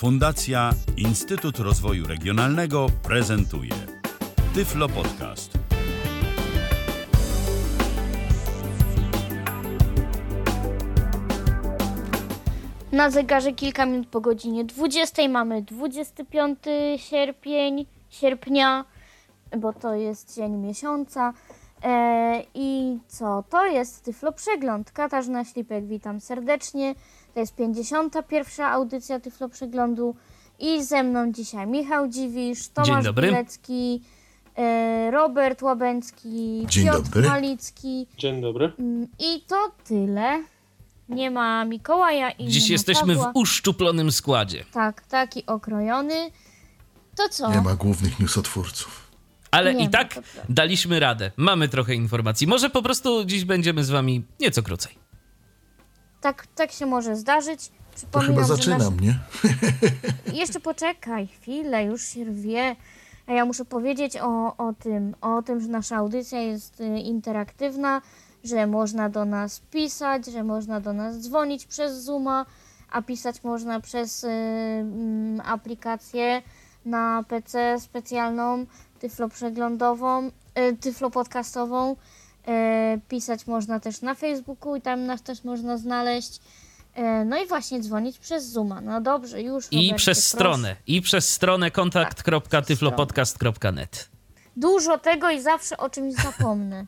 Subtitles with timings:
[0.00, 3.70] Fundacja Instytut Rozwoju Regionalnego prezentuje
[4.54, 5.58] Tyflo Podcast.
[12.92, 16.58] Na zegarze kilka minut po godzinie 20 mamy 25
[16.96, 18.84] sierpień, sierpnia,
[19.58, 21.32] bo to jest dzień miesiąca.
[21.82, 23.44] E, I co?
[23.50, 24.90] To jest Tyflo Przegląd.
[24.90, 26.94] Katarzyna Ślipek, witam serdecznie.
[27.34, 28.66] To jest 51.
[28.66, 30.14] audycja Tyflo Przeglądu
[30.58, 33.12] i ze mną dzisiaj Michał Dziwisz, Tomasz.
[33.12, 34.02] Bilecki,
[34.56, 37.28] e, Robert Łabęcki, Dzień Piotr dobry.
[37.28, 38.06] Malicki.
[38.18, 38.72] Dzień dobry.
[38.78, 40.42] Mm, I to tyle.
[41.08, 43.32] Nie ma Mikołaja i Dziś nie ma jesteśmy w Pawła.
[43.34, 44.64] uszczuplonym składzie.
[44.72, 46.30] Tak, taki okrojony.
[47.16, 47.50] To co?
[47.50, 49.10] Nie ma głównych newsotwórców.
[49.50, 51.30] Ale Nie i ma, tak daliśmy radę.
[51.36, 52.46] Mamy trochę informacji.
[52.46, 54.99] Może po prostu dziś będziemy z wami nieco krócej.
[56.20, 57.72] Tak, tak się może zdarzyć.
[58.10, 59.18] To chyba zaczynam, nie?
[60.40, 62.76] Jeszcze poczekaj chwilę, już się rwie.
[63.26, 68.02] A ja muszę powiedzieć o, o, tym, o tym, że nasza audycja jest y, interaktywna,
[68.44, 72.46] że można do nas pisać, że można do nas dzwonić przez Zooma,
[72.90, 76.42] a pisać można przez y, mm, aplikację
[76.84, 78.66] na PC specjalną,
[78.98, 81.96] tyflo przeglądową, y, tyflo podcastową.
[82.50, 86.40] Y, pisać można też na Facebooku i tam nas też można znaleźć.
[86.94, 88.80] E, No i właśnie dzwonić przez Zooma.
[88.80, 89.64] No dobrze, już.
[89.70, 90.30] I Robercie, przez proszę.
[90.36, 90.76] stronę.
[90.86, 94.08] I przez stronę kontakt.tyflopodcast.net.
[94.56, 96.86] Dużo tego i zawsze o czymś zapomnę.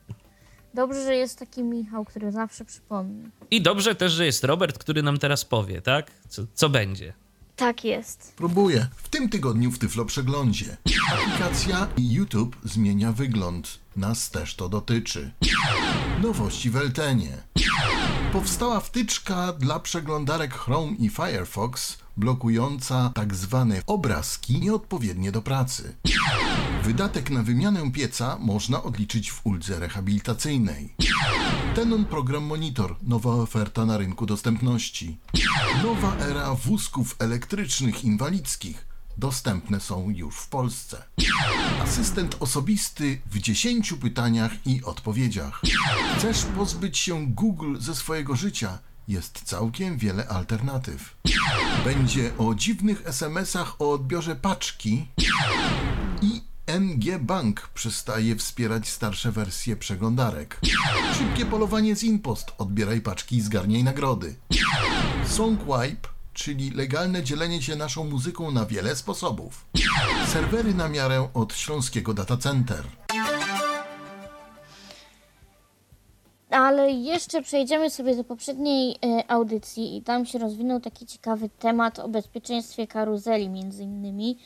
[0.74, 3.28] Dobrze, że jest taki Michał, który zawsze przypomni.
[3.50, 6.10] I dobrze też, że jest Robert, który nam teraz powie, tak?
[6.28, 7.12] Co, co będzie.
[7.56, 8.32] Tak jest.
[8.36, 8.86] Próbuję.
[8.96, 10.76] W tym tygodniu w Tyflo Przeglądzie.
[11.12, 13.81] Aplikacja YouTube zmienia wygląd.
[13.96, 15.32] Nas też to dotyczy.
[16.22, 17.42] Nowości w Eltenie.
[18.32, 25.96] Powstała wtyczka dla przeglądarek Chrome i Firefox blokująca tak zwane obrazki nieodpowiednie do pracy.
[26.82, 30.94] Wydatek na wymianę pieca można odliczyć w uldze rehabilitacyjnej.
[31.74, 35.18] Tenon Program Monitor, nowa oferta na rynku dostępności.
[35.82, 38.91] Nowa era wózków elektrycznych inwalidzkich.
[39.22, 41.02] Dostępne są już w Polsce.
[41.82, 45.60] Asystent osobisty w 10 pytaniach i odpowiedziach.
[46.18, 48.78] Chcesz pozbyć się Google ze swojego życia?
[49.08, 51.16] Jest całkiem wiele alternatyw.
[51.84, 55.08] Będzie o dziwnych SMS-ach o odbiorze paczki
[56.22, 60.60] i NG Bank przestaje wspierać starsze wersje przeglądarek.
[61.18, 62.52] Szybkie polowanie z Inpost.
[62.58, 64.34] Odbieraj paczki i zgarniaj nagrody.
[65.26, 69.66] Songwipe, czyli legalne dzielenie się naszą muzyką na wiele sposobów.
[70.26, 72.84] Serwery na miarę od Śląskiego Data Center.
[76.50, 81.98] Ale jeszcze przejdziemy sobie do poprzedniej e, audycji i tam się rozwinął taki ciekawy temat
[81.98, 84.38] o bezpieczeństwie karuzeli między innymi.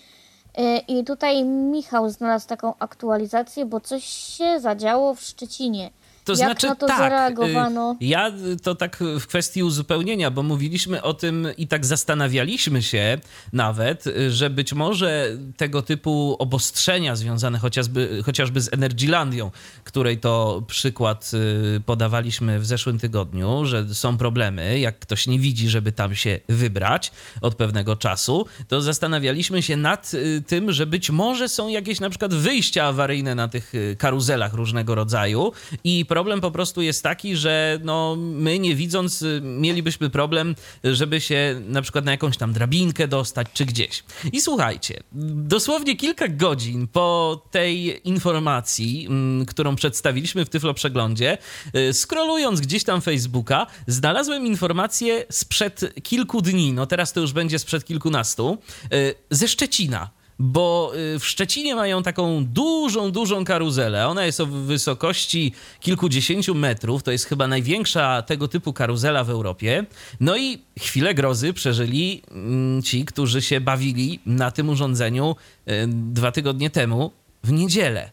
[0.54, 5.90] E, I tutaj Michał znalazł taką aktualizację, bo coś się zadziało w Szczecinie.
[6.26, 7.96] To Jak znaczy na to tak, zareagowano?
[8.02, 12.82] y, Ja y, to tak w kwestii uzupełnienia, bo mówiliśmy o tym i tak zastanawialiśmy
[12.82, 13.18] się
[13.52, 19.50] nawet, y, że być może tego typu obostrzenia związane chociażby, chociażby z Energylandią,
[19.84, 21.30] której to przykład
[21.76, 26.40] y, podawaliśmy w zeszłym tygodniu, że są problemy, jak ktoś nie widzi, żeby tam się
[26.48, 30.12] wybrać od pewnego czasu, to zastanawialiśmy się nad
[30.46, 35.52] tym, że być może są jakieś na przykład wyjścia awaryjne na tych karuzelach różnego rodzaju
[35.84, 40.54] i problem po prostu jest taki, że no, my nie widząc y, mielibyśmy problem,
[40.84, 44.04] żeby się na przykład na jakąś tam drabinkę dostać czy gdzieś.
[44.32, 51.38] I słuchajcie, dosłownie kilka godzin po tej informacji, mm, którą przedstawiliśmy w Tyflo Przeglądzie,
[51.76, 57.58] y, scrollując gdzieś tam Facebooka, znalazłem informację sprzed kilku dni, no teraz to już będzie
[57.58, 58.58] sprzed kilkunastu,
[58.92, 60.10] y, ze Szczecina.
[60.38, 64.08] Bo y, w Szczecinie mają taką dużą, dużą karuzelę.
[64.08, 67.02] Ona jest o wysokości kilkudziesięciu metrów.
[67.02, 69.86] To jest chyba największa tego typu karuzela w Europie.
[70.20, 75.36] No i chwilę grozy przeżyli mm, ci, którzy się bawili na tym urządzeniu
[75.68, 77.12] y, dwa tygodnie temu
[77.44, 78.10] w niedzielę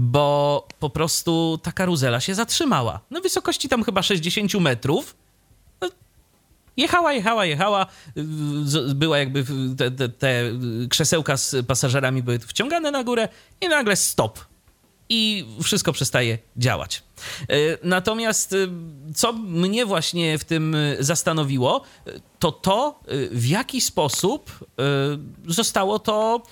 [0.00, 3.00] bo po prostu ta karuzela się zatrzymała.
[3.10, 5.16] Na wysokości tam chyba 60 metrów.
[6.78, 7.86] Jechała, jechała, jechała.
[8.94, 9.44] Była jakby
[9.78, 10.42] te, te, te
[10.90, 13.28] krzesełka z pasażerami były wciągane na górę
[13.60, 14.38] i nagle stop.
[15.08, 17.02] I wszystko przestaje działać.
[17.50, 18.68] Y, Natomiast y,
[19.14, 21.82] co mnie właśnie w tym zastanowiło,
[22.38, 24.50] to to, y, w jaki sposób
[25.46, 26.42] zostało to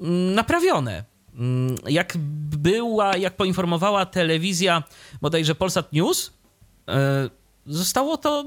[0.00, 1.04] mm, naprawione.
[1.34, 2.12] Mm, Jak
[2.56, 4.82] była, jak poinformowała telewizja
[5.22, 6.32] bodajże Polsat News,
[6.88, 7.30] e,
[7.66, 8.44] zostało to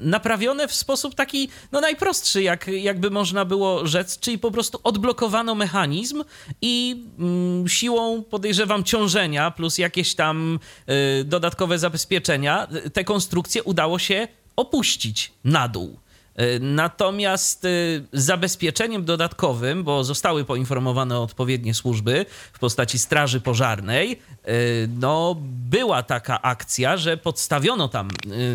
[0.00, 5.54] naprawione w sposób taki no najprostszy, jak, jakby można było rzec, czyli po prostu odblokowano
[5.54, 6.24] mechanizm
[6.62, 10.58] i mm, siłą podejrzewam ciążenia plus jakieś tam
[11.20, 15.98] y, dodatkowe zabezpieczenia te konstrukcje udało się opuścić na dół.
[16.40, 24.16] Y, natomiast y, zabezpieczeniem dodatkowym, bo zostały poinformowane odpowiednie służby w postaci Straży Pożarnej, y,
[24.88, 25.36] no
[25.70, 28.08] była taka akcja, że podstawiono tam,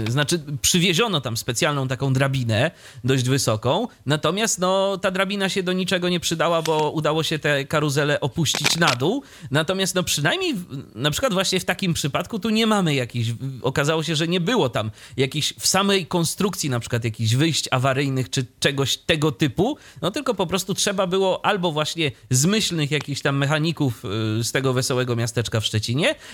[0.07, 2.71] znaczy przywieziono tam specjalną taką drabinę
[3.03, 7.65] dość wysoką, natomiast no ta drabina się do niczego nie przydała, bo udało się te
[7.65, 9.23] karuzele opuścić na dół.
[9.51, 10.55] Natomiast no przynajmniej
[10.95, 13.29] na przykład właśnie w takim przypadku tu nie mamy jakichś,
[13.61, 18.29] okazało się, że nie było tam jakichś w samej konstrukcji na przykład jakichś wyjść awaryjnych
[18.29, 23.37] czy czegoś tego typu, no tylko po prostu trzeba było albo właśnie zmyślnych jakichś tam
[23.37, 24.05] mechaników
[24.39, 25.74] y, z tego wesołego miasteczka w Szczecinie,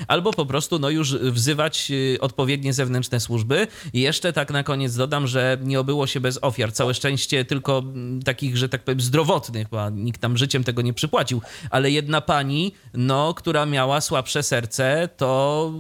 [0.07, 3.67] albo po prostu no już wzywać y, odpowiednie zewnętrzne służby.
[3.93, 6.73] I jeszcze tak na koniec dodam, że nie obyło się bez ofiar.
[6.73, 7.83] Całe szczęście tylko
[8.25, 12.73] takich, że tak powiem, zdrowotnych, bo nikt tam życiem tego nie przypłacił, ale jedna pani,
[12.93, 15.71] no, która miała słabsze serce, to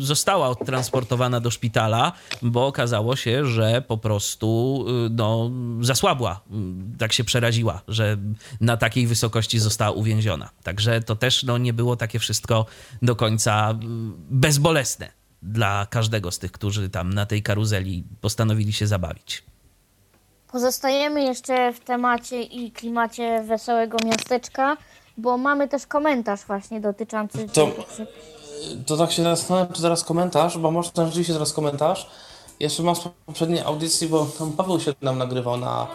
[0.00, 2.12] y, została odtransportowana do szpitala,
[2.42, 5.50] bo okazało się, że po prostu no,
[5.80, 6.40] zasłabła,
[6.98, 8.16] tak się przeraziła, że
[8.60, 10.50] na takiej wysokości została uwięziona.
[10.62, 12.66] Także to też no, nie było takie wszystko
[13.04, 15.08] do końca mm, bezbolesne
[15.42, 19.44] dla każdego z tych, którzy tam na tej karuzeli postanowili się zabawić.
[20.52, 24.76] Pozostajemy jeszcze w temacie i klimacie wesołego miasteczka,
[25.16, 27.70] bo mamy też komentarz właśnie dotyczący to,
[28.86, 32.10] to tak się zastanawiam, czy zaraz komentarz, bo może rzeczywiście zaraz komentarz,
[32.60, 35.86] jeszcze mam z poprzedniej audycji, bo tam Paweł się nam nagrywał na,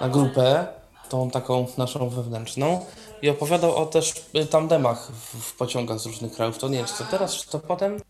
[0.00, 0.66] na grupę,
[1.08, 2.80] tą taką naszą wewnętrzną
[3.22, 4.14] i opowiadał o też
[4.50, 6.58] tandemach w, w pociągach z różnych krajów.
[6.58, 8.00] To nie jest co teraz, czy to potem?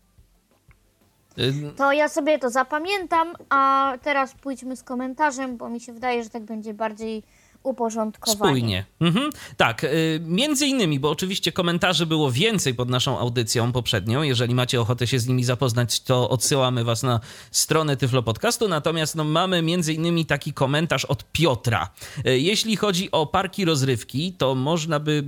[1.77, 6.29] To ja sobie to zapamiętam, a teraz pójdźmy z komentarzem, bo mi się wydaje, że
[6.29, 7.23] tak będzie bardziej
[7.63, 8.37] uporządkowanie.
[8.37, 8.85] Spójnie.
[8.99, 9.29] Mhm.
[9.57, 14.21] Tak, y, między innymi, bo oczywiście komentarzy było więcej pod naszą audycją poprzednią.
[14.21, 17.19] Jeżeli macie ochotę się z nimi zapoznać, to odsyłamy was na
[17.51, 18.67] stronę Tyflo Podcastu.
[18.67, 21.89] Natomiast no, mamy między innymi taki komentarz od Piotra.
[22.27, 25.23] Y, jeśli chodzi o parki rozrywki, to można by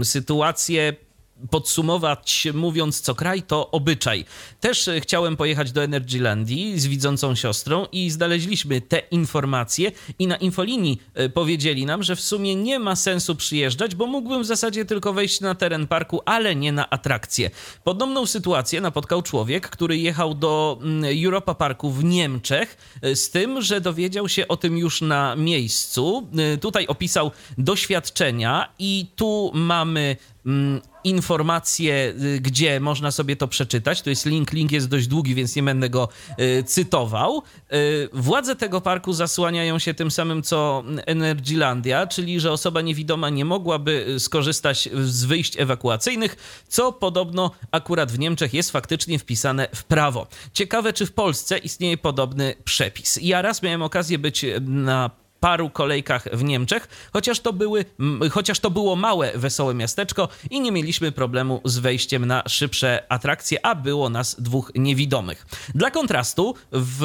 [0.00, 1.05] y, sytuację
[1.50, 4.24] podsumować, mówiąc co kraj, to obyczaj.
[4.60, 10.36] Też e, chciałem pojechać do Energylandii z widzącą siostrą i znaleźliśmy te informacje i na
[10.36, 14.84] infolinii e, powiedzieli nam, że w sumie nie ma sensu przyjeżdżać, bo mógłbym w zasadzie
[14.84, 17.50] tylko wejść na teren parku, ale nie na atrakcję.
[17.84, 23.62] Podobną sytuację napotkał człowiek, który jechał do mm, Europa Parku w Niemczech e, z tym,
[23.62, 26.28] że dowiedział się o tym już na miejscu.
[26.60, 30.16] Tutaj opisał doświadczenia i tu mamy
[30.46, 34.02] Mm, informacje, y, gdzie można sobie to przeczytać.
[34.02, 36.08] To jest link, link jest dość długi, więc nie będę go
[36.40, 37.42] y, cytował.
[37.72, 43.44] Y, władze tego parku zasłaniają się tym samym co Energylandia, czyli że osoba niewidoma nie
[43.44, 50.26] mogłaby skorzystać z wyjść ewakuacyjnych, co podobno akurat w Niemczech jest faktycznie wpisane w prawo.
[50.52, 53.18] Ciekawe, czy w Polsce istnieje podobny przepis.
[53.22, 57.84] Ja raz miałem okazję być na paru kolejkach w Niemczech, chociaż to, były,
[58.30, 63.66] chociaż to było małe, wesołe miasteczko i nie mieliśmy problemu z wejściem na szybsze atrakcje,
[63.66, 65.46] a było nas dwóch niewidomych.
[65.74, 67.04] Dla kontrastu, w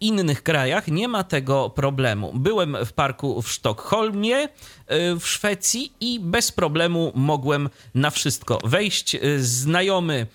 [0.00, 2.32] innych krajach nie ma tego problemu.
[2.34, 4.48] Byłem w parku w Sztokholmie y,
[5.20, 9.14] w Szwecji i bez problemu mogłem na wszystko wejść.
[9.14, 10.26] Y, znajomy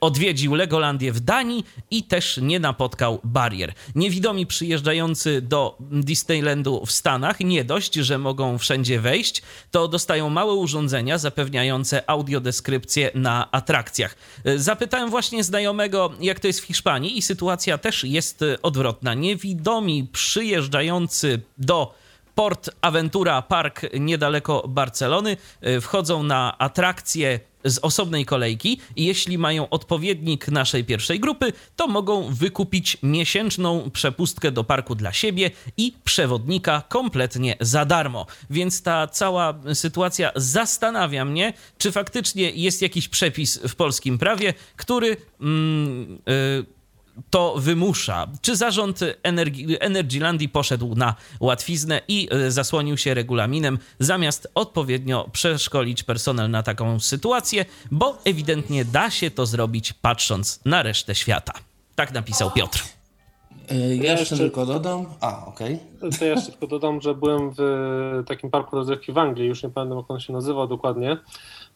[0.00, 3.72] odwiedził Legolandię w Danii i też nie napotkał barier.
[3.94, 10.54] Niewidomi przyjeżdżający do Disneylandu w Stanach nie dość, że mogą wszędzie wejść, to dostają małe
[10.54, 14.16] urządzenia zapewniające audiodeskrypcję na atrakcjach.
[14.56, 19.14] Zapytałem właśnie znajomego, jak to jest w Hiszpanii i sytuacja też jest odwrotna.
[19.14, 21.94] Niewidomi przyjeżdżający do
[22.34, 25.36] Port Aventura Park niedaleko Barcelony
[25.80, 32.34] wchodzą na atrakcje z osobnej kolejki i jeśli mają odpowiednik naszej pierwszej grupy, to mogą
[32.34, 38.26] wykupić miesięczną przepustkę do parku dla siebie i przewodnika kompletnie za darmo.
[38.50, 45.16] Więc ta cała sytuacja zastanawia mnie, czy faktycznie jest jakiś przepis w polskim prawie, który.
[45.40, 46.77] Mm, yy,
[47.30, 48.26] to wymusza.
[48.42, 56.02] Czy zarząd Energi Energylandii poszedł na łatwiznę i e, zasłonił się regulaminem, zamiast odpowiednio przeszkolić
[56.02, 61.52] personel na taką sytuację, bo ewidentnie da się to zrobić patrząc na resztę świata.
[61.94, 62.84] Tak napisał Piotr.
[63.70, 65.06] Ja jeszcze, jeszcze tylko dodam.
[65.20, 65.78] A, okej.
[65.98, 66.18] Okay.
[66.18, 69.70] To ja jeszcze tylko dodam, że byłem w takim parku rozrywki w Anglii, już nie
[69.70, 71.16] pamiętam jak on się nazywał dokładnie.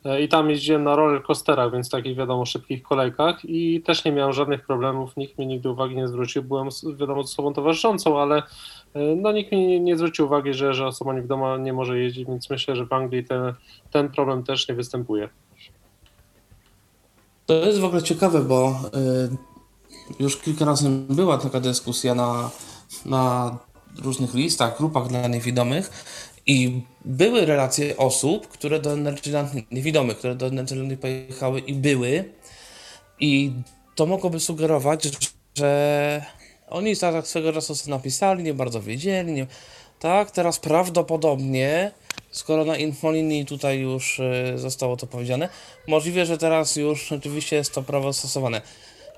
[0.04, 4.12] E, I tam jeździłem na roller coasterach, więc takich wiadomo szybkich kolejkach i też nie
[4.12, 6.42] miałem żadnych problemów, nikt mi nigdy uwagi nie zwrócił.
[6.42, 8.42] Byłem wiadomo osobą towarzyszącą, ale
[8.94, 12.50] e, no, nikt mi nie zwrócił uwagi, że, że osoba niewidoma nie może jeździć, więc
[12.50, 13.54] myślę, że w Anglii ten,
[13.90, 15.28] ten problem też nie występuje.
[17.46, 18.80] To jest w ogóle ciekawe, bo
[20.20, 22.50] y, już kilka razy była taka dyskusja na,
[23.06, 23.56] na
[24.04, 25.90] różnych listach, grupach dla niewidomych
[26.46, 32.24] i były relacje osób, które do Energyland, niewidomych, które do Energylandu pojechały i były
[33.20, 33.52] i
[33.94, 35.08] to mogłoby sugerować,
[35.54, 36.24] że
[36.68, 39.46] oni tak swego czasu sobie napisali, nie bardzo wiedzieli, nie,
[39.98, 41.92] tak, teraz prawdopodobnie
[42.30, 45.48] skoro na infolinii tutaj już y, zostało to powiedziane,
[45.88, 48.62] możliwe, że teraz już rzeczywiście jest to prawo stosowane.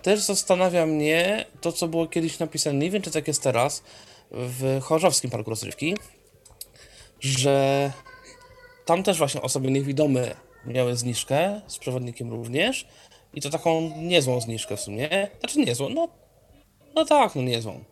[0.02, 3.83] Też zastanawia mnie to, co było kiedyś napisane, nie wiem, czy tak jest teraz,
[4.31, 5.95] w Chorzowskim Parku Rozrywki,
[7.21, 7.92] że
[8.85, 10.35] tam też właśnie osoby niewidome
[10.66, 12.87] miały zniżkę, z przewodnikiem również,
[13.35, 16.09] i to taką niezłą zniżkę w sumie, znaczy niezłą, no,
[16.94, 17.85] no tak, no niezłą.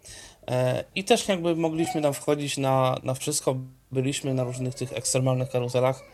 [0.48, 3.56] E, I też jakby mogliśmy tam wchodzić na, na wszystko,
[3.92, 6.04] byliśmy na różnych tych ekstremalnych karuzelach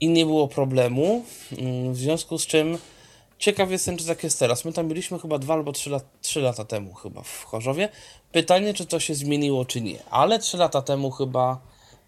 [0.00, 1.24] i nie było problemu,
[1.58, 2.78] mm, w związku z czym
[3.38, 4.64] ciekaw jestem, czy tak jest teraz.
[4.64, 7.88] My tam byliśmy chyba dwa albo trzy, lat, trzy lata temu chyba w Chorzowie.
[8.32, 11.60] Pytanie, czy to się zmieniło, czy nie, ale trzy lata temu chyba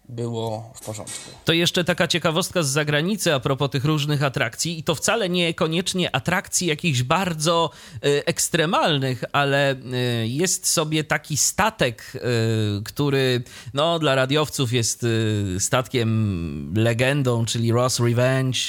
[0.09, 1.29] było w porządku.
[1.45, 6.15] To jeszcze taka ciekawostka z zagranicy a propos tych różnych atrakcji i to wcale niekoniecznie
[6.15, 13.43] atrakcji jakichś bardzo y, ekstremalnych, ale y, jest sobie taki statek, y, który
[13.73, 15.05] no, dla radiowców jest
[15.59, 18.59] statkiem legendą, czyli Ross Revenge,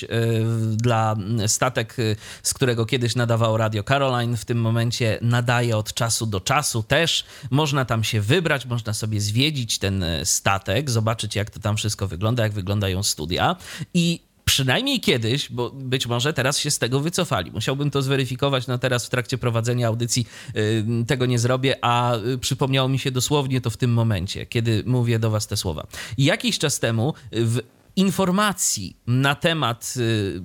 [0.70, 1.16] dla
[1.46, 1.96] statek,
[2.42, 7.24] z którego kiedyś nadawał Radio Caroline, w tym momencie nadaje od czasu do czasu też.
[7.50, 12.08] Można tam się wybrać, można sobie zwiedzić ten statek, zobaczyć zobaczyć, jak to tam wszystko
[12.08, 13.56] wygląda, jak wyglądają studia.
[13.94, 17.50] I przynajmniej kiedyś, bo być może teraz się z tego wycofali.
[17.50, 22.38] Musiałbym to zweryfikować, no teraz w trakcie prowadzenia audycji y, tego nie zrobię, a y,
[22.38, 25.86] przypomniało mi się dosłownie to w tym momencie, kiedy mówię do was te słowa.
[26.18, 27.60] Jakiś czas temu w
[27.96, 30.42] informacji na temat y,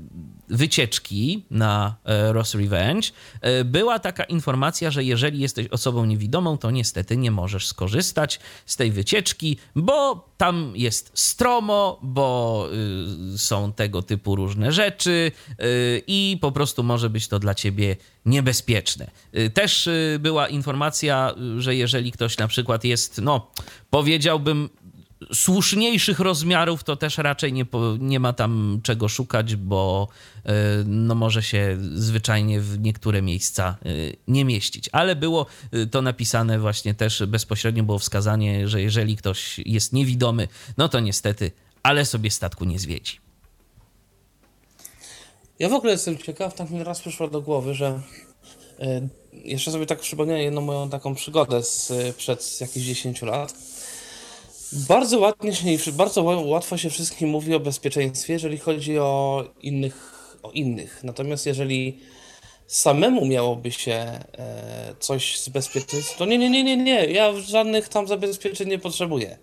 [0.51, 3.08] wycieczki na e, Ross Revenge
[3.41, 8.75] e, była taka informacja, że jeżeli jesteś osobą niewidomą, to niestety nie możesz skorzystać z
[8.75, 12.67] tej wycieczki, bo tam jest stromo, bo
[13.34, 17.96] y, są tego typu różne rzeczy y, i po prostu może być to dla ciebie
[18.25, 19.12] niebezpieczne.
[19.53, 19.89] Też
[20.20, 23.51] była informacja, że jeżeli ktoś na przykład jest, no,
[23.89, 24.70] powiedziałbym,
[25.33, 27.65] słuszniejszych rozmiarów to też raczej nie,
[27.99, 30.07] nie ma tam czego szukać, bo
[30.45, 30.53] e,
[30.85, 33.89] no może się zwyczajnie w niektóre miejsca e,
[34.27, 34.89] nie mieścić.
[34.91, 40.47] Ale było e, to napisane właśnie też bezpośrednio było wskazanie, że jeżeli ktoś jest niewidomy,
[40.77, 41.51] no to niestety,
[41.83, 43.19] ale sobie statku nie zwiedzi.
[45.59, 48.01] Ja w ogóle jestem ciekaw, tak mi raz przyszło do głowy, że
[49.33, 53.53] jeszcze sobie tak przypomniałem jedną moją taką przygodę z, przed jakichś 10 lat
[54.73, 60.13] bardzo ładnie się, bardzo łatwo się wszystkim mówi o bezpieczeństwie, jeżeli chodzi o innych,
[60.43, 61.03] o innych.
[61.03, 61.99] Natomiast jeżeli
[62.67, 65.49] samemu miałoby się e, coś z
[66.17, 69.37] to nie, nie, nie, nie, nie, ja żadnych tam zabezpieczeń nie potrzebuję.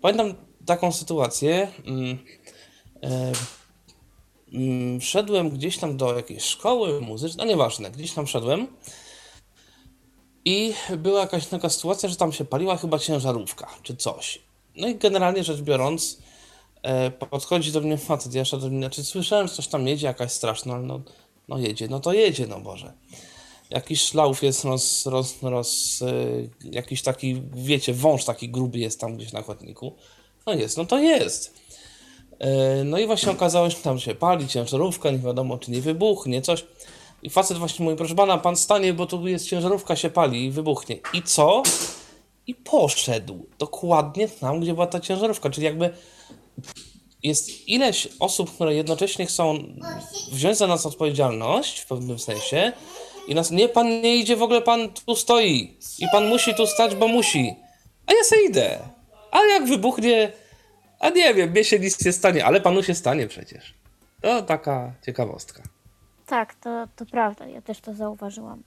[0.00, 0.34] Pamiętam
[0.66, 1.68] taką sytuację.
[1.86, 2.18] Mm,
[3.02, 3.32] e,
[4.52, 8.66] mm, szedłem gdzieś tam do jakiejś szkoły muzycznej, no nieważne, gdzieś tam szedłem
[10.46, 14.38] i była jakaś taka sytuacja, że tam się paliła chyba ciężarówka, czy coś.
[14.76, 16.18] No i generalnie rzecz biorąc,
[16.82, 20.32] e, podchodzi do mnie facet, ja do mnie, znaczy słyszałem, że coś tam jedzie, jakaś
[20.32, 21.00] straszna, ale no,
[21.48, 22.92] no jedzie, no to jedzie, no Boże.
[23.70, 26.14] Jakiś szlauf jest roz, roz, roz e,
[26.72, 29.96] jakiś taki, wiecie, wąż taki gruby jest tam gdzieś na chodniku.
[30.46, 31.54] No jest, no to jest.
[32.38, 35.80] E, no i właśnie okazało się, że tam się pali ciężarówka, nie wiadomo czy nie
[35.80, 36.64] wybuchnie, coś.
[37.22, 40.50] I facet właśnie mówi, proszę pana, pan stanie, bo tu jest ciężarówka, się pali i
[40.50, 40.98] wybuchnie.
[41.12, 41.62] I co?
[42.46, 45.50] I poszedł dokładnie tam, gdzie była ta ciężarówka.
[45.50, 45.90] Czyli jakby
[47.22, 49.58] jest ileś osób, które jednocześnie chcą
[50.32, 52.72] wziąć za nas odpowiedzialność w pewnym sensie
[53.28, 56.66] i nas, nie, pan nie idzie, w ogóle pan tu stoi i pan musi tu
[56.66, 57.56] stać, bo musi.
[58.06, 58.78] A ja se idę.
[59.30, 60.32] A jak wybuchnie,
[61.00, 63.74] a nie wiem, mnie się nic nie stanie, ale panu się stanie przecież.
[64.22, 65.62] To taka ciekawostka.
[66.26, 68.62] Tak, to, to prawda, ja też to zauważyłam.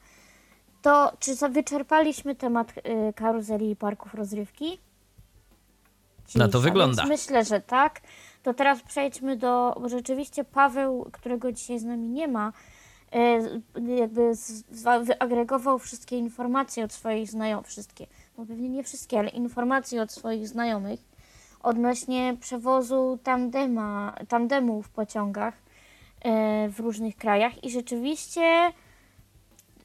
[0.82, 4.80] To czy wyczerpaliśmy temat y, karuzeli i parków rozrywki?
[6.36, 7.06] Na to wygląda.
[7.06, 8.02] myślę, że tak.
[8.44, 12.54] To teraz przejdźmy do, bo rzeczywiście Paweł, którego dzisiaj z nami nie ma,
[13.16, 14.32] y, jakby
[15.02, 20.48] wyagregował wszystkie informacje od swoich znajomych, wszystkie, no pewnie nie wszystkie, ale informacje od swoich
[20.48, 21.00] znajomych
[21.64, 25.54] odnośnie przewozu tandema, tandemu w pociągach
[26.70, 28.72] w różnych krajach i rzeczywiście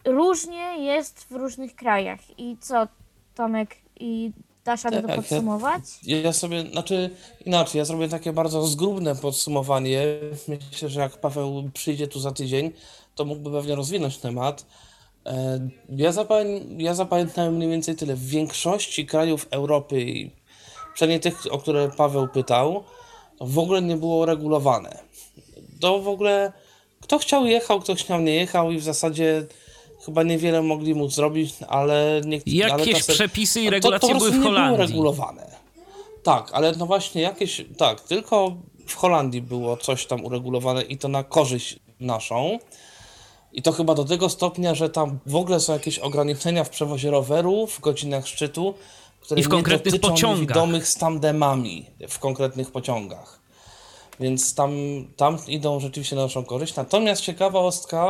[0.04, 2.20] różnie jest w różnych krajach.
[2.38, 2.88] I co,
[3.34, 4.32] Tomek, i
[4.64, 5.82] dasz radę to Tak, ja- podsumować?
[6.02, 7.10] Ja sobie, znaczy
[7.46, 10.00] inaczej, ja zrobię takie bardzo zgrubne podsumowanie.
[10.48, 12.72] Myślę, że jak Paweł przyjdzie tu za tydzień,
[13.14, 14.66] to mógłby pewnie rozwinąć temat.
[15.26, 18.14] E, Ja, zapamię ja zapamiętałem mniej więcej tyle.
[18.16, 20.30] W większości krajów Europy,
[20.94, 22.84] przynajmniej tych, o które Paweł pytał,
[23.38, 24.98] to w ogóle nie było regulowane.
[25.81, 26.52] To w ogóle
[27.00, 29.47] kto chciał jechał, kto chciał nie jechał i w zasadzie
[30.07, 34.14] chyba niewiele mogli mu zrobić, ale nie ale Jakieś czasem- przepisy i to- regulacje to
[34.14, 34.78] po były w Holandii.
[34.87, 35.47] regulowane.
[36.23, 41.09] Tak, ale no właśnie jakieś, tak, tylko w Holandii było coś tam uregulowane i to
[41.09, 42.59] na korzyść naszą.
[43.52, 47.11] I to chyba do tego stopnia, że tam w ogóle są jakieś ograniczenia w przewozie
[47.11, 48.75] rowerów w godzinach szczytu,
[49.21, 50.40] które I w nie konkretnych dotyczą pociągach.
[50.40, 53.40] niewidomych z tandemami w konkretnych pociągach.
[54.21, 54.71] Więc tam,
[55.16, 56.76] tam idą rzeczywiście na naszą korzyść.
[56.76, 58.06] Natomiast ciekawostka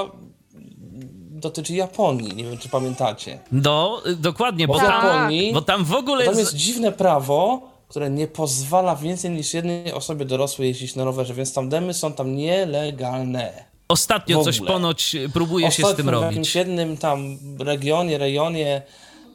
[1.30, 2.34] dotyczy Japonii.
[2.36, 3.38] Nie wiem, czy pamiętacie.
[3.52, 6.24] Do, y, dokładnie, bo Bo tam, Japonii bo tam w ogóle...
[6.24, 11.04] tam z- jest dziwne prawo, które nie pozwala więcej niż jednej osobie dorosłej jeździć na
[11.04, 13.64] rowerze, więc tandemy są tam nielegalne.
[13.88, 16.54] Ostatnio coś ponoć próbuje się z tym Ostatnio w jakimś robić.
[16.54, 18.82] jednym tam regionie, rejonie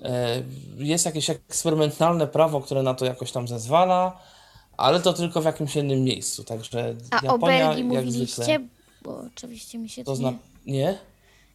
[0.03, 0.43] e,
[0.77, 4.19] jest jakieś eksperymentalne prawo, które na to jakoś tam zezwala,
[4.79, 8.43] ale to tylko w jakimś jednym miejscu, także A Japonia o Belgii jak mówiliście?
[8.43, 8.67] zwykle
[9.01, 10.33] Bo oczywiście mi się to zna...
[10.65, 10.97] Nie?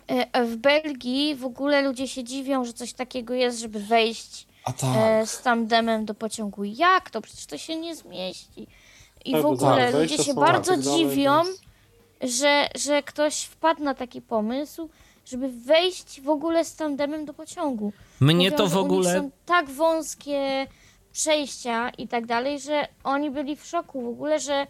[0.06, 4.72] E, W Belgii w ogóle ludzie się dziwią, że coś takiego jest, żeby wejść A
[4.72, 4.96] tak.
[4.96, 6.64] e, z tandemem do pociągu.
[6.64, 7.20] Jak to?
[7.20, 8.66] Przecież to się nie zmieści.
[9.24, 11.42] I Tak, w ogóle tak, ludzie się bardzo dziwią,
[12.22, 14.88] że, że ktoś wpadł na taki pomysł,
[15.26, 17.92] żeby wejść w ogóle z tandemem do pociągu.
[18.20, 19.18] Mnie Mówią, to w ogóle...
[19.18, 20.66] są tak wąskie
[21.14, 24.66] przejścia i tak dalej, że oni byli w szoku w ogóle, że,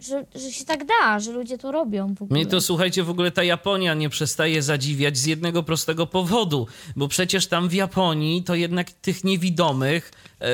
[0.00, 2.40] że, że się tak da, że ludzie to robią w ogóle.
[2.40, 7.08] Mnie to słuchajcie, w ogóle ta Japonia nie przestaje zadziwiać z jednego prostego powodu, bo
[7.08, 10.46] przecież tam w Japonii to jednak tych niewidomych e,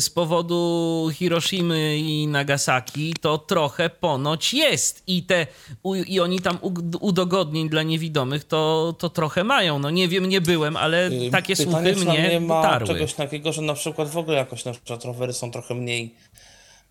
[0.00, 5.46] z powodu Hiroshimy i Nagasaki to trochę ponoć jest i te
[5.82, 9.78] u, i oni tam u, udogodnień dla niewidomych to, to trochę mają.
[9.78, 12.88] No nie wiem, nie byłem, ale takie pytanie, słuchy mnie nie ma dotarły.
[12.88, 16.14] czegoś takiego, że na przykład w ogóle jakoś na przykład rowery są trochę mniej.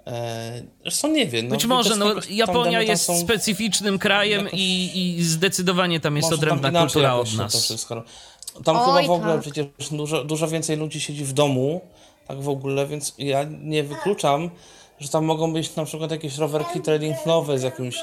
[0.10, 1.48] E, zresztą nie wiem.
[1.48, 6.15] No, Być może, no Japonia tam jest są- specyficznym krajem jakoś- i, i zdecydowanie tam
[6.15, 7.63] jest może tam odrębna inaczej kultura od się To nas.
[7.63, 8.04] wszystko.
[8.63, 9.41] Tam Oj, chyba w ogóle tak.
[9.41, 11.82] przecież dużo, dużo więcej ludzi siedzi w domu,
[12.28, 14.50] tak w ogóle, więc ja nie wykluczam,
[15.00, 17.96] że tam mogą być na przykład jakieś rowerki treningowe z jakimś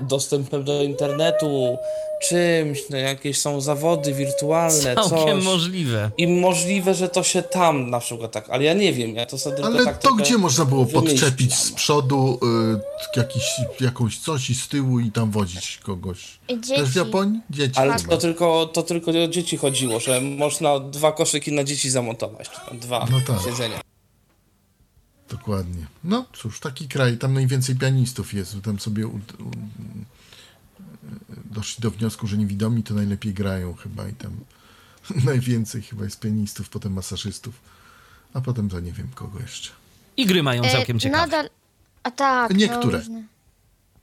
[0.00, 1.76] dostępem do internetu,
[2.28, 5.44] czymś, no, jakieś są zawody wirtualne, Całkiem coś.
[5.44, 6.10] możliwe.
[6.16, 9.38] I możliwe, że to się tam na przykład tak, ale ja nie wiem, ja to
[9.38, 12.38] sobie tylko Ale tak to gdzie można było podczepić z przodu
[13.14, 13.44] y, jakiś,
[13.80, 16.18] jakąś coś i z tyłu i tam wozić kogoś?
[16.50, 16.68] Dzieci.
[16.80, 17.40] Też w Japonii?
[17.50, 18.08] Dzieci Ale chyba.
[18.08, 22.60] to tylko, to tylko o dzieci chodziło, że można dwa koszyki na dzieci zamontować, czy
[22.68, 23.44] tam dwa No tak.
[23.44, 23.80] siedzenia.
[25.28, 25.86] Dokładnie.
[26.04, 29.20] No cóż, taki kraj, tam najwięcej pianistów jest, tam sobie u, u,
[31.44, 34.32] doszli do wniosku, że niewidomi to najlepiej grają chyba i tam
[35.24, 37.54] najwięcej chyba jest pianistów, potem masażystów,
[38.34, 39.70] a potem to nie wiem kogo jeszcze.
[40.16, 41.22] I gry mają E, całkiem ciekawe.
[41.22, 41.50] Nadal,
[42.02, 42.98] a tak, Niektóre.
[42.98, 43.24] No, różne.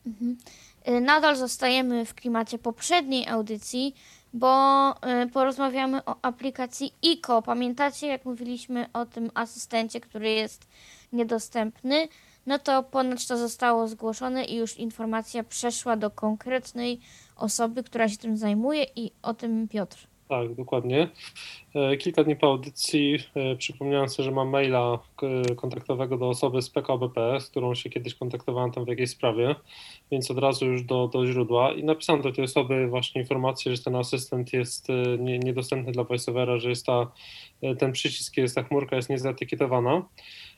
[0.05, 0.37] mhm.
[0.83, 3.95] E, Nadal zostajemy w klimacie poprzedniej audycji,
[4.33, 7.41] bo e, porozmawiamy o aplikacji ICO.
[7.41, 10.67] Pamiętacie, jak mówiliśmy o tym asystencie, który jest
[11.11, 12.07] niedostępny?
[12.45, 16.99] No to ponoć to zostało zgłoszone i już informacja przeszła do konkretnej
[17.35, 20.07] osoby, która się tym zajmuje i o tym Piotr.
[20.31, 21.07] Tak, dokładnie.
[21.75, 24.99] E, Kilka dni po audycji e, przypomniałem sobie, że mam maila
[25.55, 29.55] kontaktowego do osoby z PKBP, z którą się kiedyś kontaktowałem tam w jakiejś sprawie,
[30.11, 33.83] więc od razu już do, do źródła i napisałem do tej osoby właśnie informację, że
[33.83, 37.11] ten asystent jest e, nie, niedostępny dla VoiceOvera, że jest ta,
[37.79, 40.01] ten przycisk, jest ta chmurka jest niezaetykietowana.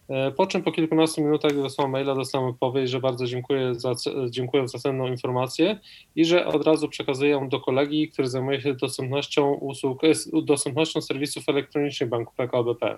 [0.10, 3.94] E, Po czym po kilkunastu minutach dostałem maila, dostałem odpowiedź, że bardzo dziękuję za,
[4.30, 5.80] dziękuję za cenną informację
[6.16, 10.12] i że od razu przekazuję ją do kolegi, który zajmuje się dostępnością usług, e,
[10.44, 12.98] dostępnością serwisów elektronicznych Banku PKO BP.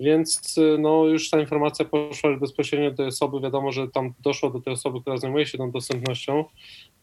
[0.00, 3.40] Więc y, no, już ta informacja poszła bezpośrednio do tej osoby.
[3.40, 6.44] Wiadomo, że tam doszło do tej osoby, która zajmuje się tą dostępnością,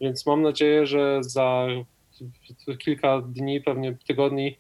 [0.02, 1.68] więc mam nadzieję, że za
[2.80, 4.58] kilka dni, pewnie tygodni e,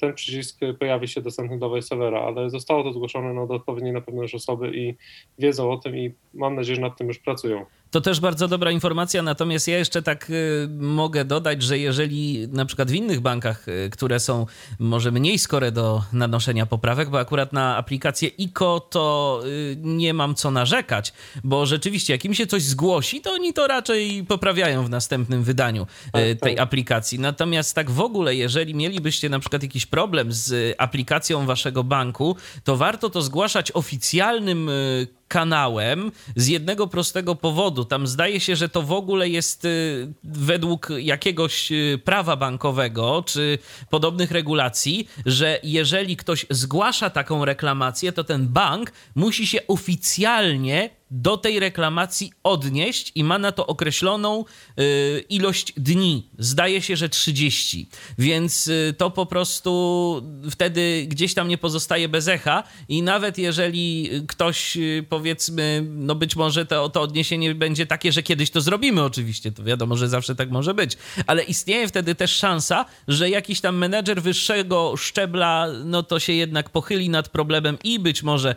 [0.00, 4.00] ten przycisk pojawi się dostępny do VoiceOvera, ale zostało to zgłoszone no, do odpowiedniej na
[4.00, 4.94] pewno już osoby i
[5.38, 7.66] wiedzą o tym i mam nadzieję, że nad tym już pracują.
[7.90, 12.64] To też bardzo dobra informacja, natomiast ja jeszcze tak y, mogę dodać, że jeżeli na
[12.64, 14.46] przykład w innych bankach, y, które są
[14.78, 20.34] może mniej skore do nanoszenia poprawek, bo akurat na aplikację ICO to y, nie mam
[20.34, 21.12] co narzekać,
[21.44, 25.86] bo rzeczywiście jak im się coś zgłosi, to oni to raczej poprawiają w następnym wydaniu
[26.12, 26.58] Tak, tej tak.
[26.58, 27.18] aplikacji.
[27.18, 32.76] Natomiast tak w ogóle, jeżeli mielibyście na przykład jakiś problem z aplikacją waszego banku, to
[32.76, 37.84] warto to zgłaszać oficjalnym y, kanałem z jednego prostego powodu.
[37.84, 43.58] Tam zdaje się, że to w ogóle jest y, według jakiegoś y, prawa bankowego czy
[43.90, 51.36] podobnych regulacji, że jeżeli ktoś zgłasza taką reklamację, to ten bank musi się oficjalnie do
[51.36, 54.44] tej reklamacji odnieść i ma na to określoną
[54.80, 56.28] y, ilość dni.
[56.38, 57.88] Zdaje się, że 30.
[58.18, 64.10] Więc y, to po prostu wtedy gdzieś tam nie pozostaje bez echa i nawet jeżeli
[64.28, 69.02] ktoś y, powiedzmy, no być może to, to odniesienie będzie takie, że kiedyś to zrobimy
[69.02, 73.60] oczywiście, to wiadomo, że zawsze tak może być, ale istnieje wtedy też szansa, że jakiś
[73.60, 78.54] tam menedżer wyższego szczebla, no to się jednak pochyli nad problemem i być może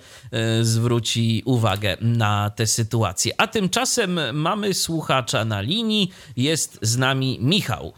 [0.60, 3.34] y, zwróci uwagę na tę sytuację.
[3.38, 7.94] A tymczasem mamy słuchacza na linii, jest z nami Michał.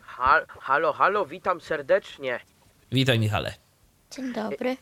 [0.00, 2.40] Ha, halo, halo, witam serdecznie.
[2.92, 3.54] Witaj Michale.
[4.10, 4.76] Dzień dobry.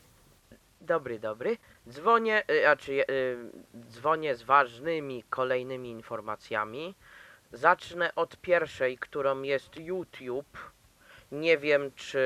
[0.81, 1.57] Dobry, dobry.
[1.89, 3.37] Dzwonię, y, znaczy, y,
[3.91, 6.95] dzwonię z ważnymi kolejnymi informacjami.
[7.53, 10.73] Zacznę od pierwszej, którą jest YouTube.
[11.33, 12.19] Nie wiem, czy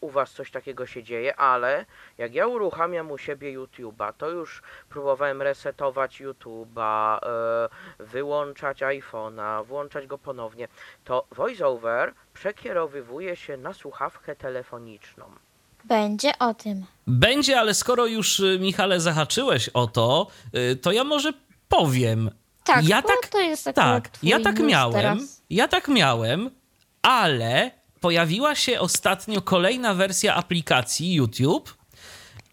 [0.00, 1.84] u was coś takiego się dzieje, ale
[2.18, 7.18] jak ja uruchamiam u siebie YouTube'a, to już próbowałem resetować YouTube'a,
[7.98, 10.68] y, wyłączać iPhone'a, włączać go ponownie.
[11.04, 15.45] To VoiceOver przekierowywuje się na słuchawkę telefoniczną.
[15.88, 16.84] Będzie o tym.
[17.06, 21.32] Będzie, ale skoro już y, Michale zahaczyłeś o to, y, to ja może
[21.68, 22.30] powiem.
[22.64, 24.92] Tak, ja tak, to jest tak, ja tak miałem.
[24.92, 25.42] teraz.
[25.50, 26.50] Ja tak miałem,
[27.02, 27.70] ale
[28.00, 31.76] pojawiła się ostatnio kolejna wersja aplikacji YouTube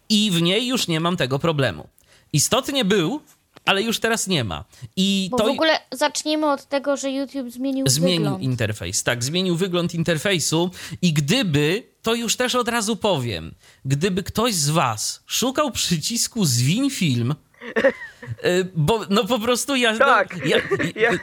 [0.08, 1.88] i w niej już nie mam tego problemu.
[2.32, 3.20] Istotnie był,
[3.64, 4.64] ale już teraz nie ma.
[4.96, 8.42] I Bo to w ogóle zacznijmy od tego, że YouTube zmienił, zmienił wygląd.
[8.42, 9.02] interfejs.
[9.02, 10.70] Tak, zmienił wygląd interfejsu
[11.02, 16.90] i gdyby, to już też od razu powiem, gdyby ktoś z was szukał przycisku zwiń
[16.90, 17.34] film,
[18.74, 20.36] bo no po prostu ja, Tak.
[20.36, 20.56] no, ja,
[21.10, 21.18] Ja-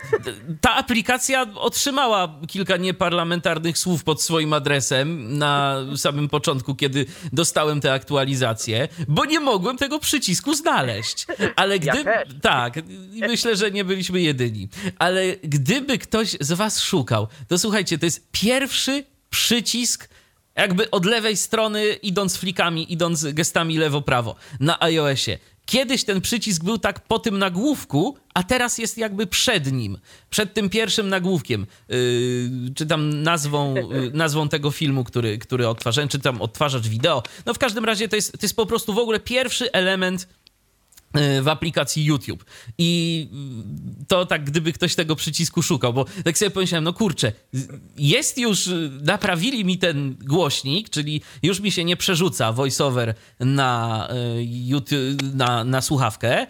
[0.61, 7.93] ta aplikacja otrzymała kilka nieparlamentarnych słów pod swoim adresem na samym początku, kiedy dostałem tę
[7.93, 11.25] aktualizację, bo nie mogłem tego przycisku znaleźć.
[11.55, 12.29] Ale Ja gdy też.
[12.41, 12.73] tak,
[13.11, 14.69] myślę, że nie byliśmy jedyni.
[14.99, 20.09] Ale gdyby ktoś z was szukał, to słuchajcie, to jest pierwszy przycisk
[20.55, 25.37] jakby od lewej strony, idąc flikami, idąc gestami lewo-prawo na iOSie.
[25.71, 29.97] Kiedyś ten przycisk był tak po tym nagłówku, a teraz jest jakby przed nim,
[30.29, 31.97] przed tym pierwszym nagłówkiem, yy,
[32.75, 37.23] czy tam nazwą, yy, nazwą tego filmu, który, który odtwarzałem, czy tam odtwarzacz wideo.
[37.45, 40.27] No w każdym razie to jest, to jest po prostu w ogóle pierwszy element
[41.41, 42.45] w aplikacji YouTube.
[42.77, 43.27] I
[44.01, 47.31] y, to tak, gdyby ktoś tego przycisku szukał, bo tak sobie pomyślałem, no kurczę,
[47.97, 54.07] jest już, y, naprawili mi ten głośnik, czyli już mi się nie przerzuca voiceover na,
[54.37, 56.47] y, YouTube, na, na słuchawkę,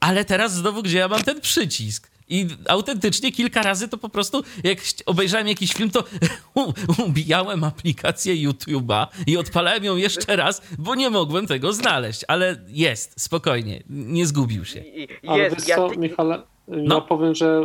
[0.00, 2.11] ale teraz znowu, gdzie ja mam ten przycisk?
[2.28, 6.04] I autentycznie kilka razy to po prostu, jak obejrzałem jakiś film, to
[7.06, 12.24] ubijałem aplikację YouTube'a i odpalałem ją jeszcze raz, bo nie mogłem tego znaleźć.
[12.28, 14.80] Ale jest, spokojnie, nie zgubił się.
[14.80, 16.94] I- Ale Jest, wiesz ja, co, ty- Michale, No.
[16.94, 17.60] ja powiem, że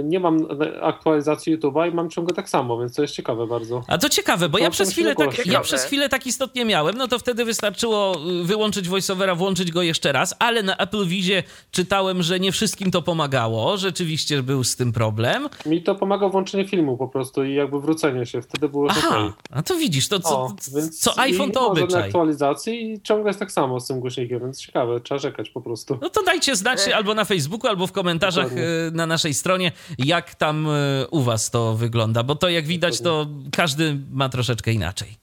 [0.00, 0.46] y, nie mam
[0.82, 3.82] aktualizacji YouTube'a i mam ciągle tak samo, więc to jest ciekawe bardzo.
[3.88, 6.96] A to ciekawe, bo To ja przez chwilę, tak, ja przez chwilę tak istotnie miałem,
[6.96, 11.42] no to wtedy wystarczyło y, wyłączyć voiceovera, włączyć go jeszcze raz, ale na Apple Vizie
[11.70, 15.48] czytałem, że nie wszystkim to pomagało, rzeczywiście był z tym problem.
[15.66, 18.86] Mi to pomaga włączenie filmu po prostu i jakby wrócenie się, wtedy było.
[18.90, 20.54] Aha, a to widzisz, to co, O,
[20.92, 22.02] co iPhone to nie obyczaj.
[22.02, 25.98] aktualizacji i ciągle jest tak samo z tym głośnikiem, więc ciekawe, trzeba czekać po prostu.
[26.02, 28.62] No to dajcie znać albo na Facebooku, albo w komentarzach Dokładnie.
[28.62, 33.00] y, na naszej stronie, jak tam y, u was to wygląda, bo to jak widać,
[33.00, 35.22] to każdy ma troszeczkę inaczej.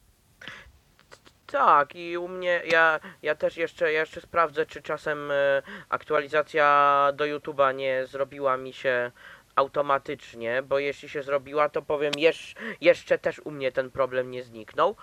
[1.52, 7.08] Tak, i u mnie, ja, ja też jeszcze, ja jeszcze sprawdzę, czy czasem e, aktualizacja
[7.14, 9.12] do YouTube'a nie zrobiła mi się
[9.56, 14.44] automatycznie, bo jeśli się zrobiła, to powiem, jesz, jeszcze też u mnie ten problem nie
[14.44, 14.96] zniknął.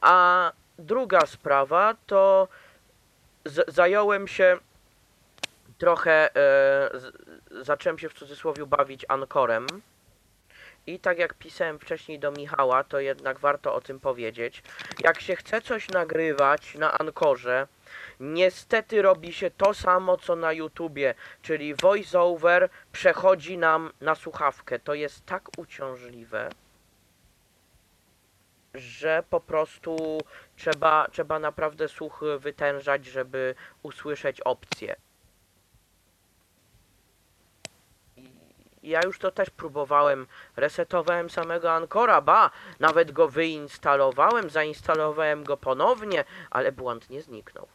[0.00, 2.48] A druga sprawa to
[3.44, 4.58] z, zająłem się
[5.78, 6.90] trochę, e,
[7.64, 9.66] zacząłem się w cudzysłowie bawić Ankorem.
[10.86, 14.62] I tak jak pisałem wcześniej do Michała, to jednak warto o tym powiedzieć.
[15.04, 17.66] Jak się chce coś nagrywać na Ankorze,
[18.20, 24.78] Niestety robi się to samo co na YouTubie, czyli voiceover przechodzi nam na słuchawkę.
[24.78, 26.50] To jest tak uciążliwe,
[28.74, 30.18] że po prostu
[30.56, 34.96] trzeba, trzeba naprawdę słuch wytężać, żeby usłyszeć opcję.
[38.88, 40.26] Ja już to też próbowałem.
[40.56, 47.66] Resetowałem samego Ankora, ba, nawet go wyinstalowałem, zainstalowałem go ponownie, ale błąd nie zniknął.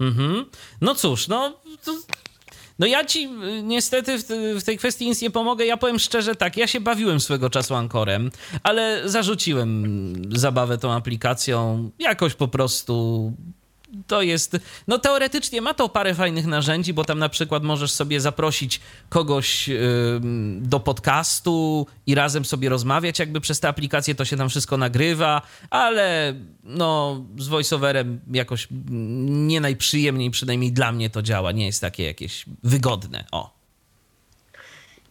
[0.00, 0.44] Mhm.
[0.80, 1.52] No cóż, no.
[1.84, 1.92] To,
[2.78, 3.30] no ja ci
[3.62, 5.66] niestety w, te- w tej kwestii nic nie pomogę.
[5.66, 8.30] Ja powiem szczerze tak, ja się bawiłem swego czasu Ankorem,
[8.62, 9.84] ale zarzuciłem
[10.36, 11.90] zabawę tą aplikacją.
[11.98, 13.32] Jakoś po prostu
[14.06, 14.56] to jest.
[14.88, 19.70] No teoretycznie ma to parę fajnych narzędzi, bo tam na przykład możesz sobie zaprosić kogoś
[20.60, 25.42] do podcastu i razem sobie rozmawiać, jakby przez tę aplikację to się tam wszystko nagrywa,
[25.70, 28.68] ale no z voiceoverem jakoś
[29.28, 31.52] nie najprzyjemniej, przynajmniej dla mnie to działa.
[31.52, 33.24] Nie jest takie jakieś wygodne.
[33.32, 33.63] O.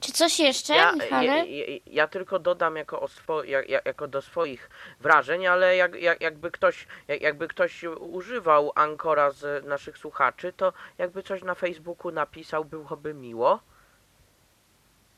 [0.03, 1.43] Czy coś jeszcze, Ja, ja, ja,
[1.85, 6.21] ja tylko dodam jako, o swo, jak, jak, jako do swoich wrażeń, ale jak, jak,
[6.21, 12.11] jakby, ktoś, jak, jakby ktoś używał Ankora z naszych słuchaczy, to jakby coś na Facebooku
[12.11, 13.59] napisał, byłoby miło.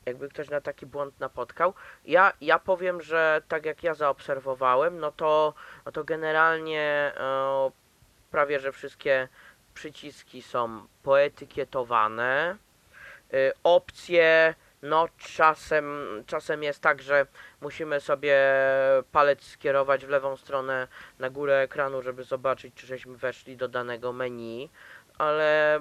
[0.05, 1.73] Jakby ktoś na taki błąd napotkał.
[2.05, 5.53] Ja, ja powiem, że tak jak ja zaobserwowałem, no to,
[5.85, 7.71] no to generalnie e,
[8.31, 9.27] prawie, że wszystkie
[9.73, 12.57] przyciski są poetykietowane.
[13.33, 15.85] Y, opcje, no czasem,
[16.27, 17.25] czasem jest tak, że
[17.61, 18.37] musimy sobie
[19.11, 20.87] palec skierować w lewą stronę
[21.19, 24.69] na górę ekranu, żeby zobaczyć, czy żeśmy weszli do danego menu,
[25.17, 25.79] ale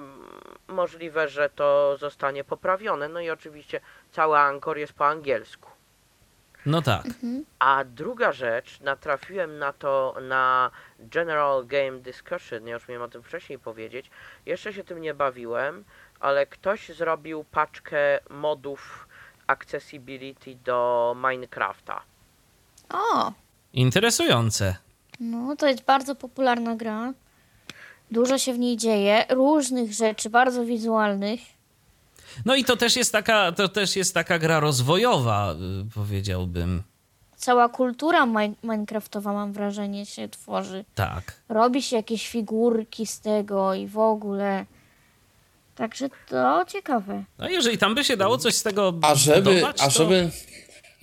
[0.67, 3.09] możliwe, że to zostanie poprawione.
[3.09, 3.81] No i oczywiście
[4.11, 5.75] cały Anchor jest po angielsku.
[6.65, 7.03] No tak.
[7.59, 13.23] A druga rzecz, natrafiłem na to na General Game Discussion, ja już miałem o tym
[13.23, 14.09] wcześniej powiedzieć.
[14.45, 15.83] Jeszcze się tym nie bawiłem,
[16.25, 17.97] ale ktoś zrobił paczkę
[18.29, 19.07] modów
[19.47, 22.01] accessibility do Minecrafta.
[22.93, 23.31] O,
[23.73, 24.75] Interesujące.
[25.19, 27.13] no to jest bardzo popularna gra.
[28.11, 31.39] Dużo się w niej dzieje, różnych rzeczy, bardzo wizualnych.
[32.45, 35.55] No i to też jest taka, to też jest taka gra rozwojowa, y,
[35.95, 36.83] powiedziałbym.
[37.35, 40.85] Cała kultura min- minecraftowa, mam wrażenie, się tworzy.
[40.95, 41.23] Tak.
[41.49, 44.65] Robi się jakieś figurki z tego i w ogóle.
[45.75, 47.23] Także to ciekawe.
[47.37, 49.91] No jeżeli tam by się dało coś z tego A żeby, budować, a to...
[49.91, 50.29] żeby,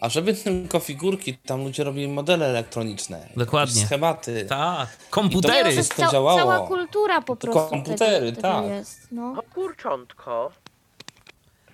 [0.01, 3.29] a żeby tylko figurki, tam ludzie robili modele elektroniczne.
[3.37, 3.87] Dokładnie.
[3.87, 4.47] Schematy.
[4.49, 5.59] Tak, komputery.
[5.59, 6.39] no, to jest to ca- działało.
[6.39, 8.71] cała kultura po prostu komputery, tego, tego tak.
[8.71, 9.09] jest.
[9.13, 9.35] No.
[9.39, 10.53] O kurczątko.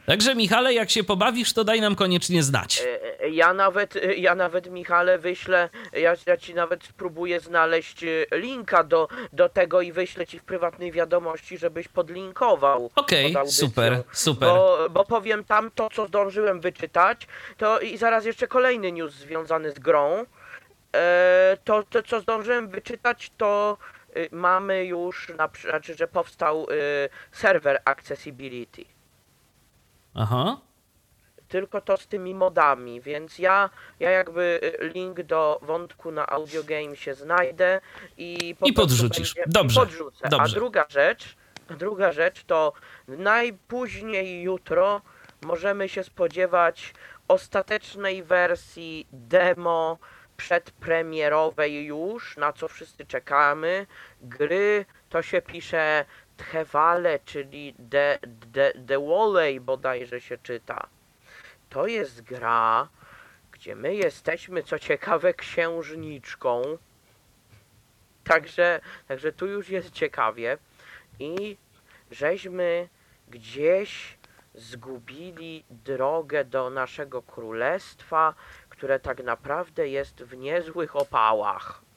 [0.08, 2.82] Także Michale, jak się pobawisz, to daj nam koniecznie znać.
[2.82, 8.04] E, e, Ja nawet, e, ja nawet Michale wyślę, ja, ja ci nawet spróbuję znaleźć
[8.32, 12.90] linka do, do tego i wyślę ci w prywatnej wiadomości, żebyś podlinkował.
[12.96, 13.68] Okej, audycją.
[13.68, 14.48] super, super.
[14.48, 19.70] Bo, bo powiem tam to, co zdążyłem wyczytać, to i zaraz jeszcze kolejny news związany
[19.70, 20.24] z grą.
[21.64, 23.78] To, to, co zdążyłem wyczytać, to
[24.16, 28.97] y, mamy już, na, znaczy, że powstał y, serwer Accessibility.
[30.18, 30.58] Aha.
[31.48, 36.62] Tylko to z tymi modami, więc ja, ja jakby y, link do wątku na Audio
[36.64, 37.80] Game się znajdę
[38.16, 39.34] i po I podrzucisz.
[39.34, 40.28] Będzie, Dobrze, I podrzucę.
[40.28, 40.44] dobrze.
[40.44, 41.36] A druga rzecz,
[41.78, 42.72] druga rzecz to
[43.08, 45.00] najpóźniej jutro
[45.42, 46.94] możemy się spodziewać
[47.28, 49.98] ostatecznej wersji demo
[50.36, 53.86] przedpremierowej już, na co wszyscy czekamy.
[54.22, 56.04] Gry to się pisze
[56.52, 58.18] Thewale, czyli The,
[58.52, 60.88] The, The Walley bodajże się czyta.
[61.70, 62.88] To jest gra,
[63.52, 66.62] gdzie my jesteśmy, co ciekawe, księżniczką.
[68.24, 70.58] Także, także tu już jest ciekawie.
[71.18, 71.56] I
[72.10, 72.88] żeśmy
[73.28, 74.18] gdzieś
[74.54, 78.34] zgubili drogę do naszego królestwa,
[78.68, 81.87] które tak naprawdę jest w niezłych opałach.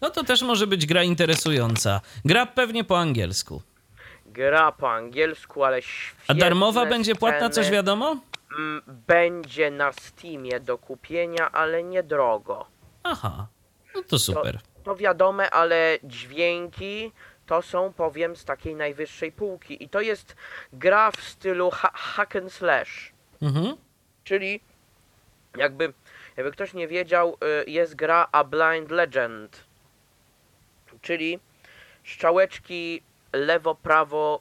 [0.00, 2.00] No to też może być gra interesująca.
[2.24, 3.62] Gra pewnie po angielsku.
[4.26, 8.16] Gra po angielsku, ale świetne A darmowa będzie płatna, coś wiadomo?
[8.58, 12.66] Mm, Będzie na Steamie do kupienia, ale niedrogo.
[13.02, 13.46] Aha.
[13.94, 14.58] No to super.
[14.84, 17.12] To wiadome, ale dźwięki
[17.46, 19.84] to są, powiem, z takiej najwyższej półki.
[19.84, 20.36] I to jest
[20.72, 23.12] gra w stylu ha- hack and slash.
[23.42, 23.76] Mhm.
[24.24, 24.60] Czyli
[25.56, 25.92] jakby,
[26.36, 29.64] jakby ktoś nie wiedział, y, jest gra A Blind Legend.
[31.02, 31.38] Czyli
[32.04, 34.40] strzałeczki lewo-prawo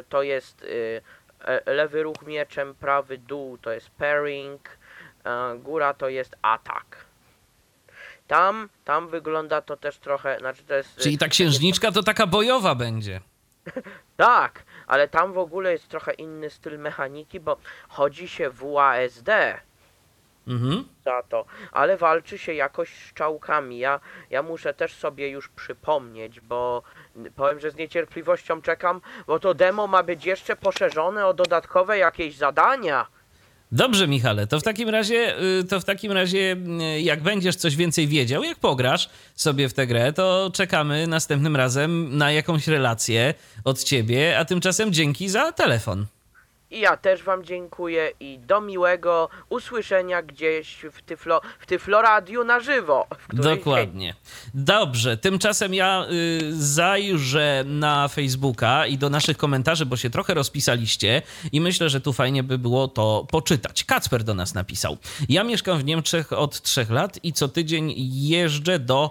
[0.00, 1.02] y, to jest y,
[1.40, 4.78] e, lewy ruch mieczem, prawy dół to jest pairing,
[5.58, 7.06] góra to jest atak.
[8.26, 10.96] tam, tam wygląda to też trochę, znaczy to jest...
[10.96, 13.20] Czyli ta księżniczka to taka bojowa będzie.
[14.16, 17.56] Tak, ale tam w ogóle jest trochę inny styl mechaniki, bo
[17.88, 19.28] chodzi się w UASD
[20.46, 20.84] Mhm.
[21.04, 23.78] za to, ale walczy się jakoś z czałkami.
[23.78, 26.82] Ja, ja muszę też sobie już przypomnieć, bo
[27.36, 32.36] powiem, że z niecierpliwością czekam, bo to demo ma być jeszcze poszerzone o dodatkowe jakieś
[32.36, 33.06] zadania.
[33.72, 36.56] Dobrze, Michale, to w takim razie, y, to w takim razie,
[36.96, 41.56] y, jak będziesz coś więcej wiedział, jak pograsz sobie w tę grę, to czekamy następnym
[41.56, 46.06] razem na jakąś relację od ciebie, a tymczasem dzięki za telefon.
[46.70, 52.60] I ja też wam dziękuję i do miłego usłyszenia gdzieś w Tyflo, w Tyfloradiu na
[52.60, 53.06] żywo.
[53.32, 54.14] Dokładnie.
[54.54, 61.22] Dobrze, tymczasem ja y, zajrzę na Facebooka i do naszych komentarzy, bo się trochę rozpisaliście
[61.52, 63.84] i myślę, że tu fajnie by było to poczytać.
[63.84, 64.96] Kacper do nas napisał.
[65.28, 69.10] Ja mieszkam w Niemczech od trzech lat i co tydzień jeżdżę do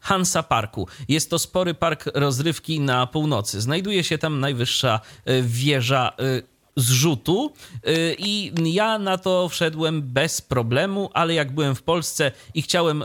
[0.00, 0.88] Hansa Parku.
[1.08, 3.60] Jest to spory park rozrywki na północy.
[3.60, 7.52] Znajduje się tam najwyższa y, wieża y, zrzutu
[7.88, 13.04] y, i ja na to wszedłem bez problemu, ale jak byłem w Polsce i chciałem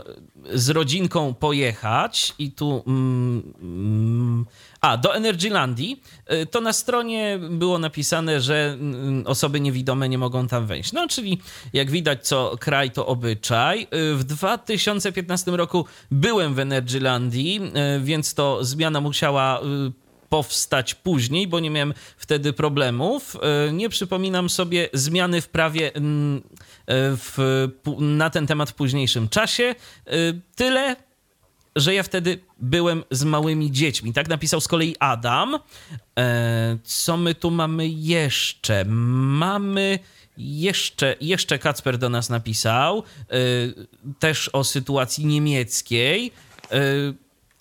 [0.52, 4.46] z rodzinką pojechać i tu mm, mm,
[4.80, 6.02] a do Energylandii,
[6.32, 10.92] y, to na stronie było napisane, że mm, osoby niewidome nie mogą tam wejść.
[10.92, 11.40] No, czyli
[11.72, 13.86] jak widać, co kraj to obyczaj.
[14.12, 17.60] Y, W 2015 roku byłem w Energylandii,
[17.96, 19.92] y, więc to zmiana musiała y,
[20.30, 23.36] powstać później, bo nie miałem wtedy problemów.
[23.68, 26.42] E, Nie przypominam sobie zmiany w prawie mm, e,
[27.16, 27.38] w,
[27.98, 29.74] na ten temat w późniejszym czasie.
[30.06, 30.12] E,
[30.56, 30.96] Tyle,
[31.76, 34.12] że ja wtedy byłem z małymi dziećmi.
[34.12, 35.58] Tak napisał z kolei Adam.
[36.84, 38.84] Co my tu mamy jeszcze?
[38.84, 39.98] Mamy
[40.36, 43.02] jeszcze, jeszcze Kacper do nas napisał,
[44.18, 46.32] też o sytuacji niemieckiej.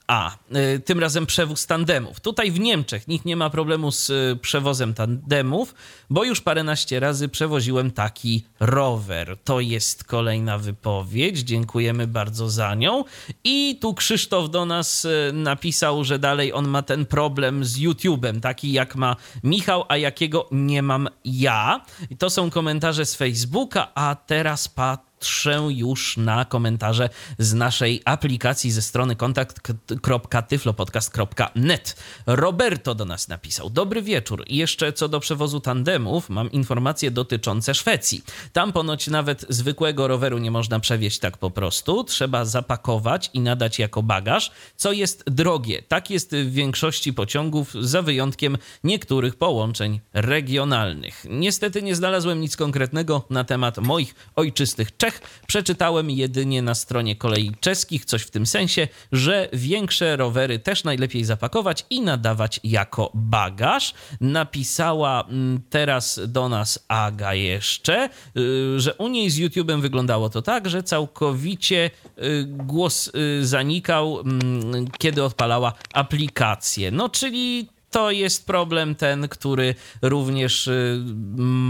[0.10, 0.38] A,
[0.76, 2.20] y, tym razem przewóz tandemów.
[2.20, 5.76] Tutaj w Niemczech nikt nie ma problemu z y, przewozem tandemów,
[6.10, 9.38] bo już paręnaście razy przewoziłem taki rower.
[9.44, 11.40] To jest kolejna wypowiedź.
[11.40, 13.04] Dziękujemy bardzo za nią.
[13.44, 18.40] I tu Krzysztof do nas y, napisał, że dalej on ma ten problem z YouTube'em,
[18.40, 21.86] taki jak ma Michał, a jakiego nie mam ja.
[22.10, 28.02] I to są komentarze z Facebooka, a teraz patrzę patrzę już na komentarze z naszej
[28.06, 31.96] aplikacji ze strony kontakt.tyflopodcast.net.
[32.26, 33.70] Roberto do nas napisał.
[33.70, 34.44] Dobry wieczór.
[34.48, 38.24] I jeszcze co do przewozu tandemów, mam informacje dotyczące Szwecji.
[38.54, 42.04] Tam ponoć nawet zwykłego roweru nie można przewieźć tak po prostu.
[42.04, 45.84] Trzeba zapakować i nadać jako bagaż, co jest drogie.
[45.88, 51.26] Tak jest w większości pociągów, za wyjątkiem niektórych połączeń regionalnych.
[51.30, 55.09] Niestety nie znalazłem nic konkretnego na temat moich ojczystych Czech.
[55.48, 61.26] Przeczytałem jedynie na stronie kolei czeskich coś w tym sensie, że większe rowery też najlepiej
[61.26, 63.94] zapakować i nadawać jako bagaż.
[64.22, 70.42] Napisała mm, teraz do nas Aga jeszcze, y, że u niej z YouTube'em wyglądało to
[70.42, 76.92] tak, że całkowicie y, głos y, zanikał, mm, kiedy odpalała aplikację.
[76.92, 81.04] No, czyli to jest problem ten, który również y,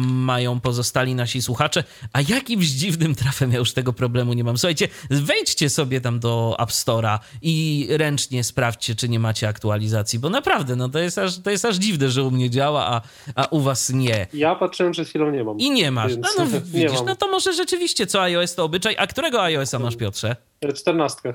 [0.07, 1.83] mają pozostali nasi słuchacze.
[2.13, 4.57] A jakim dziwnym trafem ja już tego problemu nie mam.
[4.57, 10.29] Słuchajcie, wejdźcie sobie tam do App Store'a i ręcznie sprawdźcie, czy nie macie aktualizacji, bo
[10.29, 13.01] naprawdę, no to jest aż, to jest aż dziwne, że u mnie działa, a,
[13.35, 14.27] a u was nie.
[14.33, 15.59] Ja patrzyłem przed chwilą, nie mam.
[15.59, 16.11] I nie masz.
[16.11, 16.27] Więc...
[16.37, 18.95] No, no widzisz, no to może rzeczywiście co iOS to obyczaj.
[18.97, 20.35] A którego iOS-a masz, Piotrze?
[20.75, 21.33] 14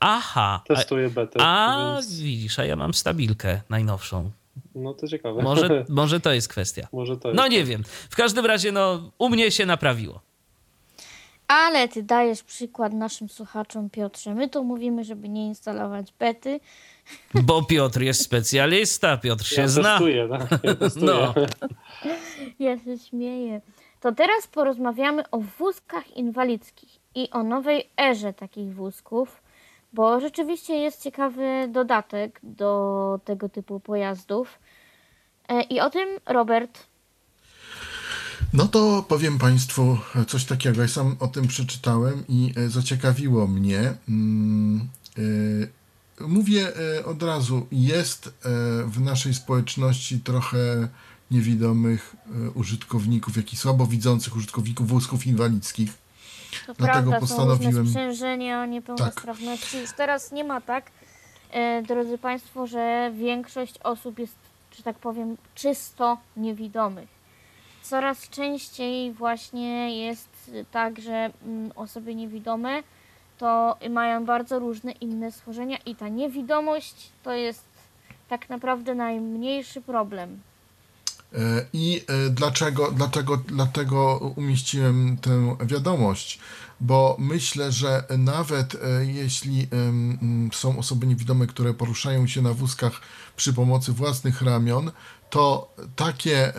[0.00, 0.60] aha.
[0.64, 1.40] A, Testuję betę.
[1.42, 2.20] a więc...
[2.20, 4.30] widzisz, a ja mam stabilkę najnowszą.
[4.74, 5.42] No to ciekawe.
[5.42, 6.88] Może, może to jest kwestia.
[6.92, 7.36] Może to jest.
[7.36, 7.82] No nie wiem.
[8.10, 10.20] W każdym razie, no, u mnie się naprawiło.
[11.48, 14.34] Ale ty dajesz przykład naszym słuchaczom, Piotrze.
[14.34, 16.60] My to mówimy, żeby nie instalować bety.
[17.46, 19.82] Bo Piotr jest specjalista, Piotr się ja zna.
[19.82, 20.64] testuję, tak?
[20.64, 21.06] Ja testuję.
[21.06, 21.34] No.
[22.58, 23.60] Ja się śmieję.
[24.00, 29.41] To teraz porozmawiamy o wózkach inwalidzkich i o nowej erze takich wózków,
[29.92, 34.58] bo rzeczywiście jest ciekawy dodatek do tego typu pojazdów.
[35.48, 36.86] E, I o tym Robert
[38.52, 40.82] No to powiem Państwu coś takiego.
[40.82, 43.94] Ja sam o tym przeczytałem i e, zaciekawiło mnie.
[44.08, 45.82] Mm, e,
[46.20, 46.72] Mówię
[47.04, 48.34] od razu, jest
[48.86, 50.88] w naszej społeczności trochę
[51.30, 52.16] niewidomych
[52.54, 56.01] użytkowników, jak i słabowidzących użytkowników wózków inwalidzkich.
[56.66, 59.78] To Dlatego prawda, postanowiłem- są różne sprzężenia, niepełnosprawności.
[59.78, 60.90] Już teraz nie ma tak,
[61.50, 64.36] e, drodzy Państwo, że większość osób jest,
[64.76, 67.08] że tak powiem, czysto niewidomych.
[67.82, 72.82] Coraz częściej właśnie jest tak, że mm, osoby niewidome
[73.38, 77.64] to mają bardzo różne inne schorzenia i ta niewidomość to jest
[78.28, 80.40] tak naprawdę najmniejszy problem.
[81.34, 86.38] E, I e, dlaczego, dlaczego, dlatego umieściłem tę wiadomość?
[86.80, 89.68] Bo myślę, że nawet e, jeśli
[90.52, 93.00] są osoby niewidome, które poruszają się na wózkach
[93.36, 94.90] przy pomocy własnych ramion,
[95.30, 96.52] to takie,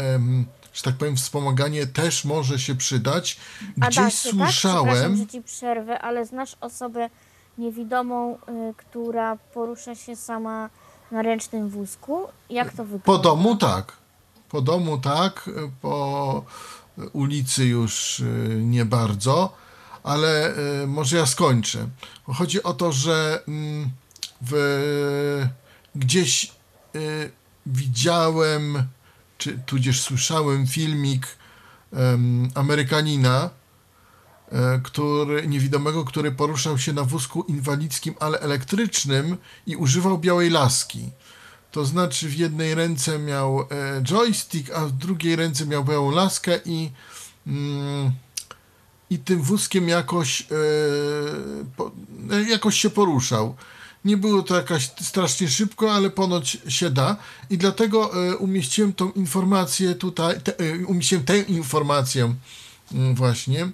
[0.74, 3.38] że tak powiem, wspomaganie też może się przydać.
[3.78, 4.48] Gdzieś Adasie, tak?
[4.48, 5.18] Słyszałem.
[5.18, 7.10] że ci przerwę, ale znasz osobę
[7.58, 8.38] niewidomą, y,
[8.78, 10.70] która porusza się sama
[11.12, 12.28] na ręcznym wózku?
[12.50, 13.06] Jak to wygląda?
[13.06, 14.03] Po domu tak.
[14.54, 15.50] Po domu tak,
[15.82, 16.46] po
[17.14, 19.56] ulicy już y, nie bardzo,
[20.04, 21.90] ale y, może ja skończę.
[22.24, 23.90] Chodzi o to, że mm,
[24.42, 24.54] w,
[25.96, 26.52] gdzieś
[26.96, 27.32] y,
[27.66, 28.88] widziałem,
[29.38, 31.28] czy tudzież słyszałem filmik
[32.56, 33.50] Amerykanina,
[34.52, 41.10] e, który, niewidomego, który poruszał się na wózku inwalidzkim, ale elektrycznym i używał białej laski.
[41.74, 43.66] To znaczy w jednej ręce miał e,
[44.02, 46.92] joystick, a w drugiej ręce miał białą laskę i,
[47.48, 48.12] mm,
[49.10, 50.46] i tym wózkiem jakoś, e,
[51.78, 51.92] po,
[52.32, 53.56] e, jakoś się poruszał.
[54.06, 57.16] Nie było to jakaś strasznie szybko, ale ponoć się da
[57.50, 62.36] i dlatego e, umieściłem tą informację tutaj, te, e, umieściłem tę informację
[62.94, 63.70] mm, właśnie.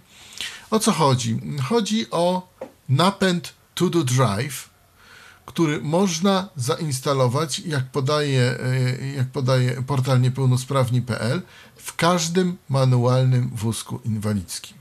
[0.71, 1.39] O co chodzi?
[1.69, 2.47] Chodzi o
[2.89, 4.68] napęd To Do Drive,
[5.49, 11.41] który można zainstalować, jak podaje, e, jak podaje portal niepełnosprawni.pl,
[11.75, 14.77] w każdym manualnym wózku inwalidzkim.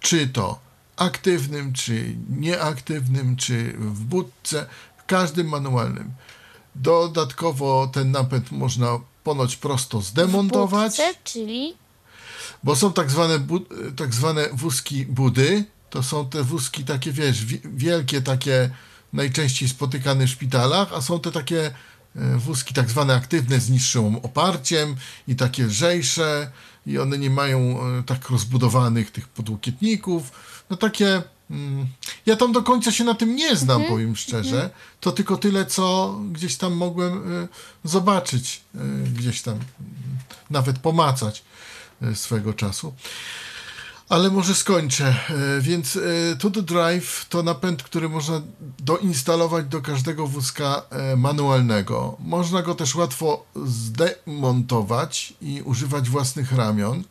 [0.00, 0.58] Czy to
[0.96, 4.66] aktywnym, czy nieaktywnym, czy w budce,
[4.98, 6.12] w każdym manualnym.
[6.74, 10.92] Dodatkowo ten napęd można ponoć prosto zdemontować.
[10.94, 11.74] W budce, czyli
[12.64, 13.46] Bo są tak zwane,
[13.96, 15.64] tak zwane wózki budy.
[15.90, 18.70] To są te wózki takie, wiesz, wi- wielkie, takie
[19.12, 21.72] najczęściej spotykane w szpitalach, a są te takie e,
[22.38, 24.96] wózki tak zwane aktywne z niższym oparciem
[25.28, 26.50] i takie lżejsze
[26.86, 30.32] i one nie mają e, tak rozbudowanych tych podłokietników.
[30.70, 31.22] No takie...
[31.50, 31.86] mm,
[32.26, 34.70] Ja tam do końca się na tym nie znam, powiem szczerze.
[35.00, 37.48] To tylko tyle, co gdzieś tam mogłem e,
[37.84, 38.60] zobaczyć,
[39.14, 39.64] gdzieś tam mm,
[40.50, 41.42] nawet pomacać
[42.14, 42.94] swego czasu.
[44.08, 45.06] Ale może skończę.
[45.06, 46.00] E, Więc e,
[46.36, 48.42] To Do Drive to napęd, który można
[48.78, 52.16] doinstalować do każdego wózka e, manualnego.
[52.20, 57.02] Można go też łatwo zdemontować i używać własnych ramion.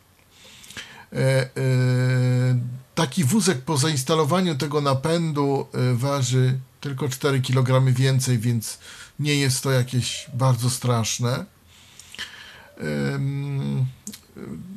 [2.94, 8.78] Taki wózek po zainstalowaniu tego napędu waży tylko 4 kg więcej, więc
[9.18, 11.44] nie jest to jakieś bardzo straszne.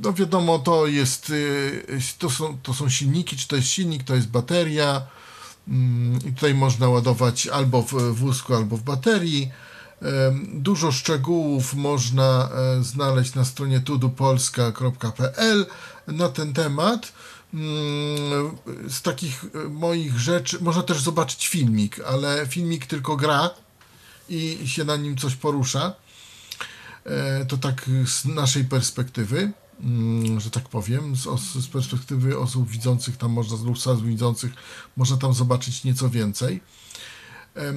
[0.04, 4.16] No wiadomo, to jest, y, to są, to są silniki, czy to jest silnik, to
[4.16, 5.02] jest bateria
[5.68, 9.52] Ym, i tutaj można ładować albo w wózku, albo w baterii.
[10.54, 15.66] Dużo szczegółów można e, znaleźć na stronie tudupolska.pl
[16.08, 17.14] na ten temat.
[17.54, 17.62] Ym,
[18.90, 23.50] Z takich e, moich rzeczy można też zobaczyć filmik, ale filmik tylko gra
[24.30, 25.94] i się na nim coś porusza.
[27.06, 33.18] E, to tak z naszej perspektywy, mm, że tak powiem, z, z perspektywy osób widzących,
[33.18, 34.52] tam można, lub osób widzących,
[34.98, 36.62] można tam zobaczyć nieco więcej.
[37.56, 37.74] E,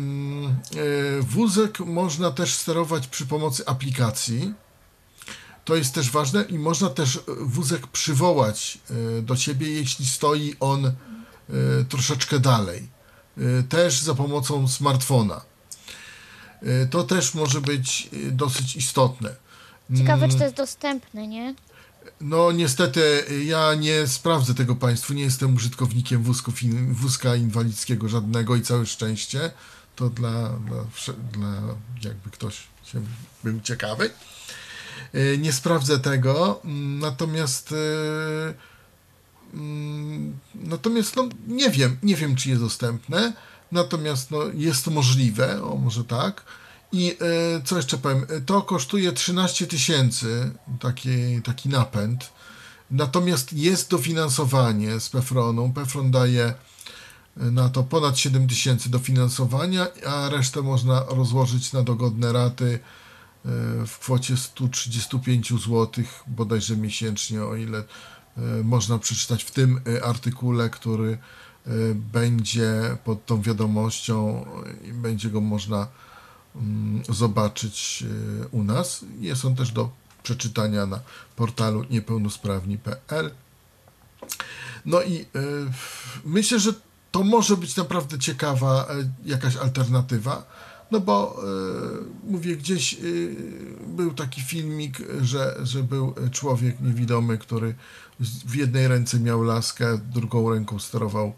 [1.20, 4.55] Wózek można też sterować przy pomocy aplikacji.
[5.64, 8.79] To jest też ważne i można też e, wózek przywołać
[9.22, 10.93] do siebie, jeśli stoi on
[11.89, 12.89] troszeczkę dalej.
[13.68, 15.53] Też za pomocą smartfona.
[16.64, 19.34] E, To też może być e, dosyć istotne.
[19.98, 20.30] ciekawe, Mm.
[20.30, 21.54] czy to jest dostępne, nie?
[22.20, 28.08] No niestety y, ja nie sprawdzę tego Państwu, nie jestem użytkownikiem wózków, in, wózka inwalidzkiego
[28.08, 29.50] żadnego i całe szczęście.
[29.96, 30.84] To dla, dla,
[31.32, 31.52] dla
[32.04, 32.54] jakby ktoś
[32.84, 33.02] się
[33.44, 34.10] był ciekawy.
[35.14, 38.54] Y, Nie sprawdzę tego, mm, natomiast y,
[39.54, 43.32] mm, natomiast no, nie wiem, nie wiem czy jest dostępne,
[43.75, 46.45] natomiast no, jest to możliwe, o może tak.
[46.93, 47.16] I
[47.57, 50.51] e, co jeszcze powiem, to kosztuje 13 tysięcy
[50.81, 52.33] taki, taki napęd.
[52.91, 55.72] Natomiast jest dofinansowanie z Pefronu.
[55.75, 56.55] Pefron daje e,
[57.37, 63.49] na to ponad 7 tysięcy dofinansowania, a resztę można rozłożyć na dogodne raty e,
[63.87, 67.85] w kwocie 135 zł bodajże miesięcznie, o ile
[68.64, 71.18] można przeczytać w tym artykule, który
[72.12, 74.44] będzie pod tą wiadomością
[74.84, 75.88] i będzie go można
[76.56, 78.04] mm, zobaczyć
[78.42, 79.04] e, u nas.
[79.20, 79.90] Jest on też do
[80.22, 81.00] przeczytania na
[81.36, 83.30] portalu niepełnosprawni.pl.
[84.86, 85.24] No i e,
[86.24, 86.72] myślę, że
[87.10, 90.46] to może być naprawdę ciekawa e, jakaś alternatywa.
[90.90, 92.98] No bo e, mówię, gdzieś e,
[93.86, 97.74] był taki filmik, że, że był człowiek niewidomy, który
[98.20, 101.32] w jednej ręce miał laskę, drugą ręką sterował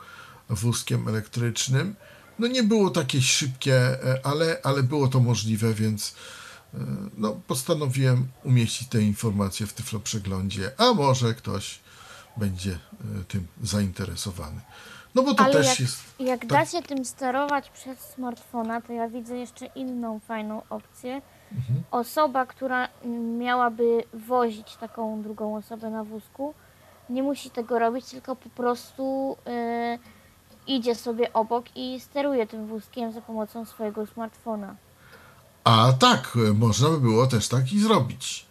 [0.49, 1.95] wózkiem elektrycznym.
[2.39, 6.15] No nie było takie szybkie, e, ale, ale było to możliwe, więc
[6.75, 6.79] e,
[7.19, 11.81] no, postanowiłem umieścić te informacje w Tyflo Przeglądzie, a może ktoś
[12.37, 14.61] będzie e, tym zainteresowany.
[15.15, 15.99] No bo to Ale też jak, jest...
[16.19, 16.49] jak tak.
[16.49, 21.23] da się tym sterować przez smartfona, to ja widzę jeszcze inną fajną opcję.
[21.53, 21.83] Mhm.
[21.91, 22.89] Osoba, która
[23.39, 26.55] miałaby wozić taką drugą osobę na wózku,
[27.11, 29.99] nie musi tego robić, tylko po prostu y,
[30.67, 34.77] idzie sobie obok i steruje tym wózkiem za pomocą swojego smartfona.
[35.65, 38.47] A tak, e, można by było też tak i zrobić.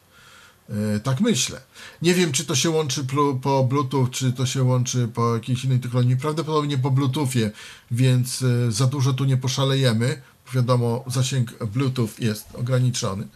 [0.70, 1.62] E, Tak myślę.
[2.02, 3.06] Nie wiem, czy to się łączy
[3.42, 6.18] po Bluetooth, czy to się łączy po jakiejś innej technologii.
[6.18, 7.52] Prawdopodobnie po Bluetoothie,
[7.92, 10.22] więc za dużo tu nie poszalejemy.
[10.54, 13.28] Wiadomo, zasięg Bluetooth jest ograniczony.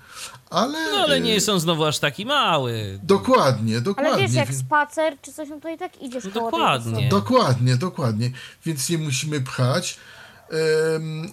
[0.49, 2.99] Ale, No ale e, nie są znowu aż taki mały.
[3.03, 4.14] Dokładnie, dokładnie.
[4.14, 7.10] Ale wiesz, jak spacer czy coś, no to i tak idziesz tej Dokładnie.
[7.10, 8.32] Dokładnie, dokładnie.
[8.66, 9.97] Więc nie musimy pchać.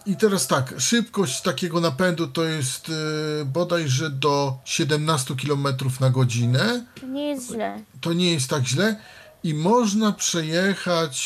[0.07, 5.67] I teraz tak, szybkość takiego napędu to jest yy, bodajże do 17 km
[6.01, 6.87] na godzinę.
[7.01, 7.81] To nie jest źle.
[8.01, 8.97] To nie jest tak źle.
[9.43, 11.17] I można przejechać.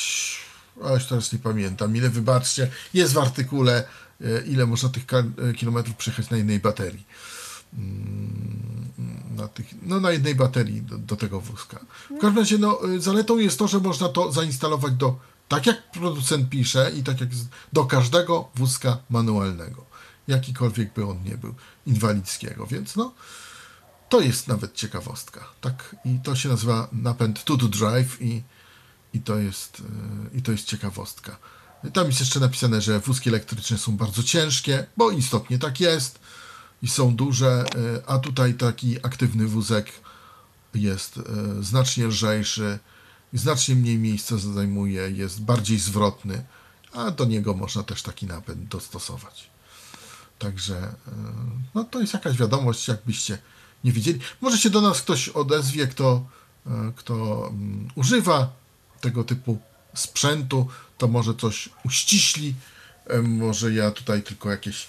[0.84, 2.70] A już teraz nie pamiętam, ile wybaczcie.
[2.94, 3.84] Jest w artykule,
[4.46, 5.04] ile można tych
[5.42, 7.06] yy, kilometrów przejechać na jednej baterii.
[7.78, 8.88] Mm,
[9.36, 11.80] na tych, no na jednej baterii do, do tego wózka.
[12.10, 15.18] W każdym razie no, y, zaletą jest to, że można to zainstalować do,
[15.48, 17.30] tak jak producent pisze i tak jak
[17.72, 19.84] do każdego wózka manualnego.
[20.28, 21.54] Jakikolwiek by on nie był,
[21.86, 23.14] inwalidzkiego, więc no
[24.08, 25.44] to jest nawet ciekawostka.
[25.60, 28.42] Tak, i to się nazywa napęd to to drive i,
[29.14, 31.36] i, to jest, y, i to jest ciekawostka.
[31.92, 36.18] Tam jest jeszcze napisane, że wózki elektryczne są bardzo ciężkie, bo istotnie tak jest
[36.82, 37.64] i są duże,
[37.96, 39.92] y, a tutaj taki aktywny wózek
[40.74, 41.22] jest y,
[41.60, 42.78] znacznie lżejszy,
[43.32, 46.44] znacznie mniej miejsca zajmuje, jest bardziej zwrotny,
[46.92, 49.50] a do niego można też taki napęd dostosować.
[50.38, 51.10] Także y,
[51.74, 53.38] no to jest jakaś wiadomość, jakbyście
[53.84, 54.20] nie widzieli.
[54.40, 56.26] Może się do nas ktoś odezwie, kto,
[56.96, 58.52] kto mm, używa
[59.00, 59.58] tego typu
[59.94, 60.68] sprzętu,
[61.01, 62.55] to może coś uściśli.
[63.14, 64.86] Y, Może ja tutaj tylko jakieś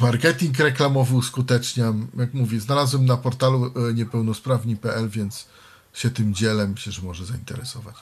[0.00, 2.08] marketing reklamowy uskuteczniam.
[2.18, 5.46] Jak mówię, znalazłem na portalu y, niepełnosprawni.pl, więc
[5.94, 6.68] się tym dzielę.
[6.68, 7.94] Myślę, że może zainteresować.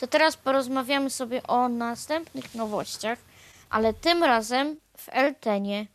[0.00, 3.18] To teraz porozmawiamy sobie o następnych nowościach,
[3.70, 5.86] ale tym razem w Eltenie.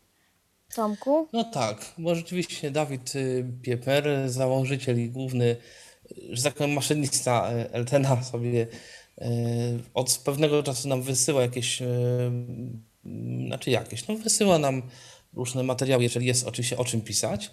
[0.75, 5.55] Tomku, No tak, bo rzeczywiście Dawid y, Pieper, założyciel i główny,
[6.29, 8.67] że tak powiem, maszynista y, Eltena sobie
[9.93, 12.83] od pewnego czasu nam wysyła jakieś, mm,
[13.47, 14.81] znaczy jakieś, no wysyła nam
[15.33, 17.51] różne materiały, jeżeli jest oczywiście o czym pisać.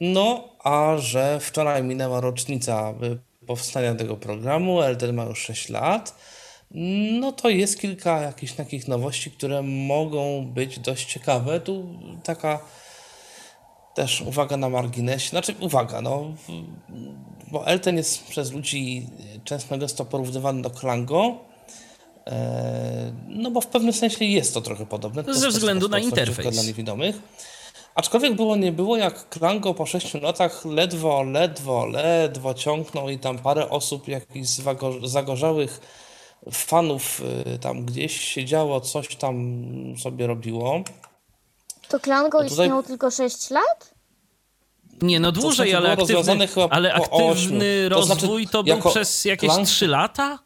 [0.00, 6.14] No, a że wczoraj minęła rocznica y, powstania tego programu, Elten ma już 6 lat,
[7.20, 11.60] no to jest kilka jakichś takich nowości, które mogą być dość ciekawe.
[11.60, 12.60] Tu taka
[13.94, 16.34] też uwaga na marginesie, znaczy uwaga, no,
[17.50, 19.06] bo Elten jest przez ludzi
[19.46, 21.34] często gęsto porównywany do Klango,
[22.26, 25.22] e, no bo w pewnym sensie jest to trochę podobne.
[25.22, 26.54] Ze To jest względu na interfejs.
[26.54, 27.16] Dla niewidomych.
[27.94, 33.38] Aczkolwiek było nie było, jak Klango po 6 latach ledwo, ledwo, ledwo ciągnął i tam
[33.38, 34.48] parę osób, jakichś
[35.04, 35.80] zagorzałych
[36.52, 37.22] fanów
[37.54, 39.56] y, tam gdzieś siedziało, coś tam
[40.02, 40.80] sobie robiło.
[41.88, 43.94] to Klango No tutaj- istniało tylko 6 lat?
[45.02, 47.88] Nie, no dłużej, znaczy ale było rozwiązane aktywny, chyba ale aktywny.
[47.90, 50.38] To znaczy, rozwój to był przez jakieś klan- 3 lata?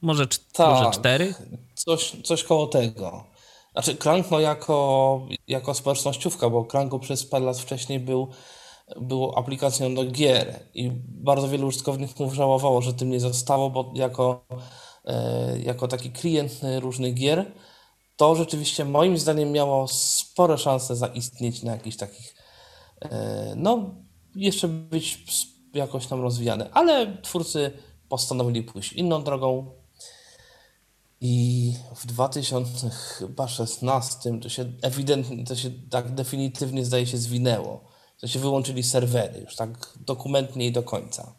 [0.00, 0.68] Może, Tak.
[0.78, 1.34] może 4?
[1.74, 3.24] Coś, coś koło tego.
[3.72, 8.28] Znaczy Klango jako, jako społecznościówka, bo Klango przez parę lat wcześniej był,
[9.00, 14.46] był aplikacją do gier i bardzo wielu użytkowników żałowało, że tym nie zostało, bo jako,
[15.04, 17.52] e, jako taki klient różnych gier
[18.16, 22.35] to rzeczywiście moim zdaniem miało spore szanse zaistnieć na jakichś takich
[23.56, 23.94] no
[24.34, 25.24] jeszcze być
[25.74, 27.70] jakoś tam rozwijane, ale twórcy
[28.08, 29.70] postanowili pójść inną drogą,
[31.20, 37.84] i w 2016 to się ewidentnie, to się tak definitywnie zdaje się zwinęło.
[38.20, 41.32] To się wyłączyli serwery, już tak dokumentnie i do końca.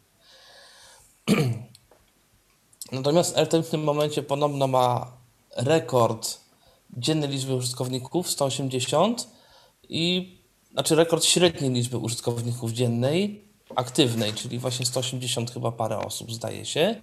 [2.91, 5.17] Natomiast Elten w tym momencie podobno ma
[5.55, 6.39] rekord
[6.97, 9.27] dziennej liczby użytkowników 180
[9.89, 10.36] i
[10.72, 17.01] znaczy rekord średniej liczby użytkowników dziennej aktywnej, czyli właśnie 180 chyba parę osób zdaje się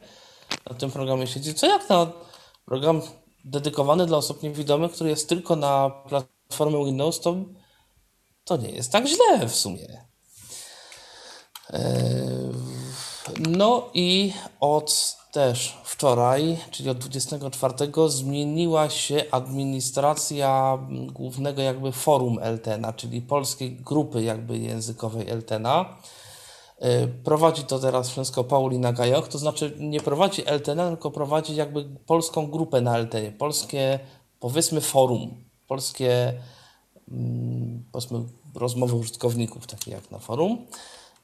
[0.71, 1.55] na tym programie siedzi.
[1.55, 2.13] Co jak na
[2.65, 3.03] program
[3.45, 7.37] dedykowany dla osób niewidomych, który jest tylko na platformę Windows, to,
[8.45, 10.05] to nie jest tak źle w sumie.
[11.73, 11.81] E,
[13.39, 17.75] no i od też wczoraj, czyli od 24,
[18.09, 20.79] zmieniła się administracja
[21.13, 25.97] głównego jakby forum LTNA, czyli polskiej grupy jakby językowej LTNA.
[26.79, 31.85] E, prowadzi to teraz wszystko Paulina Gajoch, to znaczy nie prowadzi LTNA, tylko prowadzi jakby
[32.07, 33.99] polską grupę na LTN, polskie
[34.41, 36.33] powiedzmy forum, polskie
[37.09, 38.25] mm, powiedzmy
[38.55, 40.67] rozmowy użytkowników, takie jak na forum.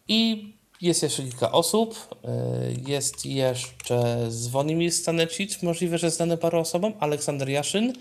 [0.09, 2.15] I jest jeszcze kilka osób.
[2.25, 7.93] Y, jest jeszcze Zwonimir Stanecic, możliwe, że znany paru osobom, Aleksander Jaszyn,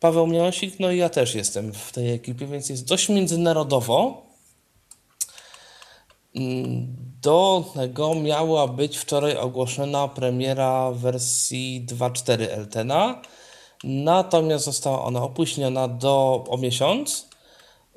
[0.00, 4.26] Paweł Miałosik, no i ja też jestem w tej ekipie, więc jest dość międzynarodowo.
[6.34, 13.22] Mm, do tego miała być wczoraj ogłoszona premiera wersji 2.4 Eltena,
[13.84, 17.28] natomiast została ona opóźniona do, o miesiąc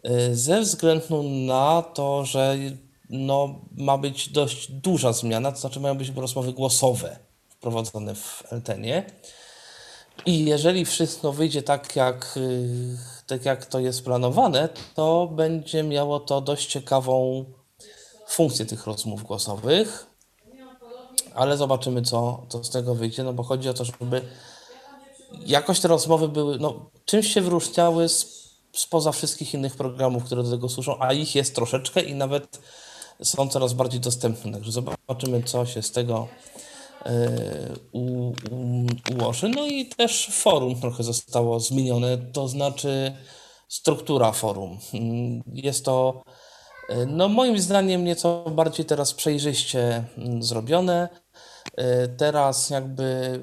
[0.06, 2.58] y, ze względu na to, że
[3.10, 9.06] no, ma być dość duża zmiana, to znaczy mają być rozmowy głosowe wprowadzone w Eltenie.
[10.26, 12.98] I jeżeli wszystko wyjdzie tak jak, y,
[13.28, 17.46] tak, jak to jest planowane, to będzie miało to dość ciekawą
[18.28, 20.06] funkcję tych rozmów głosowych.
[21.36, 24.22] Ale zobaczymy, co, co z tego wyjdzie, no bo chodzi o to, żeby
[25.46, 28.08] jakoś te rozmowy były, no, czymś się wyróżniały
[28.74, 32.60] spoza wszystkich innych programów, które do tego służą, a ich jest troszeczkę i nawet
[33.24, 34.52] są coraz bardziej dostępne.
[34.52, 36.28] Także zobaczymy, co się z tego
[37.06, 37.30] e,
[37.92, 38.34] u, u,
[39.16, 39.50] ułoży.
[39.50, 43.14] No i też forum trochę zostało zmienione, to znaczy
[43.68, 44.78] struktura forum.
[45.54, 46.24] Jest to,
[46.90, 51.10] e, no moim zdaniem, nieco bardziej teraz przejrzyście mm, zrobione.
[51.78, 53.40] E, teraz jakby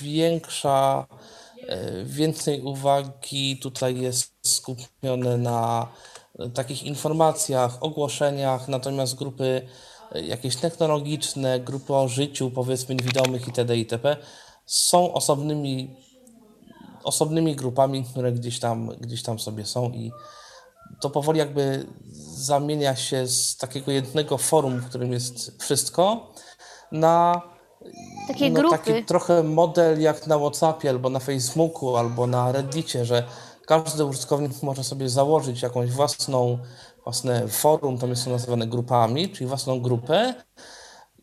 [0.00, 1.06] większa,
[2.04, 5.88] więcej uwagi tutaj jest skupione na
[6.54, 9.66] takich informacjach, ogłoszeniach, natomiast grupy
[10.12, 13.76] e, jakieś technologiczne, grupy o życiu, powiedzmy niewidomych itd.
[13.76, 14.16] itp.
[14.66, 15.96] są osobnymi,
[17.04, 20.12] osobnymi grupami, które gdzieś tam, gdzieś tam sobie są i
[21.00, 21.86] to powoli jakby
[22.34, 26.32] zamienia się z takiego jednego forum, w którym jest wszystko,
[26.92, 27.42] na
[28.28, 28.78] takie no, grupy.
[28.78, 33.24] taki trochę model jak na WhatsAppie albo na Facebooku albo na Reddicie, że
[33.66, 36.58] każdy użytkownik może sobie założyć jakąś własną,
[37.04, 40.34] własne forum, tam jest to nazywane grupami, czyli własną grupę,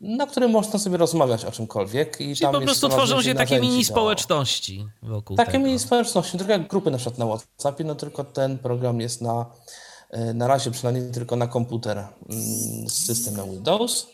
[0.00, 2.20] na którym można sobie rozmawiać o czymkolwiek.
[2.20, 5.64] I czyli po prostu tworzą się takie mini społeczności wokół Takie tego.
[5.64, 9.46] mini społeczności, trochę jak grupy na przykład na WhatsAppie, no tylko ten program jest na,
[10.10, 14.06] e, na razie przynajmniej tylko na komputer mm, z systemem Windows.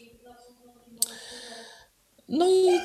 [2.29, 2.81] No i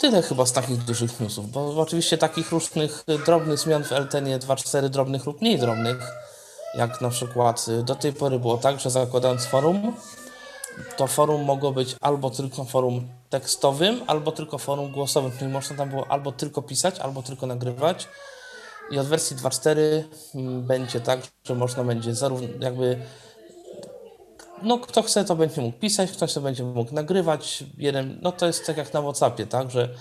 [0.00, 4.88] tyle chyba z takich dużych newsów, bo oczywiście takich różnych drobnych zmian w LTN 2.4,
[4.88, 5.96] drobnych lub mniej drobnych,
[6.74, 9.96] jak na przykład y, do tej pory było tak, że zakładając forum,
[10.96, 15.90] to forum mogło być albo tylko forum tekstowym, albo tylko forum głosowym, czyli można tam
[15.90, 18.08] było albo tylko pisać, albo tylko nagrywać.
[18.90, 20.02] I od wersji 2.4
[20.34, 22.98] mm, będzie tak, że można będzie zarówno jakby
[24.62, 27.64] no kto chce, to będzie mógł pisać, ktoś to będzie mógł nagrywać.
[27.78, 29.94] Jeden, no to jest tak jak na WhatsAppie, tak, że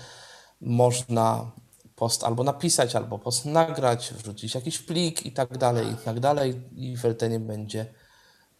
[0.61, 1.51] można
[1.95, 6.61] post albo napisać, albo post nagrać, wrzucić jakiś plik i tak dalej, i tak dalej.
[6.75, 7.93] I w Eltenie będzie,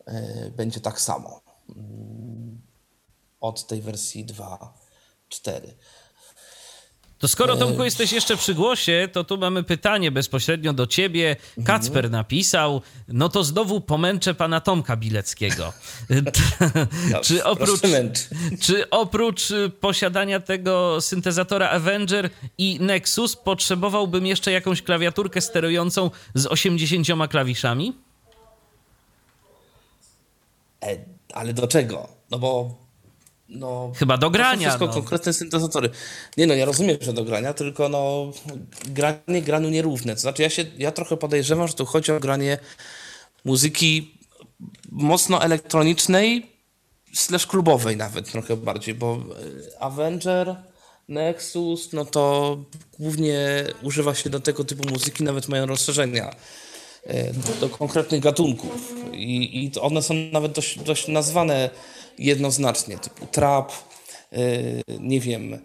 [0.08, 1.76] yy, będzie tak samo yy,
[3.42, 5.62] od tej wersji 2.4.
[7.20, 11.36] To skoro Tomku jesteś jeszcze przy głosie, to tu mamy pytanie bezpośrednio do ciebie.
[11.66, 15.74] Kacper napisał, no to znowu pomęczę pana Tomka Bileckiego.
[17.24, 17.82] czy, oprócz,
[18.62, 19.44] czy oprócz
[19.80, 27.94] posiadania tego syntezatora Avenger i Nexus potrzebowałbym jeszcze jakąś klawiaturkę sterującą z 80 klawiszami?
[30.84, 30.98] E,
[31.34, 32.08] ale do czego?
[32.32, 32.76] No bo
[33.50, 34.54] no, Chyba do grania.
[34.54, 34.94] To wszystko no.
[34.94, 35.90] konkretne syntezatory.
[36.38, 38.32] Nie no, ja rozumiem, że do grania, tylko no
[38.88, 40.16] granie graniu nierówne.
[40.16, 42.58] To znaczy ja się, ja trochę podejrzewam, że tu chodzi o granie
[43.46, 44.20] muzyki
[44.92, 46.60] mocno elektronicznej,
[47.14, 50.56] slash klubowej nawet trochę bardziej, bo e, Avenger,
[51.08, 52.58] Nexus, no to
[53.00, 56.36] głównie używa się do tego typu muzyki, nawet mają rozszerzenia
[57.04, 61.70] e, do, do konkretnych gatunków i, i one są nawet dość, dość nazwane
[62.18, 63.72] jednoznacznie, typu trap,
[64.32, 64.40] yy,
[65.00, 65.60] nie wiem,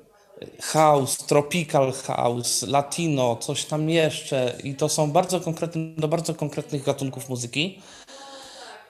[0.63, 6.85] house, tropical house, latino, coś tam jeszcze i to są bardzo konkretne, do bardzo konkretnych
[6.85, 7.81] gatunków muzyki.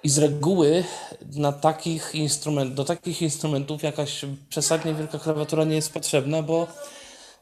[0.03, 0.85] I z reguły
[1.37, 6.67] na takich instrument, do takich instrumentów jakaś przesadnie wielka klawiatura nie jest potrzebna, bo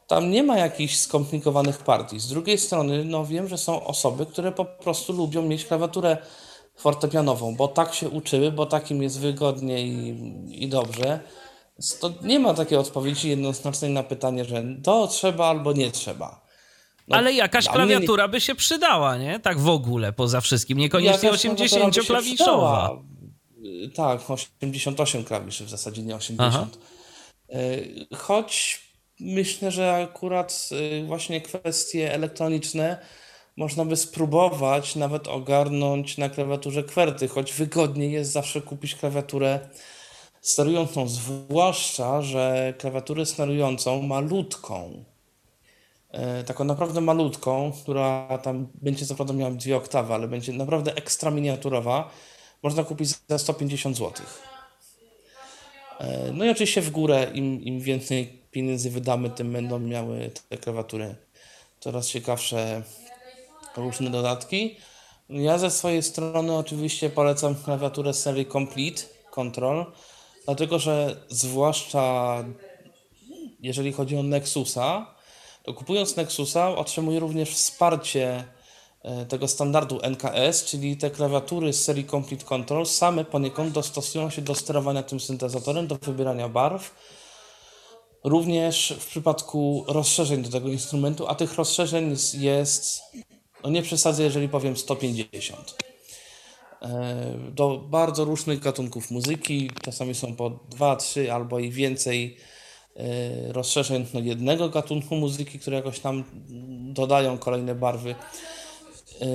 [0.06, 2.20] tam nie ma jakichś skomplikowanych partii.
[2.20, 6.16] Z drugiej strony, no wiem, że są osoby, które po prostu lubią mieć klawiaturę
[6.76, 10.14] fortepianową, bo tak się uczyły, bo takim jest wygodnie i,
[10.64, 11.20] i dobrze.
[12.00, 16.42] To nie ma takiej odpowiedzi jednoznacznej na pytanie, że to trzeba albo nie trzeba.
[17.08, 19.40] No, Ale jakaś mnie nie- klawiatura by się przydała, nie?
[19.40, 20.78] Tak w ogóle, poza wszystkim.
[20.78, 22.22] Niekoniecznie Jakaś klawiatura by się 80-klawiszowa.
[22.22, 23.02] przydała.
[23.84, 26.78] Y, Tak, 88 klawiszy w zasadzie, nie 80.
[27.54, 28.82] Y, Choć
[29.20, 30.68] myślę, że akurat
[31.02, 32.98] y, właśnie kwestie elektroniczne
[33.56, 39.60] można by spróbować nawet ogarnąć na klawiaturze kwerty, choć wygodniej jest zawsze kupić klawiaturę
[40.40, 45.04] sterującą, zwłaszcza, że klawiaturę sterującą malutką,
[46.10, 50.94] e, taką naprawdę malutką, która tam będzie co prawda miała dwie oktawy, ale będzie naprawdę
[50.94, 52.10] ekstra miniaturowa,
[52.62, 54.26] można kupić za 150 zł.
[56.32, 61.14] No i oczywiście w górę, im, im więcej pieniędzy wydamy, tym będą miały te klawiatury
[61.80, 62.82] coraz ciekawsze
[63.76, 64.76] różne dodatki.
[65.28, 69.86] Ja ze swojej strony oczywiście polecam klawiaturę serii Complete Control,
[70.44, 72.44] dlatego że zwłaszcza
[73.62, 75.14] jeżeli chodzi o Nexusa,
[75.62, 78.44] to kupując Nexusa otrzymuję również wsparcie
[79.02, 84.42] e, tego standardu NKS, czyli te klawiatury z serii Complete Control same poniekąd dostosują się
[84.42, 86.94] do sterowania tym syntezatorem, do wybierania barw.
[88.24, 93.02] Również w przypadku rozszerzeń do tego instrumentu, a tych rozszerzeń jest,
[93.64, 95.76] no nie przesadzę, jeżeli powiem 150
[96.82, 99.70] e, do bardzo różnych gatunków muzyki.
[99.82, 102.36] Czasami są po dwa, trzy albo i więcej
[102.96, 106.24] e, rozszerzeń jednego gatunku muzyki, które jakoś tam
[106.92, 108.14] dodają kolejne barwy.
[109.20, 109.26] E,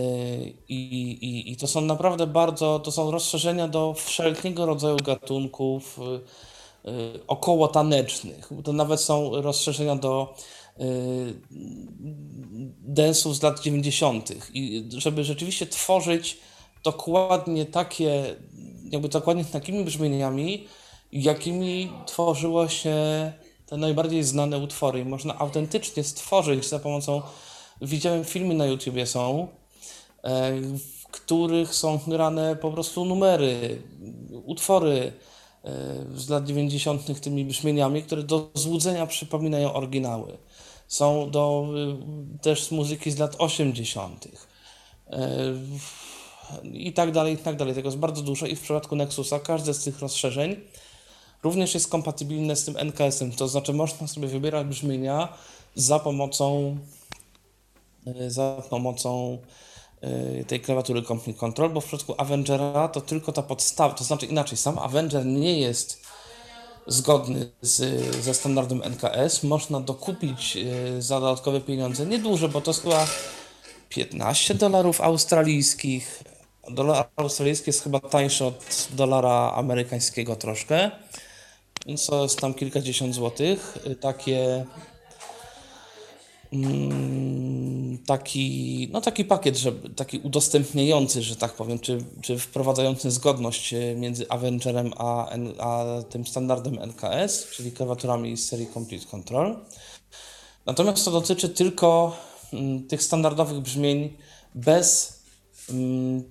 [0.69, 5.99] I, i, I to są naprawdę bardzo, to są rozszerzenia do wszelkiego rodzaju gatunków
[7.27, 8.49] około tanecznych.
[8.63, 10.35] To nawet są rozszerzenia do
[12.79, 14.33] densów z lat 90.
[14.53, 16.37] I żeby rzeczywiście tworzyć
[16.83, 18.35] dokładnie takie,
[18.91, 20.67] jakby dokładnie takimi brzmieniami,
[21.11, 22.95] jakimi tworzyło się
[23.65, 24.99] te najbardziej znane utwory.
[24.99, 27.21] I można autentycznie stworzyć za pomocą,
[27.81, 29.47] widziałem filmy na YouTubie są,
[30.23, 33.81] e, w których są grane po prostu numery,
[34.45, 35.13] utwory
[35.63, 35.71] e,
[36.15, 37.21] z lat 90.
[37.21, 40.37] tymi brzmieniami, które do złudzenia przypominają oryginały.
[40.87, 41.67] Są do,
[42.35, 44.27] y, też z muzyki z lat 80.
[45.09, 45.29] E,
[46.63, 47.75] i tak dalej, i tak dalej.
[47.75, 50.55] Tego jest bardzo dużo i w przypadku Nexusa każde z tych rozszerzeń
[51.43, 55.33] również jest kompatybilne z tym NKS-em, to znaczy można sobie wybierać brzmienia
[55.75, 56.77] za pomocą
[58.07, 59.37] y, za pomocą
[60.39, 64.25] y, tej klawiatury Complete Control, bo w przypadku Avengera to tylko ta podstawa, to znaczy
[64.25, 66.06] inaczej, sam Avenger nie jest
[66.87, 69.43] zgodny z, ze standardem NKS.
[69.43, 73.07] Można dokupić y, za dodatkowe pieniądze, nieduże, bo to jest chyba
[73.89, 76.23] 15 dolarów australijskich.
[76.71, 80.91] Dolar australijski jest chyba tańszy od dolara amerykańskiego troszkę,
[81.85, 83.77] więc to jest tam kilkadziesiąt złotych.
[84.01, 84.65] Takie
[86.53, 87.66] mm,
[88.05, 93.95] taki, no taki pakiet, że, taki udostępniający, że tak powiem, czy, czy wprowadzający zgodność y,
[93.97, 95.29] między Avengerem a,
[95.59, 99.57] a tym standardem NKS, czyli klawiaturami z serii Complete Control.
[100.65, 102.17] Natomiast to dotyczy tylko
[102.53, 104.17] mm, tych standardowych brzmień
[104.55, 105.19] bez
[105.69, 106.23] mm,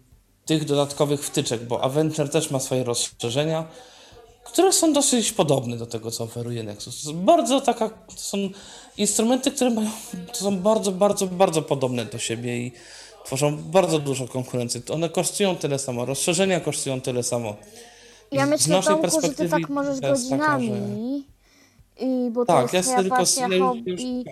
[0.45, 3.69] tych dodatkowych wtyczek, bo Avenger też ma swoje rozszerzenia,
[4.45, 7.11] które są dosyć podobne do tego, co oferuje Nexus.
[7.11, 8.37] Bardzo taka, to są
[8.99, 9.91] instrumenty, które mają,
[10.29, 12.73] to są bardzo, bardzo, bardzo podobne do siebie i
[13.25, 14.83] tworzą bardzo dużo konkurencji.
[14.83, 17.57] To One kosztują tyle samo, rozszerzenia kosztują tyle samo.
[18.33, 21.25] Ja z myślę, naszej Tomku, że ty tak możesz to jest taka, że- godzinami,
[22.01, 24.25] i, bo to Tak, jest ja tylko pasja, hobby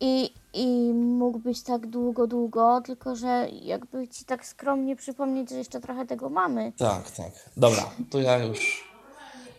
[0.00, 5.80] i, i mógłbyś tak długo, długo, tylko że jakby ci tak skromnie przypomnieć, że jeszcze
[5.80, 6.72] trochę tego mamy.
[6.78, 7.50] Tak, tak.
[7.56, 8.85] Dobra, to ja już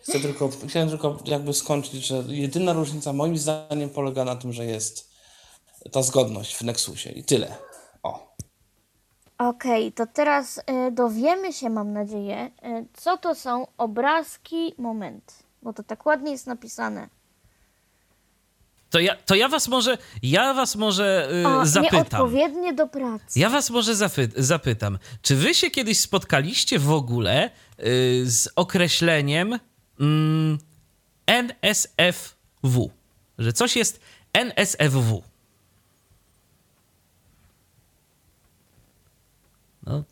[0.08, 4.64] chcę tylko, chciałem tylko jakby skończyć, że jedyna różnica moim zdaniem polega na tym, że
[4.64, 5.10] jest
[5.92, 7.56] ta zgodność w Nexusie i tyle.
[8.02, 8.34] O.
[9.38, 15.32] Okej, to teraz y, dowiemy się, mam nadzieję, y, co to są obrazki moment,
[15.62, 17.08] bo to tak ładnie jest napisane.
[18.90, 21.96] To ja, to ja was może, ja was może y, A, zapytam.
[21.98, 23.38] nieodpowiednie do pracy.
[23.40, 27.50] Ja was może zapy- zapytam, czy wy się kiedyś spotkaliście w ogóle
[27.80, 29.58] y, z określeniem
[30.00, 30.58] mm,
[31.26, 32.90] NSFW?
[33.38, 34.00] Że coś jest
[34.32, 35.22] NSFW.
[39.86, 40.04] No,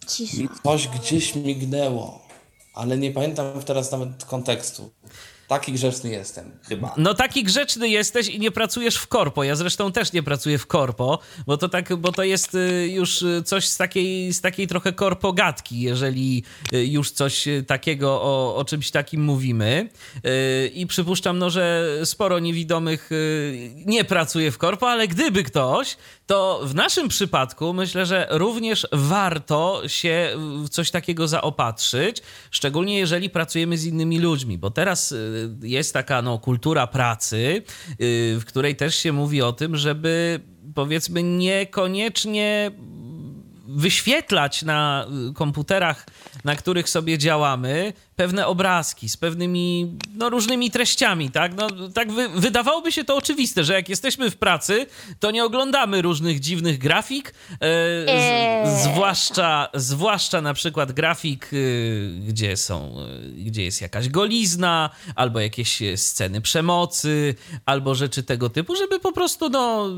[0.62, 2.20] coś gdzieś mignęło,
[2.74, 4.90] ale nie pamiętam teraz nawet kontekstu.
[5.48, 6.94] Taki grzeczny jestem, chyba.
[6.96, 9.44] No taki grzeczny jesteś i nie pracujesz w korpo.
[9.44, 13.22] Ja zresztą też nie pracuję w korpo, bo to tak, bo to jest y, już
[13.22, 16.42] y, coś z takiej, z takiej trochę korpogatki, jeżeli
[16.72, 19.88] y, już coś takiego o, o czymś takim mówimy.
[20.74, 23.10] I przypuszczam, no, że sporo niewidomych
[23.86, 29.82] nie pracuje w korpo, ale gdyby ktoś, to w naszym przypadku myślę, że również warto
[29.86, 30.30] się
[30.64, 35.14] w coś takiego zaopatrzyć, szczególnie jeżeli pracujemy z innymi ludźmi, bo teraz
[35.62, 40.40] jest taka no, kultura pracy, y, w której też się mówi o tym, żeby
[40.74, 42.70] powiedzmy niekoniecznie
[43.68, 46.06] wyświetlać na komputerach,
[46.44, 51.54] na których sobie działamy, pewne obrazki z pewnymi no, różnymi treściami, tak?
[51.54, 54.86] No, tak wy, wydawałoby się to oczywiste, że jak jesteśmy w pracy,
[55.20, 58.82] to nie oglądamy różnych dziwnych grafik, e, z, Eee.
[58.82, 61.56] zwłaszcza, zwłaszcza na przykład grafik, e,
[62.20, 67.34] gdzie są, e, gdzie jest jakaś golizna, albo jakieś sceny przemocy,
[67.66, 69.88] albo rzeczy tego typu, żeby po prostu no,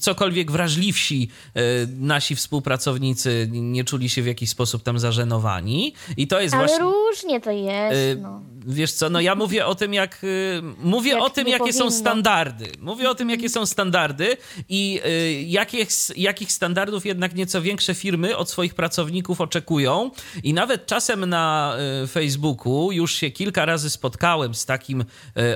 [0.00, 1.60] cokolwiek wrażliwsi e,
[1.98, 5.94] nasi współpracownicy nie czuli się w jakiś sposób tam zażenowani.
[6.16, 6.84] I to jest Ale właśnie...
[6.84, 8.42] różnie to jest, Y, no.
[8.68, 10.24] Wiesz co, no ja mówię o tym, jak.
[10.24, 11.98] y, Mówię Jak o tym, jakie są powinno.
[11.98, 12.72] standardy.
[12.80, 14.36] Mówię o tym, jakie są standardy
[14.68, 20.10] i y, jakich, jakich standardów jednak nieco większe firmy od swoich pracowników oczekują.
[20.42, 21.76] I nawet czasem na
[22.10, 25.04] Facebooku już się kilka razy spotkałem z takim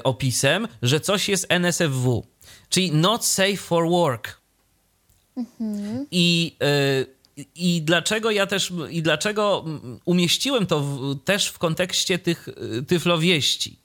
[0.05, 2.27] opisem, że coś jest NSFW,
[2.69, 4.41] czyli Not Safe for Work.
[6.11, 7.20] I, y,
[7.55, 9.65] I dlaczego ja też, i dlaczego
[10.05, 13.79] umieściłem to w, też w kontekście tych y, tyflowieści?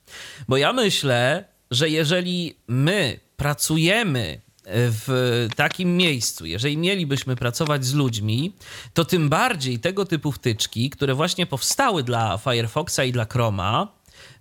[0.47, 8.53] Bo ja myślę, że jeżeli my pracujemy w takim miejscu, jeżeli mielibyśmy pracować z ludźmi,
[8.93, 13.87] to tym bardziej tego typu wtyczki, które właśnie powstały dla Firefoxa i dla Chroma,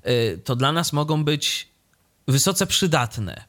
[0.06, 1.68] y, to dla nas mogą być
[2.28, 3.44] wysoce przydatne.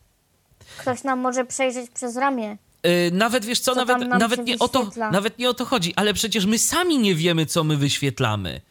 [0.77, 2.57] Ktoś nam może przejrzeć przez ramię.
[2.85, 5.93] Yy, nawet wiesz co, Co nawet, nawet, nie o to, nawet nie o to chodzi,
[5.95, 8.61] ale przecież my sami nie wiemy, co my wyświetlamy.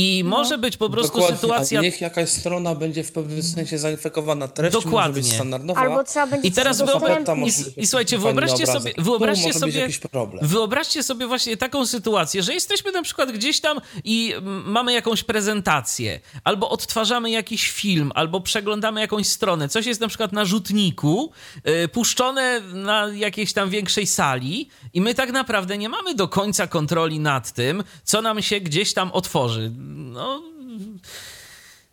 [0.00, 0.30] I No.
[0.30, 1.78] może być po prostu Dokładnie, sytuacja.
[1.78, 5.08] A niech jakaś strona będzie w pewnym sensie zainfekowana treścią, Dokładnie.
[5.08, 5.80] może być standardowa.
[5.80, 7.56] Albo trzeba będzie I teraz coś wyobraź, Tam udostępnić.
[7.58, 10.46] może być i, i słuchajcie, wyobraźcie sobie, wyobraźcie może być sobie, jakiś problem.
[10.46, 14.34] wyobraźcie sobie właśnie taką sytuację, że jesteśmy na przykład gdzieś tam i
[14.64, 20.32] mamy jakąś prezentację, albo odtwarzamy jakiś film, albo przeglądamy jakąś stronę, coś jest na przykład
[20.32, 21.30] na rzutniku,
[21.64, 26.66] yy, puszczone na jakiejś tam większej sali i my tak naprawdę nie mamy do końca
[26.66, 29.72] kontroli nad tym, co nam się gdzieś tam otworzy.
[29.88, 30.42] No,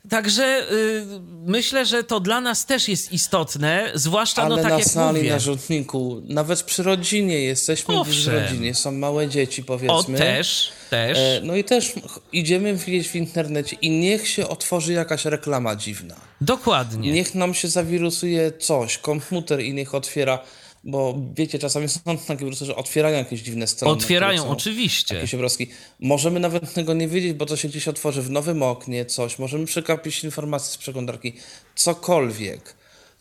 [0.10, 1.06] Także y,
[1.46, 5.18] myślę, że to dla nas też jest istotne, zwłaszcza Ale no tak na jak sali,
[5.18, 5.30] mówię.
[5.30, 10.18] na rzutniku, nawet przy rodzinie jesteśmy w rodzinie, są małe dzieci O, powiedzmy.
[10.18, 11.18] też, też.
[11.18, 11.94] E, No i też
[12.32, 16.16] idziemy gdzieś w internecie i niech się otworzy jakaś reklama dziwna.
[16.42, 17.12] Dokładnie.
[17.12, 20.40] Niech nam się zawirusuje coś, komputer i niech otwiera,
[20.86, 23.98] bo wiecie, czasami są takie wirusy, że otwierają jakieś dziwne strony.
[23.98, 25.16] Otwierają, oczywiście.
[25.16, 25.68] Jakieś obrazki.
[26.00, 29.40] Możemy nawet tego nie wiedzieć, bo to się gdzieś otworzy w nowym oknie, coś.
[29.40, 31.34] Możemy przekapić informacje z przeglądarki.
[31.76, 32.76] Cokolwiek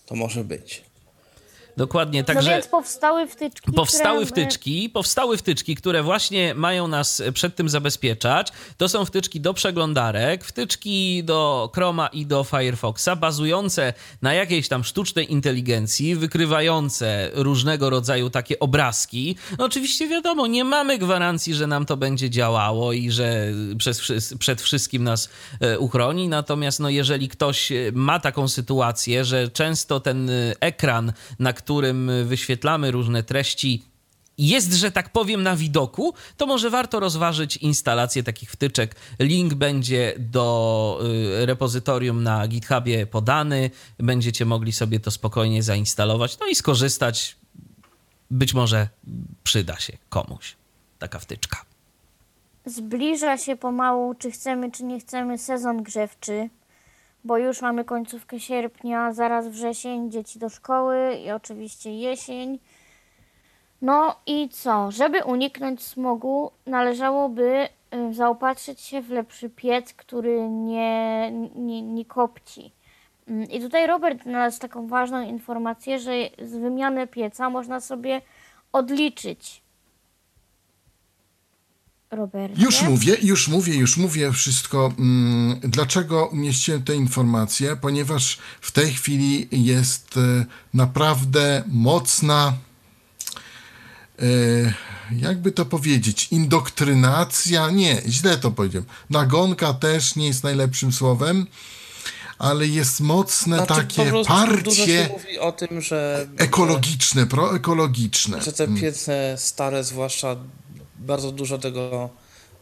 [0.06, 0.82] to może być.
[1.76, 4.42] Dokładnie, No także więc powstały wtyczki, powstały które...
[4.42, 8.52] wtyczki, powstały wtyczki, które właśnie mają nas przed tym zabezpieczać.
[8.76, 14.84] To są wtyczki do przeglądarek, wtyczki do Chroma i do Firefoxa, bazujące na jakiejś tam
[14.84, 19.36] sztucznej inteligencji, wykrywające różnego rodzaju takie obrazki.
[19.58, 23.46] No oczywiście wiadomo, nie mamy gwarancji, że nam to będzie działało i że
[23.78, 24.02] przez,
[24.38, 25.28] przed wszystkim nas
[25.60, 31.12] e, uchroni, natomiast no jeżeli ktoś e, ma taką sytuację, że często ten e, ekran,
[31.38, 31.63] na którym
[32.24, 33.82] wyświetlamy różne treści,
[34.38, 38.96] jest, że tak powiem, na widoku, to może warto rozważyć instalację takich wtyczek.
[39.18, 41.00] Link będzie do
[41.42, 43.70] y, repozytorium na GitHubie podany.
[43.98, 47.36] Będziecie mogli sobie to spokojnie zainstalować, no i skorzystać.
[48.30, 48.88] Być może
[49.44, 50.56] przyda się komuś
[50.98, 51.64] taka wtyczka.
[52.66, 56.48] Zbliża się pomału, czy chcemy, czy nie chcemy, sezon grzewczy,
[57.24, 62.58] bo już mamy końcówkę sierpnia, zaraz wrzesień, dzieci do szkoły i oczywiście jesień.
[63.82, 64.90] No i co?
[64.90, 72.72] Żeby uniknąć smogu, należałoby y, zaopatrzyć się w lepszy piec, który nie, nie, nie kopci.
[73.28, 76.12] Mm, I tutaj Robert znalazł taką ważną informację, że
[76.42, 78.20] z wymiany pieca można sobie
[78.72, 79.63] odliczyć.
[82.14, 82.62] Robercie?
[82.62, 84.92] Już mówię, już mówię, już mówię wszystko.
[84.98, 87.76] Mm, Dlaczego umieściłem tę informację?
[87.76, 90.44] Ponieważ w tej chwili jest e,
[90.74, 92.52] naprawdę mocna,
[94.18, 94.24] e,
[95.12, 97.70] jakby to powiedzieć, indoktrynacja.
[97.70, 98.88] Nie, źle to powiedziałem.
[99.10, 101.46] Nagonka też nie jest najlepszym słowem,
[102.38, 104.34] ale jest mocne Znaczy, po takie prostu
[104.64, 108.42] Dużo się parcie mówi o tym, że, ekologiczne, proekologiczne.
[108.42, 110.36] że te piece stare, zwłaszcza
[111.04, 112.10] bardzo dużo tego,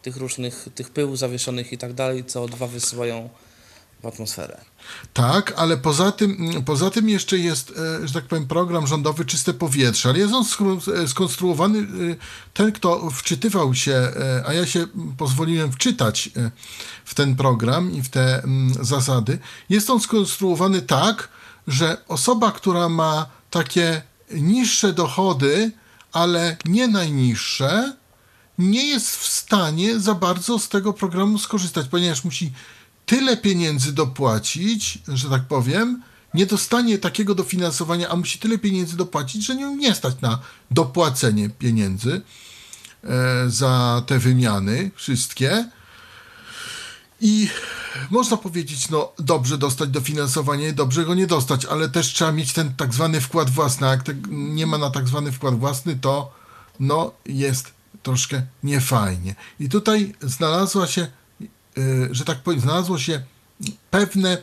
[0.01, 3.29] tych różnych, tych pyłów zawieszonych i tak dalej, CO2 wysyłają
[4.03, 4.61] w atmosferę.
[5.13, 9.53] Tak, ale poza tym, poza tym jeszcze jest, e, że tak powiem, program rządowy Czyste
[9.53, 10.45] Powietrze, ale jest on
[11.03, 11.83] e, skonstruowany, e,
[12.53, 14.11] ten kto wczytywał się,
[14.45, 14.87] a ja się
[15.17, 16.29] pozwoliłem wczytać
[17.05, 18.43] w ten program i w te
[18.81, 19.39] zasady,
[19.69, 21.29] jest on skonstruowany tak,
[21.67, 25.71] że osoba, która ma takie niższe dochody,
[26.11, 27.93] ale nie najniższe,
[28.57, 32.51] nie jest w stanie za bardzo z tego programu skorzystać, ponieważ musi
[33.05, 39.45] tyle pieniędzy dopłacić, że tak powiem, nie dostanie takiego dofinansowania, a musi tyle pieniędzy dopłacić,
[39.45, 40.39] że nie, nie stać na
[40.71, 42.21] dopłacenie pieniędzy
[43.03, 45.69] e, za te wymiany wszystkie.
[47.21, 47.49] I
[48.09, 52.73] można powiedzieć, no dobrze dostać dofinansowanie, dobrze go nie dostać, ale też trzeba mieć ten
[52.73, 53.87] tak zwany wkład własny.
[53.87, 56.31] A jak nie ma na tak zwany wkład własny, to
[56.79, 57.71] no jest
[58.03, 59.35] troszkę niefajnie.
[59.59, 61.07] I tutaj znalazła się,
[61.77, 63.23] y, że tak powiem, znalazło się
[63.91, 64.37] pewne,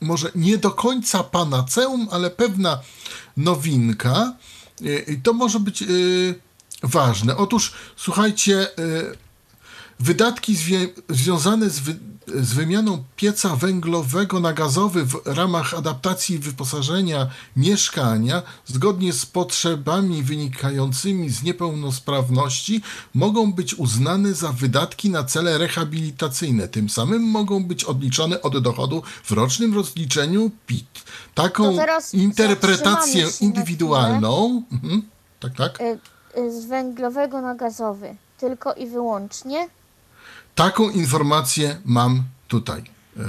[0.00, 2.80] może nie do końca panaceum, ale pewna
[3.36, 4.36] nowinka.
[4.82, 6.34] Y, I to może być y,
[6.82, 7.36] ważne.
[7.36, 8.68] Otóż, słuchajcie,
[10.00, 10.56] Wydatki
[11.08, 11.80] związane z,
[12.34, 21.30] z wymianą pieca węglowego na gazowy w ramach adaptacji wyposażenia mieszkania zgodnie z potrzebami wynikającymi
[21.30, 22.82] z niepełnosprawności
[23.14, 26.68] mogą być uznane za wydatki na cele rehabilitacyjne.
[26.68, 31.04] Tym samym mogą być odliczone od dochodu w rocznym rozliczeniu PIT.
[31.34, 31.76] Taką
[32.12, 34.62] interpretację indywidualną.
[34.72, 35.02] Mhm,
[35.40, 35.80] tak, tak.
[35.80, 35.98] Y,
[36.40, 38.16] y, z węglowego na gazowy.
[38.38, 39.68] Tylko i wyłącznie.
[40.56, 42.82] Taką informację mam tutaj.
[43.16, 43.20] E,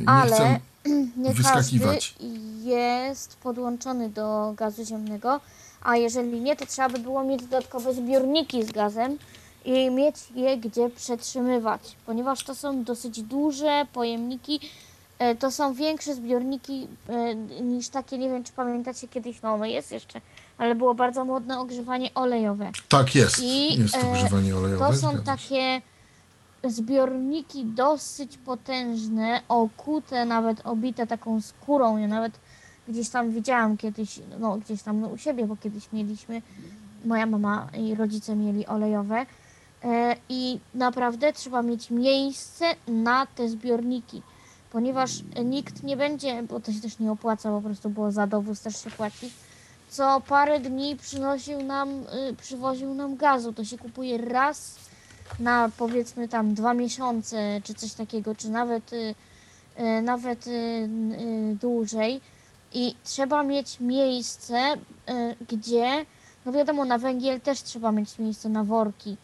[0.00, 0.60] Nie Ale chcę
[1.24, 2.14] nie wyskakiwać.
[2.18, 2.36] każdy
[2.70, 5.40] jest podłączony do gazu ziemnego,
[5.82, 9.18] a jeżeli nie, to trzeba by było mieć dodatkowe zbiorniki z gazem
[9.64, 14.60] i mieć je gdzie przetrzymywać, ponieważ to są dosyć duże pojemniki.
[15.18, 19.64] e, To są większe zbiorniki e, niż takie, nie wiem czy pamiętacie kiedyś, no ono
[19.66, 20.20] jest jeszcze,
[20.58, 22.70] ale było bardzo modne ogrzewanie olejowe.
[22.88, 23.38] Tak jest.
[23.42, 24.86] I, jest ogrzewanie olejowe.
[24.88, 25.82] To są takie
[26.70, 31.96] zbiorniki dosyć potężne, okute, nawet obite taką skórą.
[31.96, 32.32] Ja nawet
[32.88, 36.42] gdzieś tam widziałam kiedyś, no gdzieś tam u siebie, bo kiedyś mieliśmy,
[37.04, 39.26] moja mama i rodzice mieli olejowe.
[39.84, 44.22] E, I naprawdę trzeba mieć miejsce na te zbiorniki,
[44.72, 45.10] ponieważ
[45.44, 48.84] nikt nie będzie, bo to się też nie opłaca, po prostu, bo za dowóz też
[48.84, 49.32] się płaci.
[49.88, 53.52] Co parę dni przynosił nam, y, przywoził nam gazu.
[53.52, 54.76] To się kupuje raz
[55.40, 59.14] na powiedzmy tam dwa miesiące, czy coś takiego, czy nawet, y,
[59.80, 60.88] y, nawet y,
[61.60, 62.20] dłużej.
[62.72, 64.74] I trzeba mieć miejsce,
[65.48, 66.06] gdzie,
[66.46, 69.16] no wiadomo, na węgiel też trzeba mieć miejsce na worki,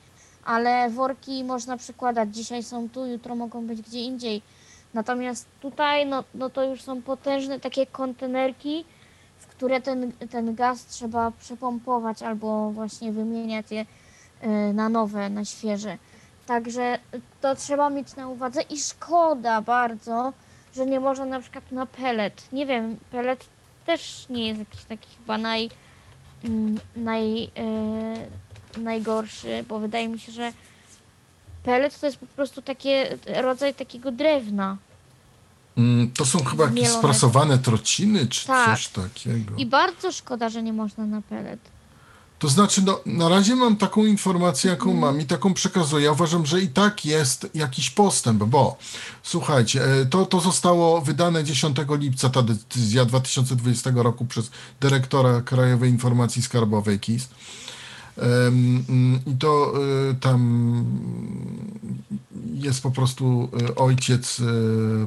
[0.44, 2.34] ale worki można przykładać.
[2.34, 4.42] Dzisiaj są tu, jutro mogą być gdzie indziej.
[4.94, 8.84] Natomiast tutaj, no, no to już są potężne takie kontenerki,
[9.38, 13.86] w które ten, ten gaz trzeba przepompować albo właśnie wymieniać je
[14.74, 15.98] na nowe, na świeże.
[16.46, 16.98] Także
[17.40, 20.32] to trzeba mieć na uwadze i szkoda bardzo,
[20.76, 22.52] że nie można na przykład na pelet.
[22.52, 23.44] Nie wiem, pelet
[23.86, 25.70] też nie jest jakiś taki chyba naj,
[26.44, 30.52] mm, naj, y, najgorszy, bo wydaje mi się, że
[31.62, 34.76] pelet to jest po prostu takie rodzaj takiego drewna.
[35.78, 38.70] Mm, To są chyba jakieś sprasowane trociny, czy Tak.
[38.70, 39.54] coś takiego.
[39.56, 41.60] I bardzo szkoda, że nie można na pelet.
[42.42, 45.00] To znaczy, no, na razie mam taką informację, jaką Mhm.
[45.00, 46.04] mam i taką przekazuję.
[46.04, 48.78] Ja uważam, że i tak jest jakiś postęp, bo
[49.22, 55.90] słuchajcie, e, to, to zostało wydane 10 lipca, ta decyzja 2020 roku przez dyrektora Krajowej
[55.90, 57.28] Informacji Skarbowej KIS.
[58.16, 59.72] Mm, I to
[60.10, 60.84] y, tam
[62.54, 64.40] jest po prostu y, ojciec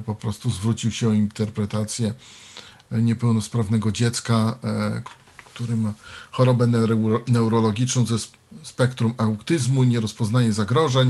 [0.06, 2.14] po prostu zwrócił się o interpretację
[2.92, 5.02] niepełnosprawnego dziecka, e,
[5.56, 5.94] który ma
[6.36, 11.10] chorobę neuro, neurologiczną ze sp- spektrum autyzmu, nie rozpoznaje zagrożeń,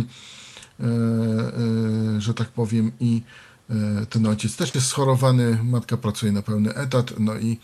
[0.80, 3.22] e, e, że tak powiem, i
[3.70, 7.58] e, ten ojciec też jest schorowany, matka pracuje na pełny etat, no i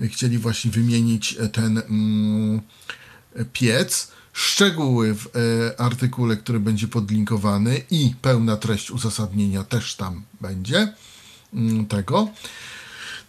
[0.00, 2.60] chcieli właśnie wymienić ten mm,
[3.52, 4.12] piec.
[4.32, 5.28] Szczegóły w
[5.78, 10.92] artykule, który będzie podlinkowany i pełna treść uzasadnienia też tam będzie
[11.54, 12.28] mm, tego.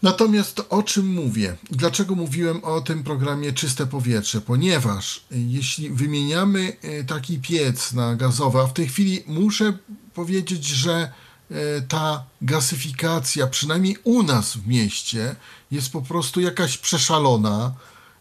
[0.04, 1.56] Natomiast o czym mówię?
[1.72, 4.42] Dlaczego mówiłem o tym programie Czyste Powietrze?
[4.42, 9.74] Ponieważ y, jeśli wymieniamy y, taki piec na gazowy, a w tej chwili muszę
[10.14, 11.12] powiedzieć, że
[11.52, 15.36] e, ta gazyfikacja, przynajmniej u nas w mieście,
[15.72, 17.74] jest po prostu jakaś przeszalona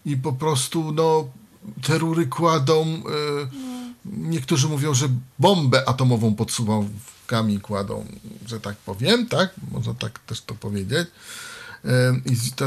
[0.04, 1.28] i po prostu no,
[1.82, 2.86] te rury kładą.
[2.86, 3.02] e,
[4.04, 5.08] Niektórzy mówią, że
[5.38, 8.06] bombę atomową pod suwałkami kładą,
[8.46, 9.50] że tak powiem, tak?
[9.70, 11.08] Można tak też to powiedzieć.
[12.26, 12.66] I ta,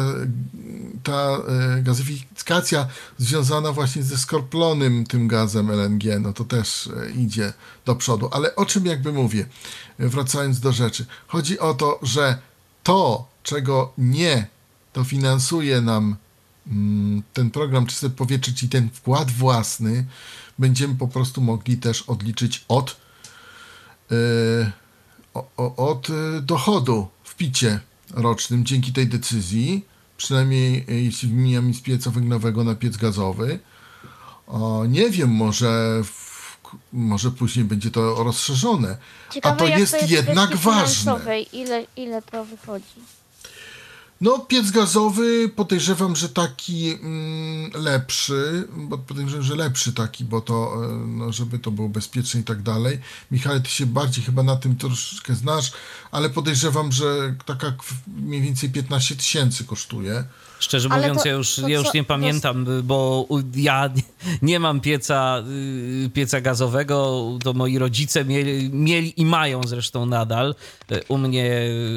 [1.03, 1.37] ta
[1.77, 7.53] e, gazyfikacja związana właśnie ze skroplonym tym gazem LNG, no to też e, idzie
[7.85, 8.29] do przodu.
[8.31, 9.45] Ale o czym jakby mówię,
[9.99, 11.05] e, wracając do rzeczy.
[11.27, 12.37] Chodzi o to, że
[12.83, 14.47] to, czego nie
[14.93, 16.15] dofinansuje nam
[16.67, 20.05] mm, ten program Czyste Powietrze, czyli ten wkład własny,
[20.59, 22.97] będziemy po prostu mogli też odliczyć od,
[25.33, 26.07] o, od
[26.41, 27.79] dochodu w picie
[28.13, 29.85] rocznym dzięki tej decyzji,
[30.17, 33.59] przynajmniej e, jeśli wymieniamy z pieca węglowego na piec gazowy.
[34.47, 36.57] O, nie wiem, może, w,
[36.93, 38.97] może później będzie to rozszerzone.
[39.31, 41.41] Ciekawe, A to jest to jest jednak ważne.
[41.53, 42.85] Ile, ile to wychodzi?
[44.21, 50.85] No, piec gazowy podejrzewam, że taki mm, lepszy, bo podejrzewam, że lepszy taki, bo to,
[50.85, 52.99] e, no, żeby to było bezpieczne i tak dalej.
[53.31, 55.71] Michał, ty się bardziej chyba na tym troszeczkę znasz,
[56.11, 57.73] ale podejrzewam, że taka
[58.07, 60.23] mniej więcej 15 tysięcy kosztuje.
[60.59, 64.01] Szczerze Ale mówiąc, to- ja już, to ja już nie to- pamiętam, bo ja nie-
[64.51, 65.43] nie mam pieca,
[66.05, 70.55] y, pieca gazowego, to moi rodzice mieli, mieli i mają zresztą nadal.
[70.91, 71.51] Y, U mnie,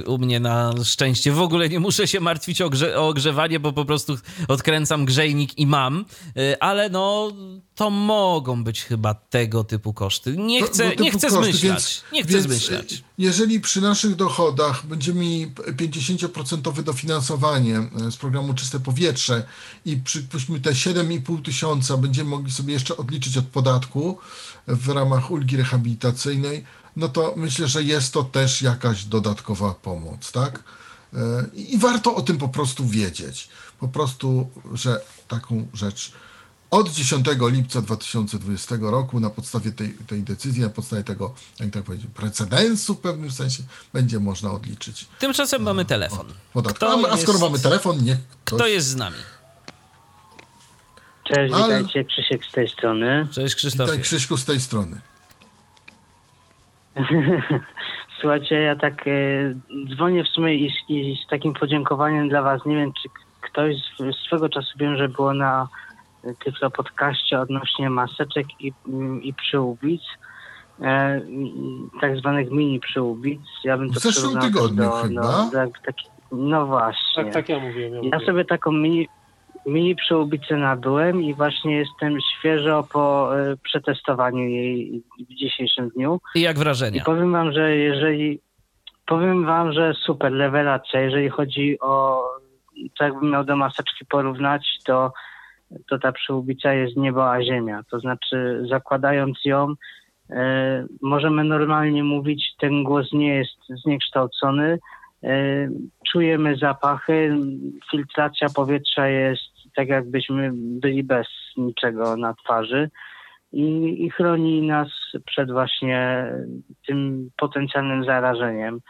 [0.06, 3.72] u mnie na szczęście w ogóle nie muszę się martwić o, grze, o ogrzewanie, bo
[3.72, 4.16] po prostu
[4.48, 6.04] odkręcam grzejnik i mam,
[6.38, 7.32] Y, ale no
[7.74, 10.36] to mogą być chyba tego typu koszty.
[10.36, 11.62] Nie chcę, typu nie chcę koszty, zmyślać.
[11.62, 13.04] więc- nie chcę więc, zmyślać.
[13.18, 19.44] Jeżeli przy naszych dochodach będziemy mieli 50% dofinansowanie e, z programu Czyste Powietrze
[19.84, 24.18] i przypuśćmy te 7,5 tysiąca będziemy mogli sobie jeszcze odliczyć od podatku
[24.66, 26.64] w ramach ulgi rehabilitacyjnej,
[26.96, 30.62] no to myślę, że jest to też jakaś dodatkowa pomoc, tak?
[31.14, 31.18] E,
[31.54, 33.48] I warto o tym po prostu wiedzieć.
[33.80, 36.12] Po prostu, że taką rzecz
[36.72, 41.82] od 10 lipca 2020 roku na podstawie tej, tej decyzji, na podstawie tego, jak tak
[41.82, 43.62] powiedzieć, precedensu w pewnym sensie,
[43.92, 46.26] będzie można odliczyć Tymczasem mamy telefon.
[46.52, 46.76] podatek.
[46.76, 48.58] Kto A, a skoro jest- mamy telefon, niech ktoś...
[48.58, 49.16] Kto jest z nami?
[51.24, 53.26] Cześć, Ale- witajcie, Krzysiek z tej strony.
[53.32, 53.92] Cześć Krzysztofie.
[53.92, 55.00] Witaj Krzyśku z tej strony.
[58.20, 59.10] Słuchajcie, ja tak e,
[59.94, 62.60] dzwonię w sumie i, z- i z takim podziękowaniem dla was.
[62.66, 63.08] Nie wiem, czy
[63.40, 65.68] ktoś z, swego czasu wiem, że było na
[66.44, 70.02] Tyflo podcaście odnośnie maseczek i, mm, i przyłbic,
[70.82, 71.20] e,
[72.00, 73.40] tak zwanych mini przyłbic.
[73.64, 75.22] Ja bym W to zeszłym przyrównał tygodniu do, chyba.
[75.22, 77.24] Do, do, taki, no właśnie.
[77.24, 77.92] Tak, tak ja mówiłem.
[77.92, 78.26] Ja, Ja mówiłem.
[78.26, 79.08] sobie taką mini,
[79.66, 86.20] mini przyłbicę nabyłem i właśnie jestem świeżo po e, przetestowaniu jej w dzisiejszym dniu.
[86.34, 87.02] I jak I wrażenia?
[87.04, 88.40] powiem wam, że jeżeli
[89.06, 92.22] powiem wam, że super rewelacja, jeżeli chodzi o
[92.98, 95.12] to jakbym miał do maseczki porównać, to,
[95.90, 97.82] to ta przyłbica jest niebo a ziemia.
[97.90, 99.74] To znaczy zakładając ją
[100.30, 104.78] e, możemy normalnie mówić, ten głos nie jest zniekształcony.
[105.24, 105.68] E,
[106.12, 107.36] czujemy zapachy,
[107.90, 112.90] filtracja powietrza jest tak jakbyśmy byli bez niczego na twarzy
[113.52, 114.88] i, i chroni nas
[115.26, 116.26] przed właśnie
[116.86, 118.80] tym potencjalnym zarażeniem.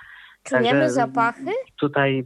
[0.43, 1.51] Czujemy Także- zapachy?
[1.81, 2.25] Tutaj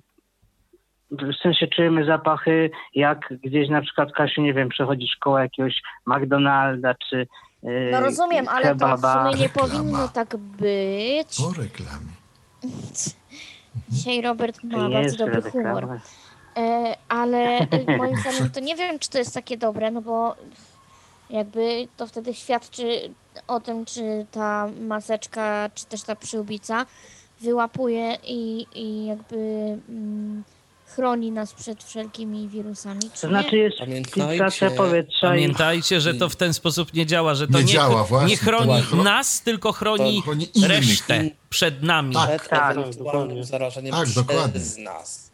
[1.11, 6.95] w sensie czujemy zapachy, jak gdzieś na przykład, Kasiu, nie wiem, przechodzisz koło jakiegoś McDonalda
[6.95, 7.27] czy
[7.63, 11.37] yy, No rozumiem, ale to w sumie nie powinno tak być.
[11.39, 12.13] Po reklamie.
[13.89, 15.81] Dzisiaj Robert ma nie bardzo dobry reklama.
[15.81, 15.99] humor.
[16.57, 20.37] E, ale e, moim zdaniem to nie wiem, czy to jest takie dobre, no bo
[21.31, 23.15] jakby to wtedy świadczy
[23.49, 26.87] o tym, czy ta maseczka, czy też ta przyłbica
[27.41, 29.37] wyłapuje i, i jakby
[29.89, 30.45] mm,
[30.95, 33.01] chroni nas przed wszelkimi wirusami.
[33.01, 33.31] Czy To nie?
[33.31, 37.47] znaczy jest Pamiętajcie- filtracja powietrza i Pamiętajcie, że to w ten sposób nie działa, że
[37.49, 38.29] to Nie nie, działa, właśnie.
[38.31, 40.71] nie chroni To- nas, tylko chroni To chroni innych.
[40.71, 42.15] resztę przed nami.
[42.15, 42.29] Tak.
[42.41, 43.45] przed Tak, ewentualnym dokładnie.
[43.45, 44.61] zarażeniem Tak, przez dokładnie.
[44.85, 45.31] nas.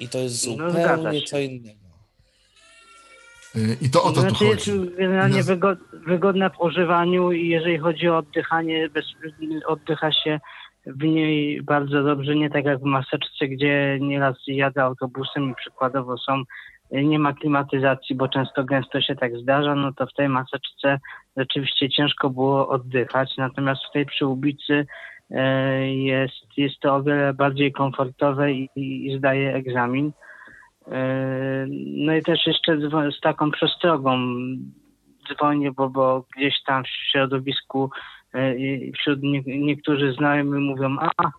[0.00, 1.26] I to jest No, zgadza zupełnie się.
[1.26, 1.82] co innego.
[3.56, 4.90] Y, I to o to tu znaczy jest chodzi.
[4.98, 5.44] generalnie No.
[5.44, 5.76] wygo-
[6.06, 9.04] wygodna w używaniu i jeżeli chodzi o oddychanie, bez,
[9.66, 10.40] oddycha się
[10.86, 16.18] w niej bardzo dobrze, nie tak jak w maseczce, gdzie nieraz jadę autobusem i przykładowo
[16.18, 16.42] są,
[16.92, 20.98] nie ma klimatyzacji, bo często gęsto się tak zdarza, no to w tej maseczce
[21.36, 24.86] rzeczywiście ciężko było oddychać, natomiast w tej przyłbicy
[25.30, 30.12] e, jest, jest to o wiele bardziej komfortowe i, i, zdaje egzamin.
[30.92, 34.18] E, No i też jeszcze dzwo- z taką przestrogą
[35.28, 37.90] dzwonię, bo, bo gdzieś tam w środowisku
[38.98, 41.30] wśród nie, niektórzy znajomi mówią, a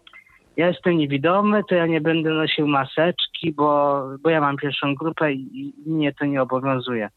[0.57, 5.33] ja jestem niewidomy, to ja nie będę nosił maseczki, bo, bo ja mam pierwszą grupę
[5.33, 7.09] i, mnie to nie obowiązuje.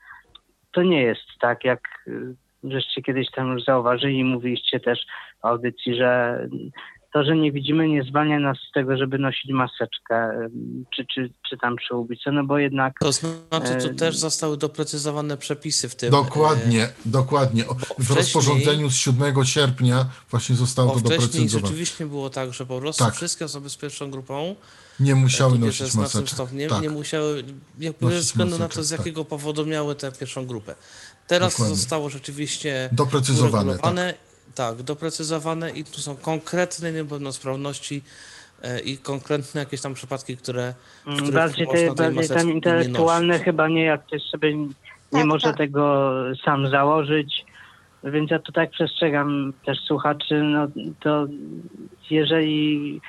[0.73, 2.35] To nie jest tak, jak y,
[2.65, 5.07] żeście kiedyś tam już zauważyli, mówiliście też
[5.43, 6.41] w audycji, że
[7.17, 10.33] to, że nie widzimy, nie zwalnia nas z tego, żeby nosić maseczkę,
[10.97, 15.37] czy, czy, czy tam przyłbicę, no bo jednak To znaczy, tu E, też zostały doprecyzowane
[15.37, 16.11] przepisy w tym.
[16.11, 17.69] Dokładnie, dokładnie.
[17.69, 21.67] O, W rozporządzeniu z 7 sierpnia właśnie zostało to wcześniej doprecyzowane.
[21.67, 23.15] rzeczywiście było tak, że po prostu Tak.
[23.15, 24.57] wszystkie osoby z pierwszą grupą,
[25.01, 26.31] Nie musiały nosić ze maseczek.
[26.31, 26.83] stopniem, Tak.
[26.83, 27.45] nie musiały,
[27.79, 28.99] jakby bez względu na to, z tak.
[28.99, 30.75] jakiego powodu miały tę pierwszą grupę.
[31.27, 31.77] Teraz Dokładnie.
[31.77, 34.15] zostało rzeczywiście Doprecyzowane, uregulowane,
[34.57, 34.83] tak.
[34.83, 38.03] doprecyzowane i tu są konkretne niepełnosprawności
[38.63, 40.75] e, i konkretne jakieś tam przypadki, które
[41.07, 44.69] w Bardziej, te, bardziej tam intelektualne chyba nie, jak ktoś sobie nie
[45.13, 45.57] Tak, może tak.
[45.57, 46.13] tego
[46.45, 47.45] sam założyć.
[48.05, 50.69] Więc ja tu tak przestrzegam też słuchaczy, no
[51.01, 51.27] to
[52.11, 53.01] jeżeli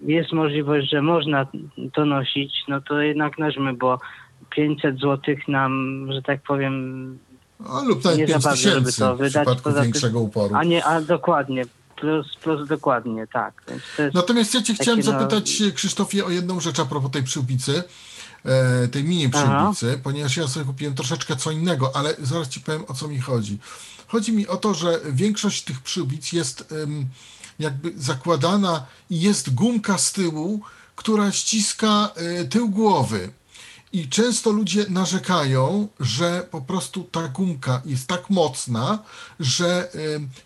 [0.00, 1.46] jest możliwość, że można
[1.92, 3.98] to nosić, no to jednak nośmy, bo
[4.50, 7.18] 500 zł nam, że tak powiem,
[7.68, 9.84] A, lub nawet nie 5 za bardzo, żeby tysięcy to w wydać, przypadku poza tym-
[9.84, 10.54] większego uporu.
[10.54, 11.64] a nie, a dokładnie,
[11.96, 13.62] plus, plus dokładnie, tak.
[14.14, 17.82] Natomiast ja cię chciałem no- zapytać, Krzysztofie, o jedną rzecz a propos tej przyłbicy,
[18.44, 19.44] e, tej mini Aha.
[19.72, 23.20] przyłbicy, ponieważ ja sobie kupiłem troszeczkę co innego, ale zaraz ci powiem, o co mi
[23.20, 23.58] chodzi.
[24.06, 27.06] Chodzi mi o to, że większość tych przyłbic jest em,
[27.58, 30.60] jakby zakładana i jest gumka z tyłu,
[30.96, 33.30] która ściska e, tył głowy.
[33.96, 38.98] I często ludzie narzekają, że po prostu ta gumka jest tak mocna,
[39.40, 39.88] że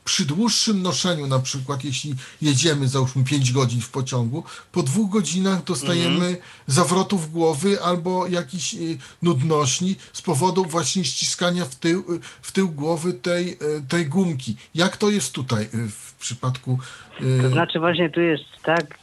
[0.04, 5.64] przy dłuższym noszeniu, na przykład jeśli jedziemy załóżmy 5 godzin w pociągu, po dwóch godzinach
[5.64, 6.36] dostajemy
[6.66, 12.04] zawrotów głowy albo jakiś y, nudnośni z powodu właśnie ściskania w tył,
[12.42, 13.58] w tył głowy tej, y,
[13.88, 14.56] tej gumki.
[14.74, 16.78] Jak to jest tutaj y, w przypadku...
[17.20, 18.98] y, To znaczy właśnie tu jest tak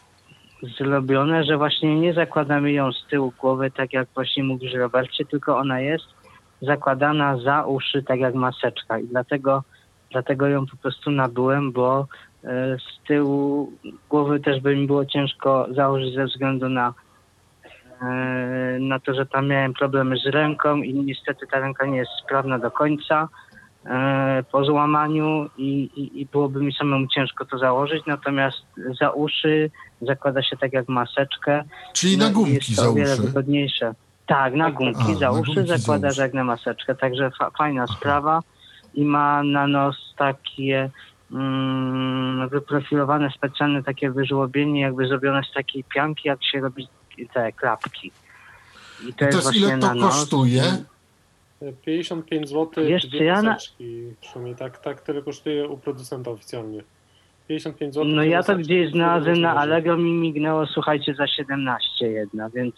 [0.61, 5.57] zrobione, że właśnie nie zakładamy ją z tyłu głowy, tak jak właśnie mówisz Robercie, tylko
[5.57, 6.05] ona jest
[6.61, 8.99] zakładana za uszy, tak jak maseczka.
[8.99, 9.63] I dlatego,
[10.11, 12.07] dlatego ją po prostu nabyłem, bo
[12.43, 13.71] e, z tyłu
[14.09, 16.93] głowy też by mi było ciężko założyć ze względu na
[18.01, 22.11] e, na to, że tam miałem problemy z ręką i niestety ta ręka nie jest
[22.23, 23.27] sprawna do końca
[24.51, 28.57] po złamaniu i, i, i byłoby mi samemu ciężko to założyć, natomiast
[28.99, 31.63] za uszy zakłada się tak jak maseczkę.
[31.93, 33.21] Czyli no na gumki za o wiele uszy.
[33.21, 33.93] wygodniejsze.
[34.25, 36.21] Tak, na gumki A, za uszy gumki za zakładasz uszy.
[36.21, 38.39] jak na maseczkę, także fa- fajna sprawa
[38.93, 40.89] i ma na nos takie
[41.31, 46.87] mm, wyprofilowane specjalne takie wyżłobienie, jakby zrobione z takiej pianki, jak się robi
[47.33, 48.11] te klapki.
[49.09, 50.29] I to I jest właśnie ile to na nos.
[51.59, 51.73] Kosztuje?
[51.81, 53.57] 55 zł, Wiesz dwie ja na-.
[54.21, 56.83] Przynajmniej tak, tak tyle kosztuje u producenta oficjalnie.
[57.47, 58.07] 55 zł.
[58.15, 62.75] No ja to maseczki, gdzieś znalazłem na Allegro mi mignęło, słuchajcie, za 17 jedna, więc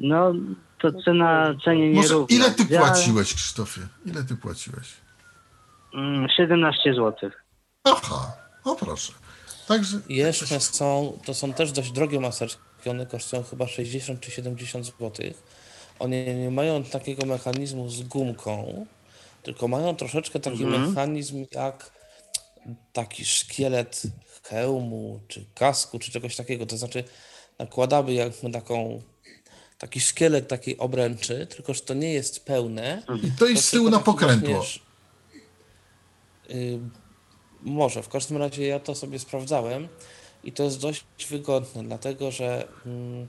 [0.00, 0.32] no
[0.80, 2.36] to cena cenie nie Może równa.
[2.36, 3.80] ile ty Ja- płaciłeś, Krzysztofie?
[4.06, 4.88] Ile ty płaciłeś?
[5.94, 7.30] Mm, 17 zł.
[7.84, 8.32] Aha,
[8.64, 9.12] o proszę.
[9.68, 14.86] Także Jeszcze są, to są też dość drogie maseczki, one kosztują chyba 60 czy 70
[14.86, 15.10] zł.
[15.98, 18.86] One nie mają takiego mechanizmu z gumką,
[19.42, 21.90] tylko mają troszeczkę taki mechanizm jak
[22.92, 24.02] taki szkielet
[24.42, 26.66] hełmu, czy kasku, czy czegoś takiego.
[26.66, 27.04] To znaczy
[27.58, 29.02] nakładamy jakby taką,
[29.78, 33.02] taki szkielet takiej obręczy, tylko że to nie jest pełne.
[33.22, 34.54] i to jest z tyłu na pokrętło.
[34.54, 34.86] właśnie
[36.50, 36.78] Y,
[37.62, 39.88] może, w każdym razie ja to sobie sprawdzałem
[40.44, 43.28] i to jest dość wygodne, dlatego że mm,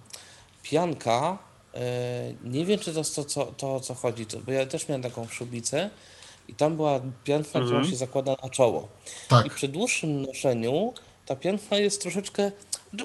[0.63, 1.37] pianka,
[2.43, 5.01] nie wiem czy to jest to, co, to o co chodzi, bo ja też miałem
[5.01, 5.89] taką szubicę
[6.47, 8.87] i tam była pianka, która się zakłada na czoło.
[9.05, 9.53] I Tak.
[9.53, 10.93] przy dłuższym noszeniu
[11.25, 12.51] ta pianka jest troszeczkę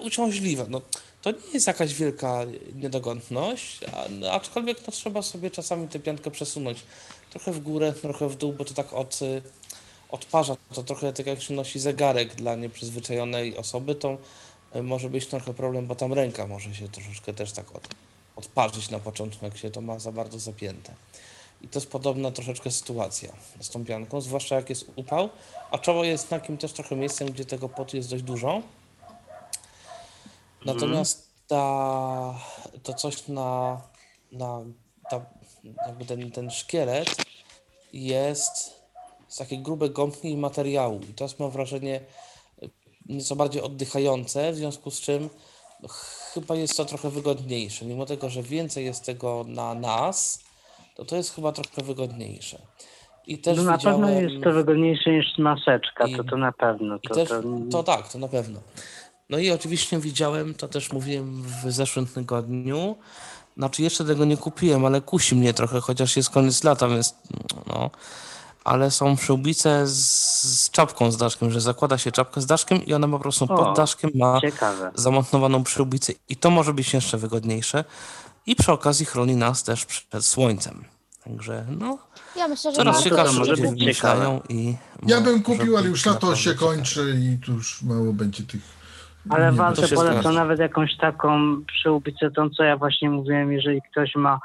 [0.03, 0.65] uciążliwa.
[0.69, 0.81] No,
[1.23, 2.44] to nie jest jakaś wielka
[2.74, 6.78] niedogodność, a, no, aczkolwiek no, trzeba sobie czasami tę piankę przesunąć
[7.31, 9.43] trochę w górę, trochę w dół, bo to tak od, y,
[10.11, 10.57] odparza.
[10.74, 14.19] To trochę tak jak się nosi zegarek dla nieprzyzwyczajonej osoby, to
[14.77, 17.89] y, może być trochę problem, bo tam ręka może się troszeczkę też tak od,
[18.37, 20.95] odparzyć na początku, jak się to ma za bardzo zapięte.
[21.63, 25.29] I to jest podobna troszeczkę sytuacja z tą pianką, zwłaszcza jak jest upał,
[25.71, 28.63] a czoło jest takim też trochę miejscem, gdzie tego potu jest dość dużo.
[30.65, 32.35] Natomiast ta,
[32.83, 33.81] to coś na,
[34.33, 34.61] na
[35.11, 35.27] ta,
[35.87, 37.17] jakby ten, ten szkielet
[37.93, 38.83] jest
[39.29, 42.01] z takiej grubej gąbki materiału i to jest mam wrażenie
[43.07, 45.31] nieco bardziej oddychające, w związku z czym
[46.35, 47.85] chyba jest to trochę wygodniejsze.
[47.85, 50.45] Mimo tego, że więcej jest tego na nas,
[50.95, 52.59] to to jest chyba trochę wygodniejsze.
[53.27, 54.01] I też No na widziałem...
[54.01, 56.99] pewno jest to wygodniejsze niż maseczka, I- to to na pewno.
[56.99, 58.61] To, też, to, to tak, to na pewno.
[59.31, 62.97] No i oczywiście widziałem, to też mówiłem w zeszłym tygodniu,
[63.57, 67.15] znaczy jeszcze tego nie kupiłem, ale kusi mnie trochę, chociaż jest koniec lata, więc
[67.67, 67.91] no.
[68.64, 72.94] Ale są przyłbice z, z czapką z daszkiem, że zakłada się czapkę z daszkiem i
[72.94, 74.90] ona po prostu O, pod daszkiem ma Ciekawe.
[74.94, 77.84] zamontowaną przyłbicę i to może być jeszcze wygodniejsze
[78.47, 80.84] i przy okazji chroni nas też przed słońcem.
[81.24, 81.98] Także no,
[82.36, 84.74] Ja myślę, że coraz warto ciekawsze może być wymyślają i...
[85.06, 88.60] Ja bym kupił, ale już lato się kończy i tu już mało będzie tych...
[89.30, 93.52] Ale nie walce to się polecam nawet jakąś taką przyłbicę, tą co ja właśnie mówiłem,
[93.52, 94.40] jeżeli ktoś ma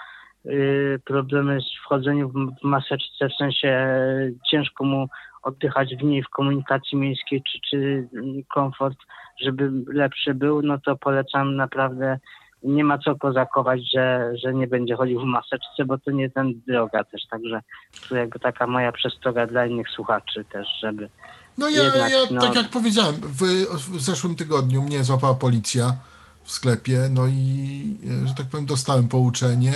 [1.05, 5.07] problemy z wchodzeniem w, maseczce, w sensie y, ciężko mu
[5.43, 8.09] oddychać w niej w komunikacji miejskiej, czy, czy y,
[8.53, 8.97] komfort,
[9.41, 12.19] żeby lepszy był, no to polecam naprawdę
[12.63, 16.61] nie ma co kozakować, że, że nie będzie chodził w maseczce, bo to nie ten
[16.67, 17.61] droga też, także
[18.09, 21.09] to jakby taka moja przestroga dla innych słuchaczy też, żeby
[21.57, 23.43] No ja, Jednak, ja no- tak jak powiedziałem, w,
[23.73, 25.95] w zeszłym tygodniu mnie złapała policja
[26.43, 29.71] w sklepie, no i, że tak powiem, dostałem pouczenie.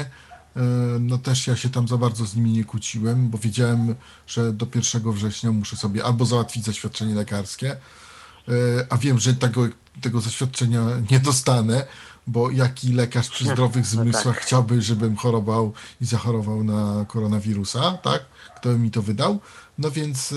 [0.55, 0.61] E,
[0.99, 3.95] No też ja się tam za bardzo z nimi nie kłóciłem, bo wiedziałem,
[4.27, 7.77] że do 1 września muszę sobie albo załatwić zaświadczenie lekarskie, e,
[8.89, 9.67] a wiem, że tego,
[10.01, 11.85] tego zaświadczenia nie dostanę,
[12.27, 18.25] bo jaki lekarz przy zdrowych zmysłach chciałby, żebym chorował i zachorował na koronawirusa, tak?
[18.57, 19.39] Kto by mi to wydał?
[19.77, 20.33] No więc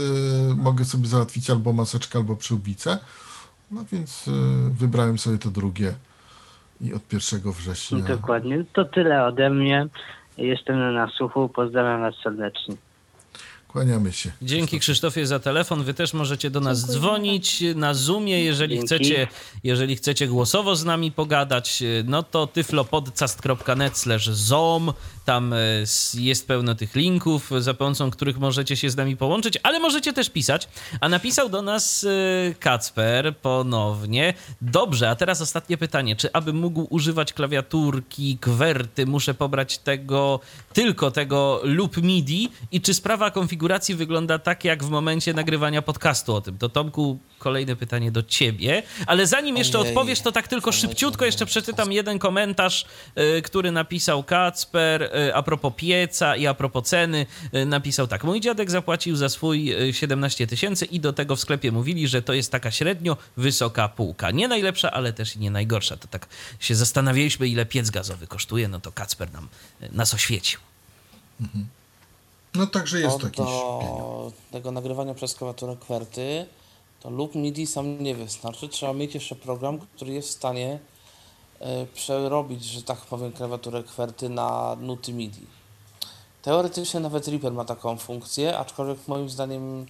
[0.51, 2.99] e, mogę sobie załatwić albo maseczkę, albo przyłbicę.
[3.71, 4.31] No więc e,
[4.71, 5.95] wybrałem sobie to drugie
[6.85, 7.99] i od 1 września.
[7.99, 8.65] Dokładnie.
[8.73, 9.87] To tyle ode mnie.
[10.39, 11.49] Jestem na nasłuchu.
[11.49, 12.75] Pozdrawiam Was serdecznie.
[13.75, 14.31] Kłaniamy się.
[14.43, 15.85] Dzięki Krzysztofie za telefon.
[15.85, 16.99] Wy też możecie do nas Dziękuję.
[16.99, 18.87] dzwonić na Zoomie, jeżeli Dzięki.
[18.87, 19.27] chcecie,
[19.65, 24.93] jeżeli chcecie głosowo z nami pogadać, no to tyflopodcast.net slash zoom.
[25.25, 25.57] Tam e,
[26.15, 30.31] jest pełno tych linków, za pomocą których możecie się z nami połączyć, ale możecie też
[30.31, 30.69] pisać.
[31.01, 34.35] A napisał do nas e, Kacper ponownie.
[34.61, 36.17] Dobrze, a teraz ostatnie pytanie.
[36.17, 40.41] Czy aby mógł używać klawiaturki, kwerty, muszę pobrać tego,
[40.73, 43.64] tylko tego lub MIDI i czy sprawa konfiguracji
[43.95, 46.59] wygląda tak, jak w momencie nagrywania podcastu o tym?
[46.59, 51.47] To Tomku, kolejne pytanie do ciebie, ale zanim jeszcze odpowiesz, to tak tylko szybciutko jeszcze
[51.47, 52.87] przeczytam jeden komentarz,
[53.39, 57.27] y, który napisał Kacper y, a propos pieca i a propos ceny.
[57.55, 61.41] Y, Napisał tak, mój dziadek zapłacił za swój y, 17 tysięcy i do tego w
[61.41, 64.31] sklepie mówili, że to jest taka średnio wysoka półka.
[64.31, 65.97] Nie najlepsza, ale też i nie najgorsza.
[65.97, 66.27] To tak
[66.61, 69.49] się zastanawialiśmy, ile piec gazowy kosztuje, no to Kacper nam
[69.93, 70.61] nas oświecił.
[72.55, 73.39] No także jest To jakiś.
[73.39, 76.47] do tego nagrywania przez klawiaturę kwerty,
[77.01, 78.69] to lub MIDI sam nie wystarczy.
[78.69, 80.79] Trzeba mieć jeszcze program, który jest w stanie
[81.61, 85.47] e, przerobić, że tak powiem, klawiaturę kwerty na nuty MIDI.
[86.43, 89.87] Teoretycznie nawet Reaper ma taką funkcję, aczkolwiek moim zdaniem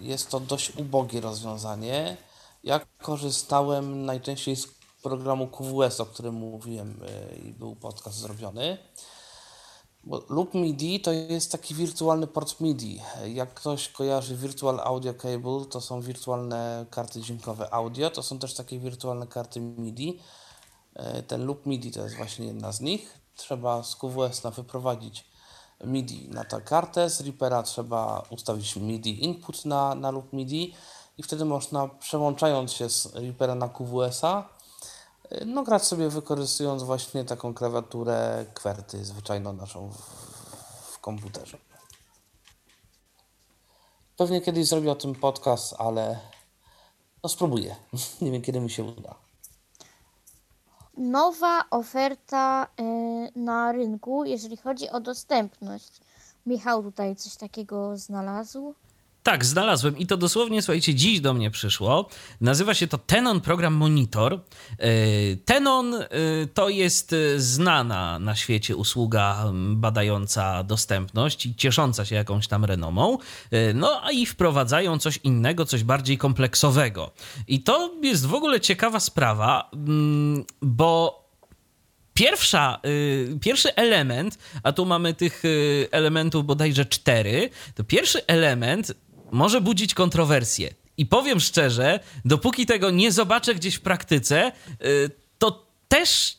[0.00, 2.16] jest to dość ubogie rozwiązanie.
[2.64, 4.68] Ja korzystałem najczęściej z
[5.02, 8.78] programu QWS, o którym mówiłem e, i był podcast zrobiony.
[10.06, 13.00] Bo lub MIDI to jest taki wirtualny port MIDI.
[13.26, 18.54] Jak ktoś kojarzy Virtual Audio Cable, to są wirtualne karty dźwiękowe audio, to są też
[18.54, 20.18] takie wirtualne karty MIDI.
[20.94, 23.18] E, Ten lub MIDI to jest właśnie jedna z nich.
[23.36, 25.24] Trzeba z QWS na wyprowadzić
[25.84, 30.74] MIDI na tę kartę, z Reapera trzeba ustawić MIDI input na, na lub MIDI
[31.18, 34.48] i wtedy można przełączając się z Reapera na QWS-a
[35.46, 39.96] no grać sobie wykorzystując właśnie taką klawiaturę kwerty zwyczajną naszą w,
[40.92, 41.58] w komputerze.
[44.16, 46.20] Pewnie kiedyś zrobię o tym podcast, ale
[47.22, 47.76] no spróbuję.
[48.20, 49.14] Nie wiem kiedy mi się uda.
[50.96, 56.00] Nowa oferta y, na rynku, jeżeli chodzi o dostępność.
[56.46, 58.74] Michał tutaj coś takiego znalazł.
[59.24, 62.08] Tak, znalazłem i to dosłownie, słuchajcie, dziś do mnie przyszło.
[62.40, 64.40] Nazywa się to Tenon Program Monitor.
[64.78, 72.14] Yy, Tenon yy, to jest yy, znana na świecie usługa badająca dostępność i ciesząca się
[72.14, 73.18] jakąś tam renomą.
[73.74, 77.10] No a i wprowadzają coś innego, coś bardziej kompleksowego.
[77.48, 81.24] I to jest w ogóle ciekawa sprawa, mm, bo
[82.14, 88.94] Pierwsza, y, pierwszy element, a tu mamy tych y, elementów bodajże cztery, to pierwszy element
[89.30, 90.74] może budzić kontrowersje.
[90.96, 94.52] I powiem szczerze, dopóki tego nie zobaczę gdzieś w praktyce,
[94.84, 96.38] y, to też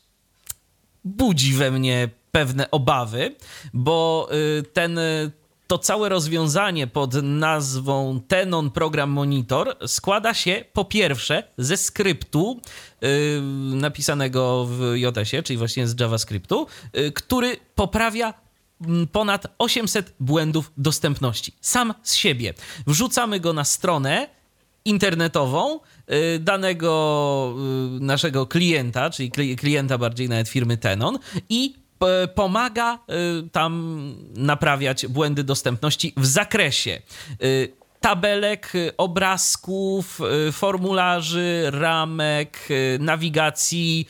[1.04, 3.36] budzi we mnie pewne obawy,
[3.74, 4.30] bo
[4.60, 5.32] y, ten, y,
[5.68, 12.62] to całe rozwiązanie pod nazwą Tenon Program Monitor składa się po pierwsze ze skryptu
[13.72, 16.68] napisanego w JS-ie, czyli właśnie z JavaScriptu,
[17.14, 18.45] który poprawia
[19.12, 21.54] ponad 800 błędów dostępności.
[21.62, 22.54] Sam z siebie.
[22.88, 24.28] Wrzucamy go na stronę
[24.86, 25.80] internetową
[26.36, 27.56] y, danego
[27.98, 31.20] y, naszego klienta, czyli klienta bardziej nawet firmy Tenon
[31.50, 31.76] i
[32.36, 33.00] pomaga
[33.46, 37.02] y, tam naprawiać błędy dostępności w zakresie
[38.00, 40.20] tabelek, obrazków,
[40.52, 42.70] formularzy, ramek,
[43.00, 44.08] nawigacji,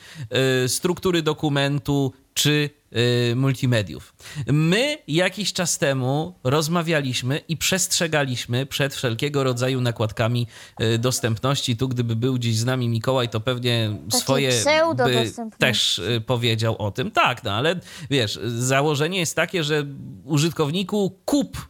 [0.66, 4.14] struktury dokumentu czy Y, multimediów.
[4.46, 10.46] My jakiś czas temu rozmawialiśmy i przestrzegaliśmy przed wszelkiego rodzaju nakładkami
[10.80, 11.76] y, dostępności.
[11.76, 14.52] Tu, gdyby był gdzieś z nami Mikołaj, to pewnie Takie swoje
[14.94, 17.10] by też y, powiedział o tym.
[17.10, 19.86] Tak, no ale wiesz, założenie jest takie, że
[20.24, 21.68] użytkowniku kup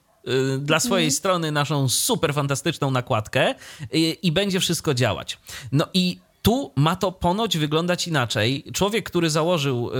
[0.59, 1.17] dla swojej mhm.
[1.17, 3.55] strony naszą super fantastyczną nakładkę
[3.93, 5.39] i, i, będzie wszystko działać.
[5.73, 8.65] No i tu ma to ponoć wyglądać inaczej.
[8.73, 9.93] Człowiek, który założył y,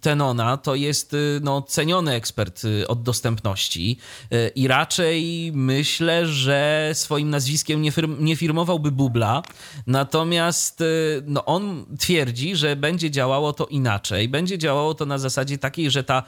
[0.00, 3.98] Tenona, to jest y, no, ceniony ekspert y, od dostępności
[4.54, 9.42] i raczej myślę, że swoim nazwiskiem nie, nie firmowałby bubla.
[9.86, 10.82] Natomiast
[11.26, 14.28] no, on twierdzi, że będzie działało to inaczej.
[14.28, 16.22] Będzie działało to na zasadzie takiej, że, ta,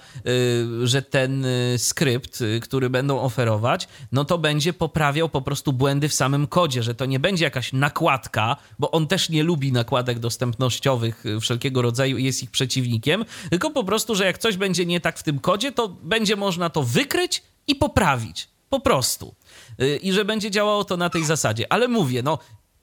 [0.82, 1.46] że ten
[1.76, 6.94] skrypt, który będą oferować, no to będzie poprawiał po prostu błędy w samym kodzie, że
[6.94, 12.18] to nie będzie jakaś nakładka, bo on też nie lubi nakładek dostępnościowych y, wszelkiego rodzaju
[12.18, 15.38] i jest ich przeciwnikiem, tylko po prostu, że jak coś będzie nie tak w tym
[15.38, 18.48] kodzie, to będzie można to wykryć i poprawić.
[18.70, 19.34] Po prostu.
[19.80, 21.72] Y, I że będzie działało to na tej zasadzie.
[21.72, 22.38] Ale mówię, no,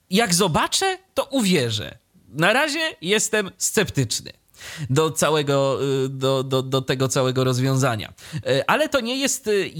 [0.10, 1.98] jak zobaczę, to uwierzę.
[2.28, 4.32] Na razie jestem sceptyczny
[4.90, 8.14] do całego, y, do, do, do tego całego rozwiązania.
[8.36, 9.72] Y, ale to nie jest y,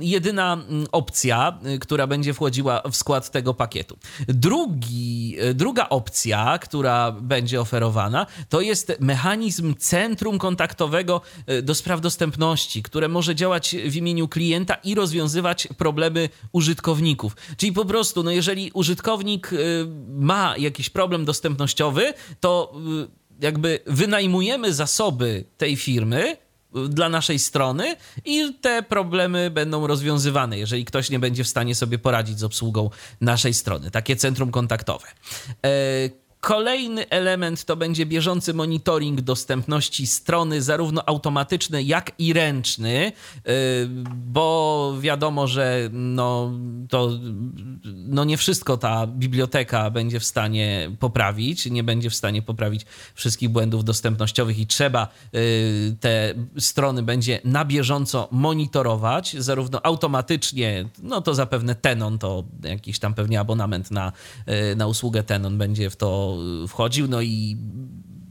[0.00, 3.98] jedyna mm, opcja, która będzie wchodziła w skład tego pakietu.
[4.28, 11.20] Drugi, druga opcja, która będzie oferowana, to jest mechanizm centrum kontaktowego
[11.62, 17.36] do spraw dostępności, które może działać w imieniu klienta i rozwiązywać problemy użytkowników.
[17.56, 19.50] Czyli po prostu, no jeżeli użytkownik
[20.08, 22.72] ma jakiś problem dostępnościowy, to
[23.40, 26.36] jakby wynajmujemy zasoby tej firmy
[26.76, 31.74] y, dla naszej strony i te problemy będą rozwiązywane, jeżeli ktoś nie będzie w stanie
[31.74, 32.90] sobie poradzić z obsługą
[33.20, 33.90] naszej strony.
[33.90, 35.06] Takie centrum kontaktowe.
[36.40, 44.94] Kolejny element to będzie bieżący monitoring dostępności strony, zarówno automatyczny, jak i ręczny, y, bo
[45.00, 46.52] wiadomo, że no,
[46.88, 47.10] to
[47.84, 53.48] no nie wszystko ta biblioteka będzie w stanie poprawić, nie będzie w stanie poprawić wszystkich
[53.48, 61.34] błędów dostępnościowych i trzeba y, te strony będzie na bieżąco monitorować, zarówno automatycznie, no to
[61.34, 64.12] zapewne Tenon, to jakiś tam pewnie abonament na,
[64.72, 66.29] y, na usługę Tenon będzie w to
[66.68, 67.56] wchodził, no i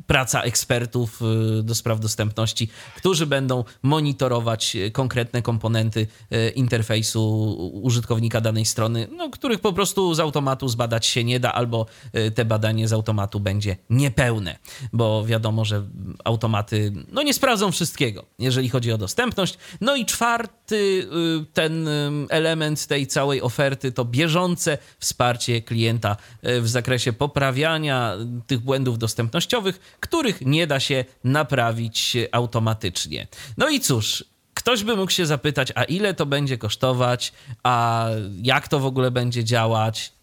[0.09, 1.21] praca ekspertów
[1.59, 7.53] y, do spraw dostępności, którzy będą monitorować konkretne komponenty y, interfejsu
[7.83, 12.31] użytkownika danej strony, no, których po prostu z automatu zbadać się nie da, albo y,
[12.31, 14.55] te badanie z automatu będzie niepełne,
[14.93, 15.83] bo wiadomo, że
[16.23, 19.57] automaty no, nie sprawdzą wszystkiego, jeżeli chodzi o dostępność.
[19.81, 21.07] No i czwarty
[21.53, 21.89] ten
[22.29, 28.15] element tej całej oferty to bieżące wsparcie klienta w zakresie poprawiania
[28.47, 33.27] tych błędów dostępnościowych, których nie da się naprawić automatycznie.
[33.57, 38.05] No i cóż, ktoś by mógł się zapytać, a ile to będzie kosztować, a
[38.41, 40.13] jak to w ogóle będzie działać?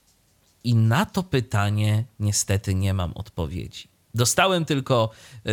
[0.65, 3.89] I na to pytanie niestety nie mam odpowiedzi.
[4.15, 5.11] Dostałem tylko
[5.44, 5.53] yy,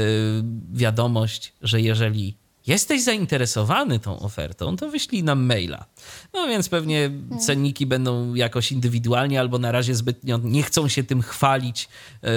[0.74, 2.38] wiadomość, że jeżeli
[2.68, 5.86] jesteś zainteresowany tą ofertą, to wyślij nam maila.
[6.34, 11.22] No więc pewnie cenniki będą jakoś indywidualnie, albo na razie zbytnio nie chcą się tym
[11.22, 11.90] chwalić,
[12.24, 12.30] e,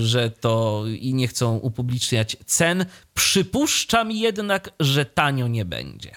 [0.00, 2.86] że to i nie chcą upubliczniać cen.
[3.14, 6.10] Przypuszczam jednak, że tanio nie będzie.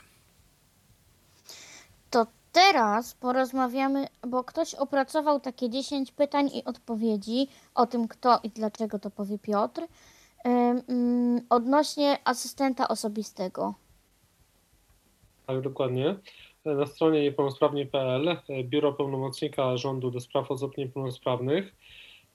[2.10, 8.50] To teraz porozmawiamy, bo ktoś opracował takie 10 pytań i odpowiedzi o tym, kto i
[8.50, 9.82] dlaczego to powie Piotr.
[10.44, 13.74] Mm, odnośnie asystenta osobistego.
[15.48, 16.16] Tak, dokładnie.
[16.66, 21.76] Na stronie niepełnosprawni.pl e, Biuro Pełnomocnika Rządu do Spraw Osób Niepełnosprawnych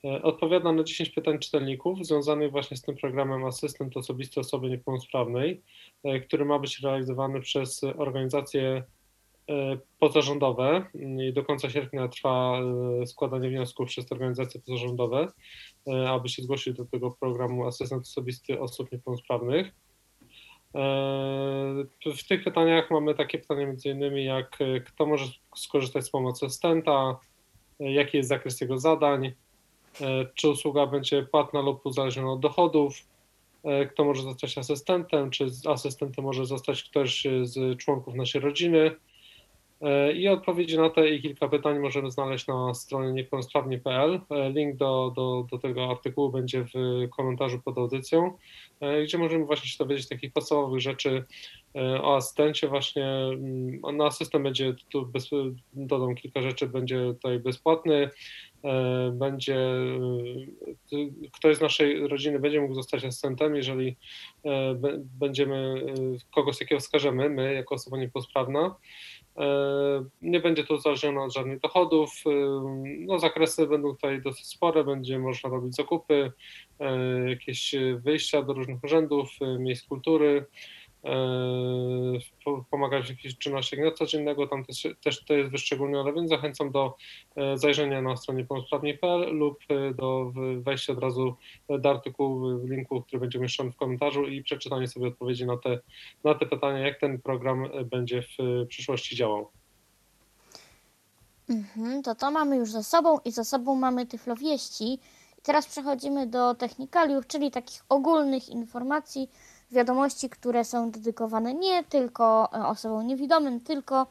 [0.05, 5.63] e, odpowiada na 10 pytań czytelników związanych właśnie z tym programem Asystent Osobisty Osoby Niepełnosprawnej,
[6.05, 8.83] e, który ma być realizowany przez organizacje
[9.99, 12.61] pozarządowe i do końca sierpnia trwa
[13.07, 15.29] składanie wniosków przez te organizacje pozarządowe.
[15.89, 19.67] E, aby się zgłosić do tego programu asystent osobisty osób niepełnosprawnych.
[20.75, 20.81] E,
[22.17, 25.25] w tych pytaniach mamy takie pytania między innymi jak e, kto może
[25.57, 27.21] skorzystać z pomocy asystenta,
[27.81, 29.33] jaki jest zakres jego zadań,
[30.35, 33.07] czy usługa będzie płatna lub uzależniona od dochodów,
[33.91, 38.97] kto może zostać asystentem, czy asystentem może zostać ktoś z członków naszej rodziny.
[39.81, 44.21] E, I odpowiedzi na te i kilka pytań możemy znaleźć na stronie niepełnosprawni.pl.
[44.31, 46.73] E, link do, do, do tego artykułu będzie w
[47.17, 48.37] komentarzu pod audycją,
[48.81, 51.25] e, gdzie możemy właśnie się dowiedzieć takich podstawowych rzeczy
[52.03, 53.05] o asystencie właśnie.
[53.05, 55.31] Mm, na asystent będzie tu, bez,
[55.73, 58.11] dodam kilka rzeczy, będzie tutaj bezpłatny,
[59.13, 59.59] będzie
[61.33, 63.97] ktoś z naszej rodziny będzie mógł zostać asystentem, jeżeli
[65.19, 65.83] będziemy
[66.35, 68.75] kogoś jakiego wskażemy, my jako osoba niepełnosprawna.
[69.39, 72.23] E, nie będzie to uzależnione od żadnych dochodów.
[72.27, 72.31] E,
[72.99, 76.33] no, zakresy będą tutaj dosyć spore, będzie można robić zakupy,
[76.81, 79.29] e, jakieś wyjścia do różnych urzędów,
[79.59, 80.47] miejsc kultury,
[82.71, 86.97] pomagać w jakichś czynnościach dnia codziennego, tam też, też to jest wyszczególnione, więc zachęcam do
[87.37, 91.37] e, zajrzenia na stronie pełnosprawni.pl lub e, do wejścia od razu
[91.79, 95.79] do artykułu w linku, który będzie umieszczony w komentarzu i przeczytania sobie odpowiedzi na te,
[96.25, 99.51] na te pytania, jak ten program będzie w przyszłości działał.
[101.49, 104.99] Mhm, to to mamy już za sobą i za sobą mamy tyflowieści.
[105.43, 109.29] teraz przechodzimy do technikaliów, czyli takich ogólnych informacji,
[109.71, 114.07] wiadomości, które są dedykowane nie tylko e, osobom niewidomym, tylko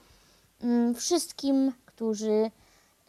[0.61, 2.51] mm, wszystkim, którzy,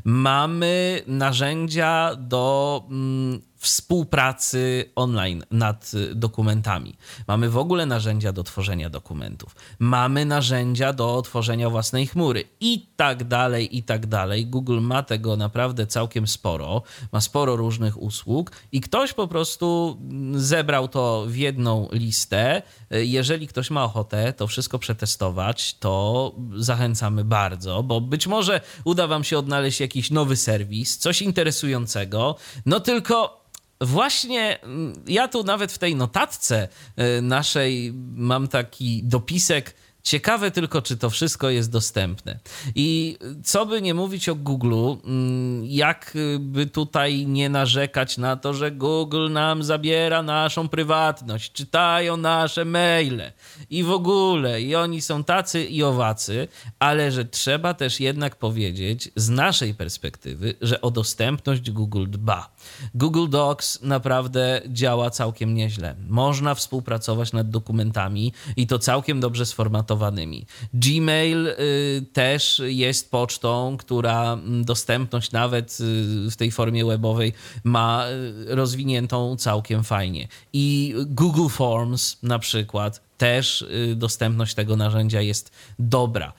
[0.04, 6.98] Mamy narzędzia do mm, współpracy online nad dokumentami.
[7.28, 9.56] Mamy w ogóle narzędzia do tworzenia dokumentów.
[9.80, 14.46] Mamy narzędzia do tworzenia własnej chmury i tak dalej, i tak dalej.
[14.46, 16.82] Google ma tego naprawdę całkiem sporo,
[17.12, 19.98] ma sporo różnych usług i ktoś po prostu
[20.36, 22.62] zebrał to w jedną listę.
[22.92, 29.24] Jeżeli ktoś ma ochotę to wszystko przetestować, to zachęcamy bardzo, bo być może uda Wam
[29.24, 32.36] się odnaleźć jakiś nowy serwis, coś interesującego,
[32.66, 33.48] no tylko
[33.82, 36.68] właśnie mm, ja tu nawet w tej notatce
[37.18, 39.74] y, naszej mam taki dopisek
[40.08, 42.40] Ciekawe tylko, czy to wszystko jest dostępne.
[42.76, 48.72] I co by nie mówić o Google, mm, jakby tutaj nie narzekać na to, że
[48.72, 53.32] Google nam zabiera naszą prywatność, czytają nasze maile
[53.70, 56.48] i w ogóle, i oni są tacy i owacy,
[56.80, 62.56] ale że trzeba też jednak powiedzieć z naszej perspektywy, że o dostępność Google dba.
[62.96, 65.96] Google Docs naprawdę działa całkiem nieźle.
[66.08, 69.88] Można współpracować nad dokumentami i to całkiem dobrze sformatować
[70.74, 77.34] Gmail y, też jest pocztą, która mm, dostępność nawet y, w tej formie webowej
[77.64, 80.28] ma y, rozwiniętą całkiem fajnie.
[80.54, 83.66] I Google Forms na przykład też
[83.96, 86.34] dostępność tego narzędzia jest dobra.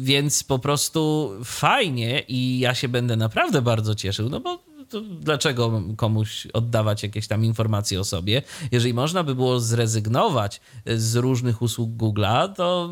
[0.00, 4.58] Więc po prostu fajnie i ja się będę naprawdę bardzo cieszył, no bo
[5.00, 8.42] dlaczego komuś oddawać jakieś tam informacje o sobie?
[8.72, 12.90] Jeżeli można by było zrezygnować z różnych usług Google'a, to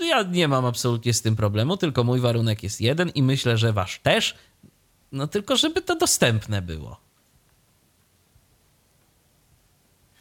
[0.00, 3.72] ja nie mam absolutnie z tym problemu, tylko mój warunek jest jeden i myślę, że
[3.72, 4.34] wasz też.
[5.12, 7.00] No tylko, żeby to dostępne było.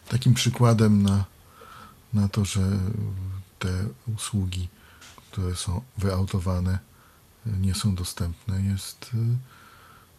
[0.09, 1.25] Takim przykładem na,
[2.13, 2.61] na to, że
[3.59, 4.67] te usługi,
[5.31, 6.79] które są wyautowane,
[7.45, 9.11] nie są dostępne, jest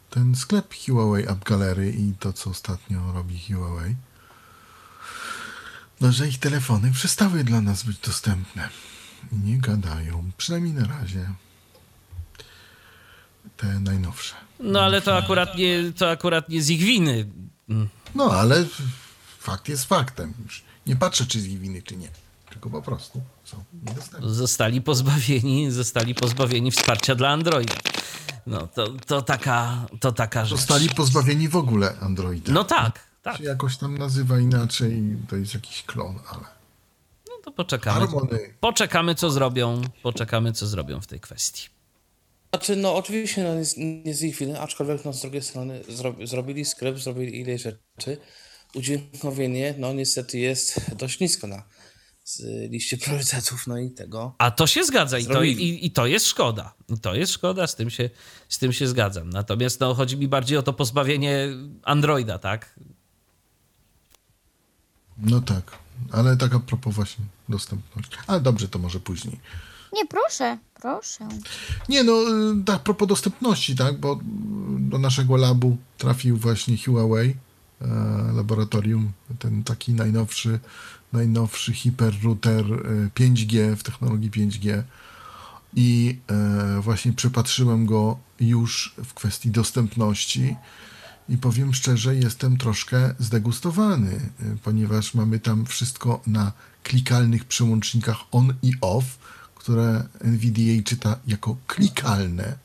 [0.09, 3.95] ten sklep Huawei App Gallery i to, co ostatnio robi Huawei,
[6.01, 8.69] no, że ich telefony przestały dla nas być dostępne.
[9.31, 11.29] Nie gadają, przynajmniej na razie.
[13.57, 14.35] Te najnowsze.
[14.59, 17.29] No ale to akurat nie, to akurat nie z ich winy.
[18.15, 18.65] No ale
[19.39, 20.33] fakt jest faktem.
[20.45, 22.09] Już nie patrzę, czy z ich winy, czy nie.
[22.49, 24.29] Tylko po prostu są niedostępne.
[24.29, 27.75] Zostali pozbawieni, zostali pozbawieni wsparcia dla Androida.
[28.47, 30.59] No, to, to, taka, to taka rzecz.
[30.59, 32.51] Zostali pozbawieni w ogóle Androida.
[32.53, 33.37] No tak, tak.
[33.37, 36.43] Się jakoś tam nazywa inaczej, to jest jakiś klon, ale...
[37.29, 37.99] No to poczekamy.
[37.99, 38.39] Harmony.
[38.59, 39.81] Poczekamy, co zrobią.
[40.03, 41.67] Poczekamy, co zrobią w tej kwestii.
[42.49, 45.81] Znaczy, no oczywiście no, nie, z- nie z ich winy, aczkolwiek no, z drugiej strony
[45.89, 48.17] zro, zrobili skrypt, zrobili ileś rzeczy.
[48.75, 51.63] Udźwiękowienie, no niestety jest dość nisko na
[52.29, 54.35] z liście priorytetów, no i tego.
[54.37, 56.73] A to się zgadza i to, i, i to jest szkoda.
[56.89, 58.09] I to jest szkoda, z tym, się,
[58.49, 59.29] z tym się zgadzam.
[59.29, 61.47] Natomiast no, chodzi mi bardziej o to pozbawienie
[61.83, 62.79] Androida, tak?
[65.17, 65.77] No tak,
[66.11, 68.17] ale tak a propos właśnie dostępności.
[68.27, 69.39] Ale dobrze, to może później.
[69.93, 71.27] Nie, proszę, proszę.
[71.89, 74.19] Nie no, y, tak a propos dostępności, tak, bo
[74.79, 77.35] do naszego labu trafił właśnie Huawei
[77.81, 77.87] e,
[78.33, 80.59] laboratorium, ten taki najnowszy,
[81.13, 84.83] najnowszy hiperrouter y, 5G w technologii 5G
[85.75, 90.55] i e, właśnie przepatrzyłem go już w kwestii dostępności
[91.29, 94.11] i powiem szczerze, jestem troszkę zdegustowany,
[94.41, 96.51] y, ponieważ mamy tam wszystko na
[96.83, 99.05] klikalnych przełącznikach on i off,
[99.55, 102.57] które NVDA czyta jako klikalne.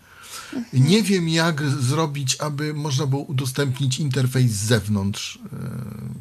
[0.72, 5.38] Nie wiem, jak zrobić, aby można było udostępnić interfejs z zewnątrz.
[5.52, 5.58] E,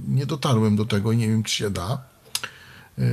[0.08, 2.13] Nie dotarłem do tego i nie wiem, czy się da.
[3.00, 3.04] E,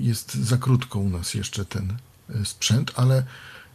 [0.00, 1.92] Jest za krótko u nas jeszcze ten
[2.30, 3.16] e, sprzęt, ale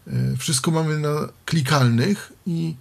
[0.07, 2.75] e, wszystko mamy na klikalnych i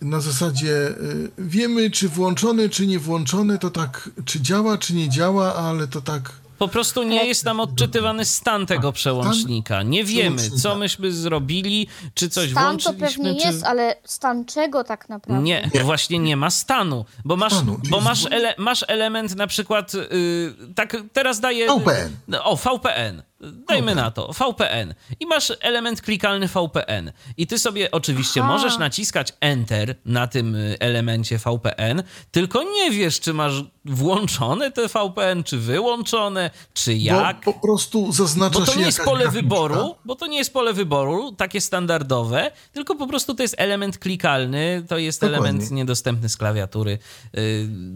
[0.00, 0.94] na zasadzie
[1.38, 6.00] wiemy, czy włączone, czy nie włączone, to tak, czy działa, czy nie działa, ale to
[6.00, 6.32] tak.
[6.58, 9.82] Po prostu nie jest nam odczytywany stan tego przełącznika.
[9.82, 13.46] Nie wiemy, co myśmy zrobili, czy coś Stan to włączyliśmy, pewnie czy...
[13.46, 15.42] jest, ale stan czego tak naprawdę?
[15.42, 19.94] Nie, właśnie nie ma stanu, bo masz, Stanu, bo masz, ele, masz element na przykład,
[19.94, 21.66] y, tak teraz daję...
[21.66, 22.34] VPN.
[22.42, 23.22] O, VPN.
[23.40, 24.94] Dajmy na to, VPN.
[25.20, 27.12] I masz element klikalny VPN.
[27.36, 28.52] I ty sobie oczywiście Aha.
[28.52, 34.88] możesz naciskać Enter na tym y, elemencie VPN, tylko nie wiesz, czy masz włączone te
[34.88, 37.36] VPN, czy wyłączone, czy jak.
[37.44, 39.42] Bo po prostu zaznacza Bo to nie jest jakaś pole graficzka.
[39.42, 43.98] wyboru, bo to nie jest pole wyboru, takie standardowe, tylko po prostu to jest element
[43.98, 45.38] klikalny, to jest Dokładnie.
[45.48, 46.98] element niedostępny z klawiatury.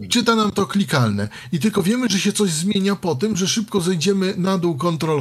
[0.01, 1.27] Yy, Czyta nam to klikalne.
[1.51, 5.19] I tylko wiemy, że się coś zmienia po tym, że szybko zejdziemy na dół Ctrl,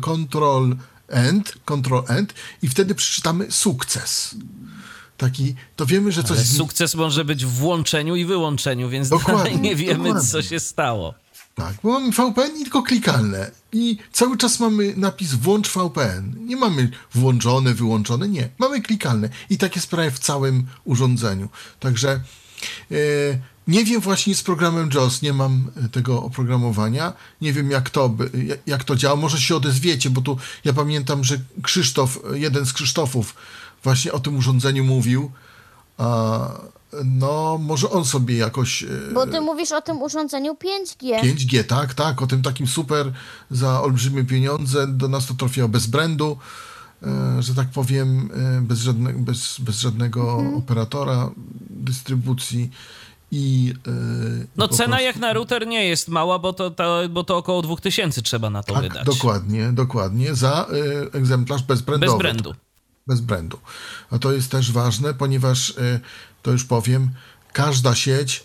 [0.00, 0.76] Ctrl
[1.08, 4.34] End, Ctrl End i wtedy przeczytamy sukces.
[5.16, 9.44] Taki, to wiemy, że coś Ale sukces może być w włączeniu i wyłączeniu, więc Dokładnie,
[9.44, 10.28] dalej nie wiemy, dokładnie.
[10.28, 11.14] co się stało.
[11.54, 13.50] Tak, bo mamy VPN i tylko klikalne.
[13.72, 16.34] I cały czas mamy napis włącz VPN.
[16.46, 18.48] Nie mamy włączone, wyłączone, nie.
[18.58, 19.28] Mamy klikalne.
[19.50, 21.48] I tak jest prawie w całym urządzeniu.
[21.80, 22.20] Także
[22.90, 22.94] e,
[23.68, 27.12] nie wiem właśnie z programem JAWS, nie mam e, tego oprogramowania.
[27.40, 28.30] Nie wiem jak to, by-
[28.66, 29.16] jak- to działa.
[29.16, 33.34] Może się odezwiecie, bo tu ja pamiętam, że Krzysztof, jeden z Krzysztofów
[33.84, 35.30] właśnie o tym urządzeniu mówił.
[35.98, 36.48] A,
[37.04, 38.82] no, może on sobie jakoś...
[38.82, 41.20] e, Bo ty mówisz o tym urządzeniu 5G.
[41.22, 43.12] 5G, tak, tak, o tym takim super
[43.50, 46.36] za olbrzymie pieniądze, do nas to trafiło bez brandu,
[47.02, 48.30] e, że tak powiem,
[48.62, 50.54] bez, żadne, bez, bez żadnego Mhm.
[50.54, 51.30] operatora
[51.70, 52.70] dystrybucji
[53.32, 53.74] i...
[53.86, 53.90] e,
[54.56, 57.62] No cena prostu- jak na router nie jest mała, bo to, to, bo to około
[57.62, 59.04] 2000 trzeba na to Tak, wydać.
[59.06, 60.66] dokładnie, dokładnie, za
[61.12, 62.12] e, egzemplarz bezbrandowy.
[62.12, 62.54] Bez brandu.
[63.06, 63.58] bez brandu.
[64.10, 66.00] A to jest też ważne, ponieważ y,
[66.42, 67.10] to już powiem,
[67.52, 68.44] każda sieć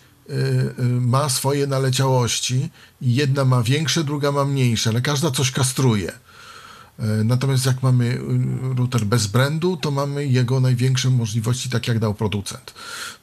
[1.01, 2.69] ma swoje naleciałości
[3.01, 6.11] i jedna ma większe, druga ma mniejsze, ale każda coś kastruje.
[6.99, 8.19] Y, Natomiast jak mamy y,
[8.75, 12.73] router bez brandu, to mamy jego największe możliwości, tak jak dał producent.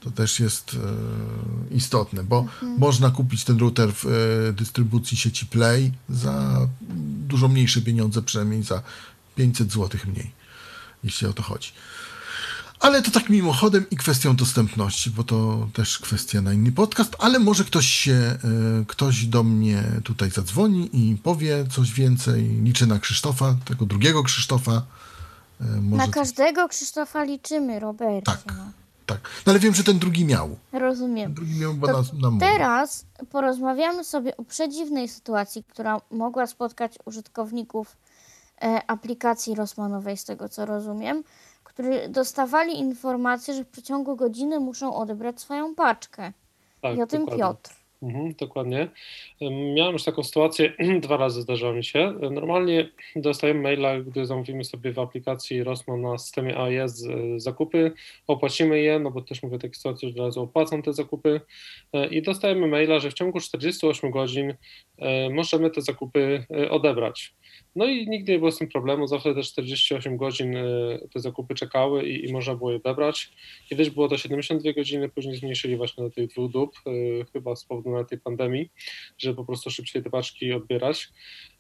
[0.01, 0.79] To też jest y,
[1.75, 2.47] istotne, bo
[2.79, 6.69] można kupić ten router w y, dystrybucji sieci Play za
[7.29, 8.83] dużo mniejsze pieniądze, przynajmniej za
[9.37, 10.45] 500 zł mniej
[11.05, 11.69] jeśli o to chodzi.
[12.85, 17.39] Ale to tak mimochodem i kwestią dostępności, bo to też kwestia na inny podcast, ale
[17.39, 18.39] może ktoś się, e,
[18.89, 22.43] ktoś do mnie tutaj zadzwoni i powie coś więcej.
[22.43, 24.83] Liczę na Krzysztofa, tego drugiego Krzysztofa.
[25.61, 28.33] E, Może Na każdego Krzysztofa liczymy, Robercie.
[28.33, 28.45] Tak.
[28.47, 28.73] No.
[29.07, 29.21] tak.
[29.47, 30.57] No ale wiem, że ten drugi miał.
[30.73, 31.35] Rozumiem.
[31.35, 32.39] Drugi miał, bo nas, nam.
[32.39, 37.97] Teraz porozmawiamy sobie o przedziwnej sytuacji, która mogła spotkać użytkowników
[38.63, 41.25] e, aplikacji Rosmanowej, z tego co rozumiem,
[41.75, 46.33] którzy dostawali informację, że w przeciągu godziny muszą odebrać swoją paczkę.
[46.81, 47.45] Tak, I o tym dokładnie.
[47.45, 47.84] Piotr.
[48.05, 48.89] Mhm, dokładnie.
[49.75, 52.15] Miałem już taką sytuację, dwa razy zdarzało mi się.
[52.31, 57.93] Normalnie dostajemy maila, gdy zamówimy sobie w aplikacji Rosman na systemie AES e, zakupy,
[58.27, 61.41] opłacimy je, no bo też mówię o takiej sytuacji, że od razu opłacam te zakupy
[61.93, 64.55] e, i dostajemy maila, że w ciągu 48 godzin
[64.99, 67.35] e, możemy te zakupy odebrać.
[67.77, 70.55] No i nigdy nie było z tym problemu, zawsze te 48 godzin
[71.13, 73.33] te zakupy czekały i, i można było je odebrać.
[73.69, 76.71] Kiedyś było to 72 godziny, później zmniejszyli właśnie do tych dwóch dób,
[77.33, 78.71] chyba z powodu na tej pandemii,
[79.19, 81.09] żeby po prostu szybciej te paczki odbierać.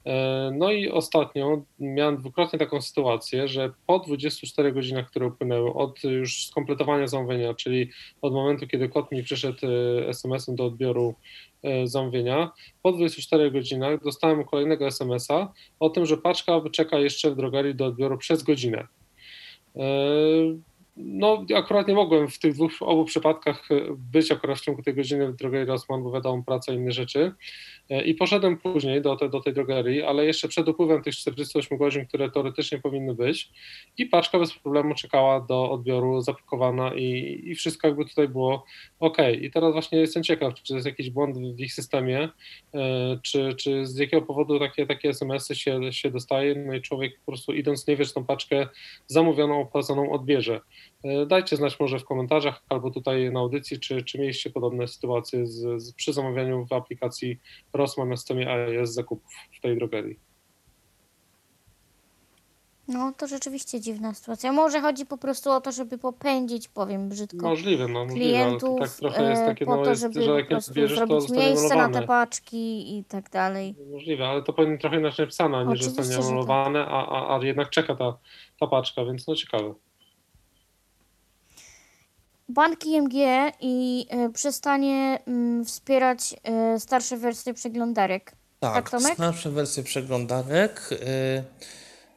[0.07, 6.05] E, no i ostatnio miałem dwukrotnie taką sytuację, że po 24 godzinach, które upłynęły od
[6.05, 7.91] już skompletowania zamówienia, czyli
[8.23, 11.15] od momentu, kiedy kod mi przyszedł e, SMS-em do odbioru
[11.63, 12.53] e, zamówienia,
[12.83, 17.87] po 24 godzinach dostałem kolejnego SMS-a o tym, że paczka czeka jeszcze w drogerii do
[17.87, 18.87] odbioru przez godzinę.
[20.97, 25.33] No, akurat nie mogłem w tych dwóch, obu przypadkach być akurat w ciągu tej godziny
[25.33, 27.33] w drogerii Rossmann, bo wiadomo, praca i inne rzeczy.
[27.91, 31.79] E, I poszedłem później do, te, do tej drogerii, ale jeszcze przed upływem tych 48
[31.79, 33.51] godzin, które teoretycznie powinny być,
[33.99, 38.65] i paczka bez problemu czekała do odbioru, zapakowana i, i wszystko jakby tutaj było
[39.01, 39.19] ok.
[39.41, 42.29] I teraz właśnie jestem ciekaw, czy jest jakiś błąd w ich systemie,
[42.75, 47.19] e, czy, czy z jakiego powodu takie, takie SMS-y się, się dostaje, no i człowiek
[47.19, 48.69] po prostu idąc nie wie, czy tą paczkę
[49.07, 50.61] zamówioną, opłaconą odbierze.
[51.05, 55.47] E, dajcie znać może w komentarzach albo tutaj na audycji, czy, czy mieliście podobne sytuacje
[55.47, 57.41] z, z, przy zamawianiu w aplikacji
[57.73, 60.19] Rossmann na systemie AES zakupów w tej drogerii.
[62.89, 64.53] No to rzeczywiście dziwna sytuacja.
[64.53, 68.85] Może chodzi po prostu o to, żeby popędzić, powiem brzydko, Możliwe, no możliwe, klientów to
[68.85, 70.97] tak trochę jest e, takie, po no, to, jest, żeby że po jak to zrobić
[70.97, 72.07] zostanie miejsce na te anulowane.
[72.07, 73.75] paczki i tak dalej.
[73.93, 76.27] Możliwe, ale to powinno trochę inaczej napisane, a nie, że zostanie że tak.
[76.27, 78.19] anulowane, a, a, a jednak czeka ta,
[78.61, 79.75] ta paczka, więc no ciekawe.
[82.49, 83.13] Bank IMG
[83.61, 88.33] i e, przestanie mm, wspierać e, starsze wersje przeglądarek.
[88.61, 90.89] Tak, Tak, starsze wersje przeglądarek.
[90.93, 91.45] y,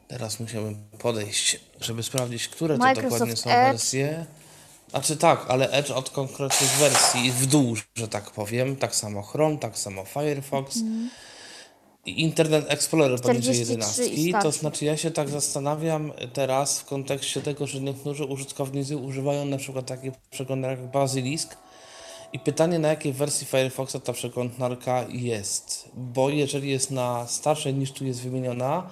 [0.07, 3.71] Teraz musiałbym podejść, żeby sprawdzić, które to Microsoft dokładnie są Edge.
[3.71, 4.25] wersje.
[4.89, 8.75] Znaczy tak, ale Edge od konkretnych wersji w dół, że tak powiem.
[8.75, 10.77] Tak samo Chrome, tak samo Firefox.
[10.77, 11.09] Mhm.
[12.11, 14.41] Internet Explorer poniżej 43 i 11.
[14.41, 19.57] To znaczy ja się tak zastanawiam teraz w kontekście tego, że niektórzy użytkownicy używają na
[19.57, 21.57] przykład takich przeglądarek jak Basilisk.
[22.33, 27.91] I pytanie na jakiej wersji Firefoxa ta przeglądarka jest, bo jeżeli jest na starszej niż
[27.91, 28.89] tu jest wymieniona,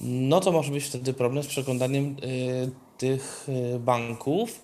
[0.00, 4.60] no to może być wtedy problem z przeglądaniem y, tych y, banków.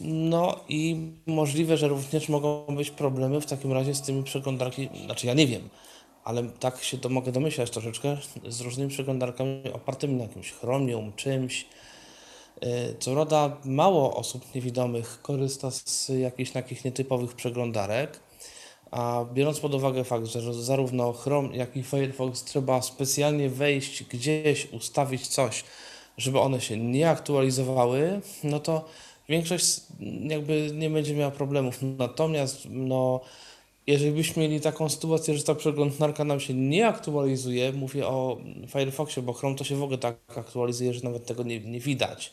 [0.00, 5.26] No i możliwe, że również mogą być problemy w takim razie z tymi przeglądarki, znaczy
[5.26, 5.68] ja nie wiem,
[6.26, 8.16] ale tak się to mogę domyślać troszeczkę
[8.48, 11.66] z różnymi przeglądarkami opartymi na jakimś chromium, czymś.
[12.62, 18.20] Y, Co prawda mało osób niewidomych korzysta z jakichś takich nietypowych przeglądarek,
[18.90, 24.72] a biorąc pod uwagę fakt, że zarówno Chrome, jak i Firefox trzeba specjalnie wejść gdzieś,
[24.72, 25.64] ustawić coś,
[26.18, 28.84] żeby one się nie aktualizowały, no to
[29.28, 29.80] większość
[30.22, 31.78] jakby nie będzie miała problemów.
[31.82, 33.20] Natomiast no,
[33.86, 39.22] jeżeli byśmy mieli taką sytuację, że ta przeglądarka nam się nie aktualizuje, mówię o Firefoxie,
[39.22, 42.32] bo Chrome to się w ogóle tak aktualizuje, że nawet tego nie, nie widać,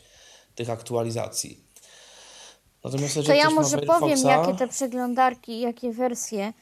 [0.55, 1.59] tych aktualizacji.
[2.84, 6.53] Natomiast To ja może powiem, jakie te przeglądarki, jakie wersje.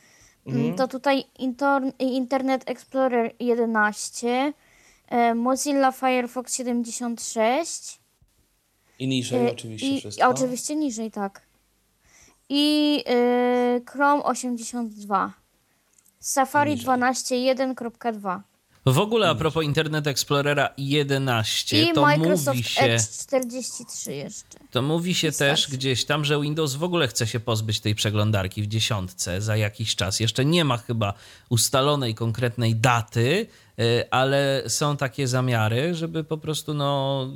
[0.48, 1.24] Mm, To tutaj
[2.00, 4.54] Internet Explorer 11,
[5.08, 8.00] e, Mozilla Firefox 76.
[9.00, 10.26] I niżej e, oczywiście i, wszystko.
[10.26, 11.51] a oczywiście niżej, tak.
[12.54, 15.34] I e, Chrome 82.
[16.20, 16.88] Safari Niżej.
[16.88, 18.40] 12.1.2.
[18.86, 24.60] W ogóle a propos Internet Explorera 11, I to Microsoft mówi się, Edge 43 jeszcze.
[24.72, 28.64] to mówi się też gdzieś tam, że Windows w ogóle chce się pozbyć tej przeglądarki
[28.64, 30.20] w dziesiątce za jakiś czas.
[30.20, 31.14] Jeszcze nie ma chyba
[31.50, 33.48] ustalonej konkretnej daty,
[33.80, 37.28] y, ale są takie zamiary, żeby po prostu no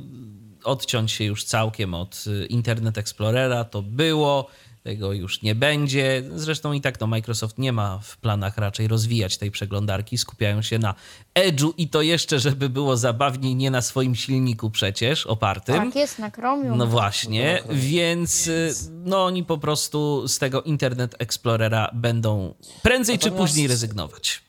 [0.64, 3.64] odciąć się już całkiem od y, Internet Explorera.
[3.64, 4.48] To było,
[4.86, 6.24] tego już nie będzie.
[6.36, 10.18] Zresztą i tak to Microsoft nie ma w planach raczej rozwijać tej przeglądarki.
[10.18, 10.95] Skupiają się na
[11.36, 15.76] Edge'u i to jeszcze, żeby było zabawniej, nie na swoim silniku przecież opartym.
[15.76, 16.78] Tak jest, na Chromium.
[16.78, 18.49] No właśnie, więc
[18.91, 24.41] no oni po prostu z tego Internet Explorera będą prędzej czy Natomiast- później rezygnować.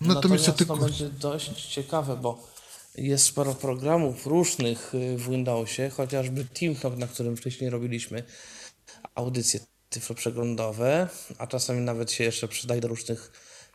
[0.00, 0.76] Natomiast ja to tylko...
[0.76, 2.48] będzie dość ciekawe, bo
[2.98, 8.22] jest sporo programów różnych y, w Windowsie, chociażby TeamTalk, na którym wcześniej robiliśmy
[9.18, 11.08] audycje tyfloprzeglądowe,
[11.38, 13.32] a czasami nawet się jeszcze przydaje do różnych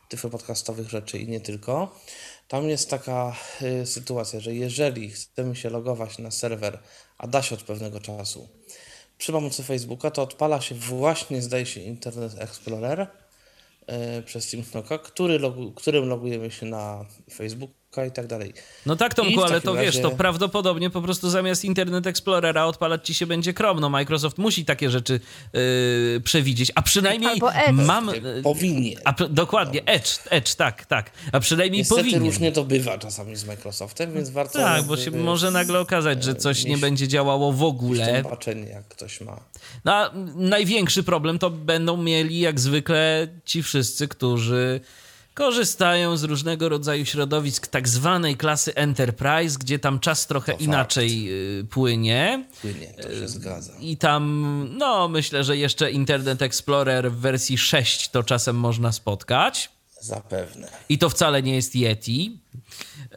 [0.08, 2.00] tyflopodcastowych rzeczy i nie tylko.
[2.48, 3.36] Tam jest taka
[3.82, 6.78] y, sytuacja, że jeżeli chcemy się logować na serwer,
[7.18, 8.48] a da się od pewnego czasu,
[9.18, 13.06] przy pomocy Facebooka, to odpala się właśnie, zdaje się, Internet Explorer
[13.86, 18.52] e, przez TeamTalka, który logu, którym logujemy się na Facebooka, i tak dalej.
[18.86, 23.06] No tak, Tomku, ale to wiesz, to razie- prawdopodobnie po prostu zamiast Internet Explorera odpalać
[23.06, 23.80] ci się będzie Chrome.
[23.80, 25.20] No Microsoft musi takie rzeczy
[25.52, 27.40] yy, przewidzieć, a przynajmniej
[27.72, 28.06] mam...
[28.06, 29.00] Nie, Powinien.
[29.04, 31.10] A, dokładnie, Edge, Edge, tak, tak.
[31.32, 32.22] A przynajmniej Niestety powinien.
[32.24, 34.58] różnie to bywa czasami z Microsoftem, więc warto...
[34.58, 38.22] Tak, bo się może nagle okazać, że coś nie będzie działało w ogóle.
[38.22, 39.40] to baczenie, jak ktoś ma.
[39.84, 44.80] No, a największy problem to będą mieli jak zwykle ci wszyscy, którzy
[45.34, 51.28] korzystają z różnego rodzaju środowisk tak zwanej klasy Enterprise, gdzie tam czas trochę To inaczej
[51.60, 52.44] y, płynie.
[52.60, 53.72] Płynie, to się zgadza.
[53.80, 59.70] I tam, no myślę, że jeszcze Internet Explorer w wersji 6 to czasem można spotkać.
[60.00, 60.68] Zapewne.
[60.88, 62.38] I to wcale nie jest Yeti.
[63.10, 63.16] Yy,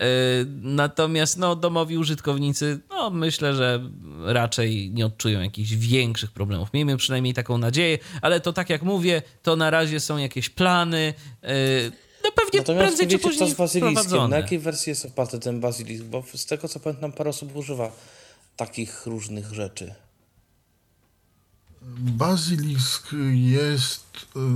[0.62, 3.90] Natomiast no, domowi użytkownicy, no, myślę, że
[4.26, 6.74] raczej nie odczują jakichś większych problemów.
[6.74, 11.14] Miejmy przynajmniej taką nadzieję, ale to tak jak mówię, to na razie są jakieś plany.
[12.28, 14.30] No pewnie Natomiast prędzej czy później z bazyliskiem?
[14.30, 16.04] Na jakiej wersji jest oparty ten bazylisk?
[16.04, 17.92] Bo z tego, co pamiętam, parę osób używa
[18.56, 19.94] takich różnych rzeczy.
[21.98, 24.06] Bazylisk jest,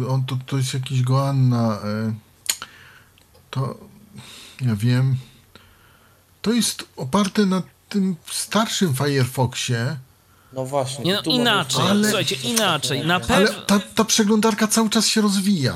[0.04, 1.80] y, on to, to jest jakiś Goanna,
[2.10, 2.14] y,
[3.50, 3.78] to
[4.62, 5.16] ja wiem,
[6.42, 9.98] to jest oparte na tym starszym Firefoxie,
[10.54, 11.06] No właśnie.
[11.06, 13.06] Nie, no, inaczej, Ale- słuchajcie, inaczej.
[13.06, 13.62] Na ale pewno.
[13.62, 15.76] ta, ta przeglądarka cały czas się rozwija.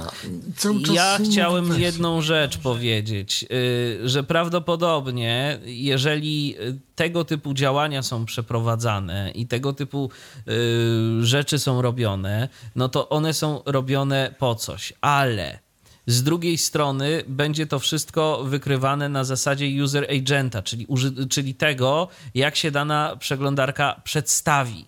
[0.57, 1.85] Cały czas Ja chciałem wersje.
[1.85, 9.73] jedną rzecz powiedzieć, y, że prawdopodobnie, jeżeli y, tego typu działania są przeprowadzane i tego
[9.73, 10.09] typu
[10.47, 15.59] y, rzeczy są robione, no to one są robione po coś, ale
[16.07, 20.87] z drugiej strony będzie to wszystko wykrywane na zasadzie user agenta, czyli,
[21.29, 24.85] czyli tego, jak się dana przeglądarka przedstawi.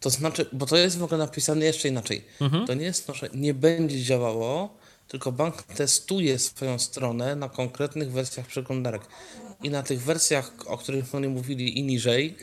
[0.00, 2.24] To znaczy, bo to jest w ogóle napisane jeszcze inaczej.
[2.40, 2.66] Mhm.
[2.66, 4.78] To nie jest to, że nie będzie działało,
[5.08, 9.02] tylko bank testuje swoją stronę na konkretnych wersjach przeglądarek.
[9.62, 12.36] I na tych wersjach, o których oni mówili i niżej,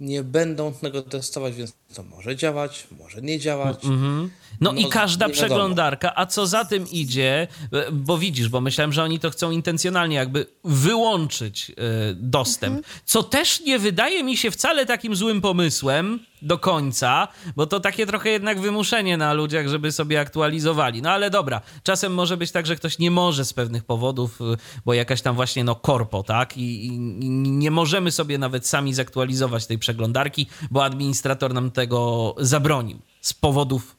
[0.00, 3.78] nie będą tego testować, więc to może działać, może nie działać.
[3.82, 4.28] No,
[4.60, 9.02] No, i każda przeglądarka, a co za tym idzie, e, bo widzisz, bo myślałem, że
[9.02, 11.74] oni to chcą intencjonalnie jakby wyłączyć e,
[12.14, 17.80] dostęp, co też nie wydaje mi się wcale takim złym pomysłem do końca, bo to
[17.80, 21.02] takie trochę jednak wymuszenie na ludziach, żeby sobie aktualizowali.
[21.02, 24.44] No ale dobra, czasem może być tak, że ktoś nie może z pewnych powodów, y,
[24.84, 26.56] bo jakaś tam właśnie no korpo, tak?
[26.56, 26.86] I, i,
[27.24, 33.34] i nie możemy sobie nawet sami zaktualizować tej przeglądarki, bo administrator nam tego zabronił z
[33.34, 33.96] powodów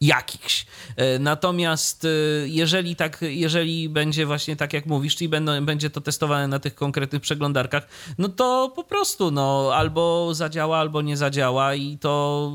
[0.00, 0.66] jakichś.
[0.96, 2.08] E, Natomiast e,
[2.48, 6.74] jeżeli tak, jeżeli będzie właśnie tak jak mówisz, czyli będą, będzie to testowane na tych
[6.74, 7.88] konkretnych przeglądarkach,
[8.18, 12.52] no to po prostu no albo zadziała, albo nie zadziała i to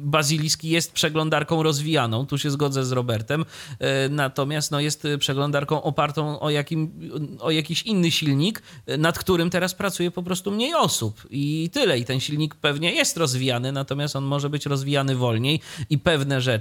[0.00, 3.44] Basilisk jest przeglądarką rozwijaną, tu się zgodzę z Robertem,
[3.78, 8.62] E, natomiast no jest przeglądarką opartą o, jakim, o jakiś inny silnik,
[8.98, 11.98] nad którym teraz pracuje po prostu mniej osób i tyle.
[11.98, 16.57] I ten silnik pewnie jest rozwijany, natomiast on może być rozwijany wolniej i pewne rzeczy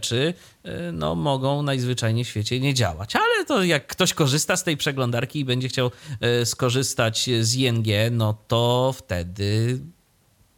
[0.63, 3.15] e, no, mogą najzwyczajniej w świecie nie działać.
[3.15, 7.87] Ale to jak ktoś korzysta z tej przeglądarki i będzie chciał e, skorzystać z ING,
[8.11, 9.79] no to wtedy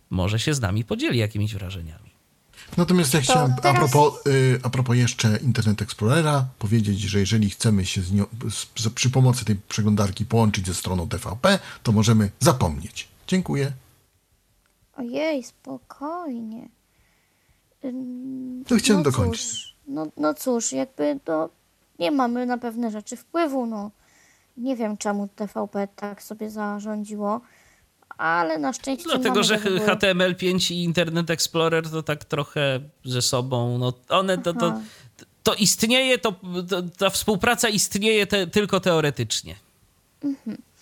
[0.09, 2.09] może się z nami podzieli jakimiś wrażeniami.
[2.77, 7.49] Natomiast ja chciałem a, teraz- propos, y, a propos jeszcze Internet Explorera powiedzieć, że jeżeli
[7.49, 11.91] chcemy się z nią, z, z, przy pomocy tej przeglądarki połączyć ze stroną TVP, to
[11.91, 13.07] możemy zapomnieć.
[13.27, 13.71] Dziękuję.
[14.97, 16.69] Ojej, spokojnie.
[18.67, 19.41] To chciałem no dokończyć.
[19.41, 21.49] Cóż, no, no cóż, jakby to
[21.99, 23.91] nie mamy na pewne rzeczy wpływu, no.
[24.57, 27.41] Nie wiem, czemu TVP tak sobie zarządziło,
[28.17, 32.79] ale na szczęście Dlatego, mamy że do wyboru- HTML5 i Internet Explorer to tak trochę
[33.05, 34.79] ze sobą, no one to, to,
[35.43, 36.31] to istnieje, to,
[36.69, 39.55] to, ta współpraca istnieje te, tylko teoretycznie.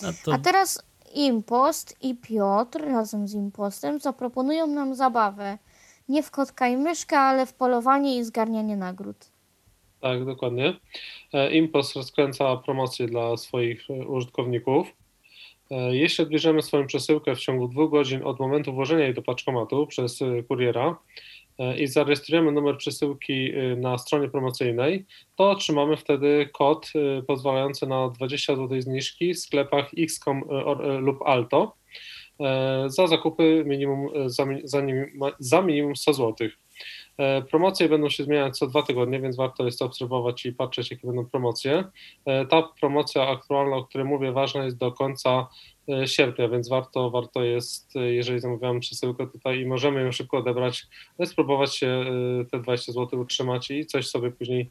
[0.01, 0.33] No to...
[0.33, 0.81] A teraz
[1.13, 5.57] Impost i Piotr razem z Impostem zaproponują nam zabawę.
[6.09, 9.17] Nie w kotka i myszkę, ale w polowanie i zgarnianie nagród.
[10.01, 10.73] Tak, dokładnie.
[11.33, 14.87] E, Impost rozkręca promocje dla swoich e, użytkowników.
[15.71, 19.87] E, Jeśli odbierzemy swoją przesyłkę w ciągu dwóch godzin od momentu włożenia jej do paczkomatu
[19.87, 20.97] przez kuriera
[21.79, 25.05] i zarejestrujemy numer przesyłki na stronie promocyjnej,
[25.35, 26.91] to otrzymamy wtedy kod
[27.27, 30.43] pozwalający na 20 zł zniżki w sklepach XCOM
[30.99, 31.75] lub Alto
[32.87, 34.81] za zakupy minimum, e, za, za,
[35.39, 36.49] za minimum 100 zł.
[37.17, 41.07] E, promocje będą się zmieniać co dwa tygodnie, więc warto jest obserwować i patrzeć, jakie
[41.07, 41.83] będą promocje.
[42.25, 45.47] E, ta promocja aktualna, o której mówię, ważna jest do końca
[45.89, 50.87] e, sierpnia, więc warto, warto jest, jeżeli zamawiamy przesyłkę tutaj i możemy ją szybko odebrać,
[51.25, 52.05] spróbować się
[52.51, 54.69] te 20 zł utrzymać i coś sobie później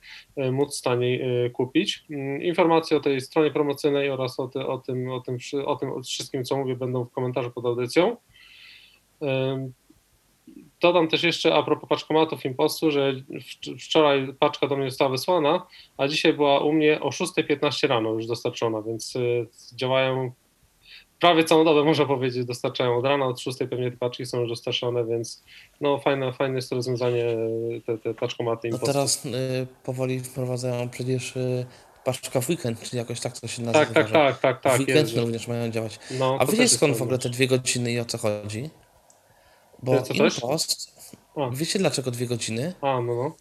[0.52, 2.04] móc taniej kupić.
[2.10, 5.36] Mm, informacje o tej stronie promocyjnej oraz o, ty, o, tym, o, tym,
[5.66, 8.16] o tym wszystkim, co mówię, będą w komentarzu pod audycją.
[10.86, 13.14] Dodam też jeszcze a propos paczkomatów Impostu, że
[13.80, 18.26] wczoraj paczka do mnie została wysłana, a dzisiaj była u mnie o 6.15 rano już
[18.26, 20.32] dostarczona, więc y, działają
[21.20, 24.48] prawie całą dobę, można powiedzieć, dostarczają od rana, od 6 pewnie te paczki są już
[24.48, 25.44] dostarczone, więc
[25.80, 27.36] no fajne, fajne jest to rozwiązanie,
[27.86, 28.86] te, te paczkomaty Impostu.
[28.86, 29.30] No teraz y,
[29.84, 31.66] powoli wprowadzają przecież y,
[32.04, 33.84] paczka w weekend, czy jakoś tak to się nazywa.
[33.84, 34.76] Tak, tak, tak, tak, tak.
[34.76, 35.98] W weekend jest, również mają działać.
[36.18, 38.70] No, a wiecie skąd w ogóle te dwie godziny i o co chodzi?
[39.82, 40.92] Bo Impost,
[41.52, 42.74] wiecie dlaczego dwie godziny?
[42.80, 43.36] A, no, no.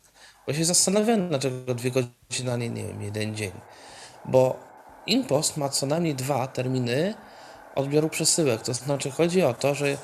[0.48, 3.52] Bo się zastanawiałem, dlaczego dwie godziny, a nie, nie wiem, jeden dzień.
[4.26, 4.60] Bo
[5.06, 7.14] Impost ma co najmniej dwa terminy
[7.76, 8.62] odbioru przesyłek.
[8.62, 9.98] To znaczy chodzi o to, że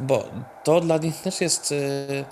[0.00, 0.24] bo
[0.64, 1.70] to dla nich też jest.
[1.70, 2.24] Yy,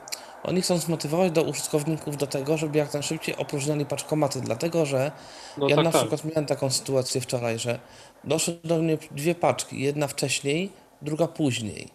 [0.43, 5.13] oni chcą zmotywować do użytkowników do tego, żeby jak najszybciej opróżniali paczkomaty, dlatego że
[5.59, 6.01] no ja tak, na tak.
[6.01, 7.79] przykład miałem taką sytuację wczoraj, że
[8.25, 10.73] doszły do mnie dwie paczki, jedna wcześniej,
[11.03, 11.89] druga później.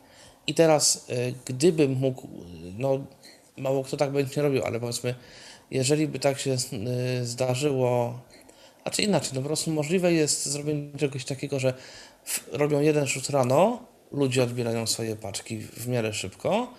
[0.47, 2.27] I teraz, e, gdybym mógł,
[2.77, 3.05] no
[3.57, 5.15] mało kto tak będzie robił, ale powiedzmy,
[5.71, 6.57] jeżeli by tak się e,
[7.25, 8.19] zdarzyło,
[8.83, 11.73] a czy inaczej, no po prostu możliwe jest zrobienie czegoś takiego, że
[12.51, 13.79] robią jeden rzut rano,
[14.11, 16.73] ludzie odbierają swoje paczki w miarę szybko,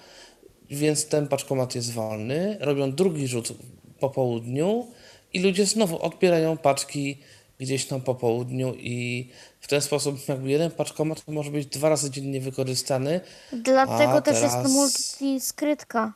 [0.70, 3.52] więc ten paczkomat jest wolny, robią drugi rzut
[4.00, 4.86] po południu
[5.32, 7.18] i ludzie znowu odbierają paczki
[7.62, 9.28] gdzieś tam po południu i
[9.60, 13.20] w ten sposób jakby jeden paczkomat może być dwa razy dziennie wykorzystany.
[13.52, 14.54] Dlatego też teraz...
[14.54, 16.12] jest multiskrytka.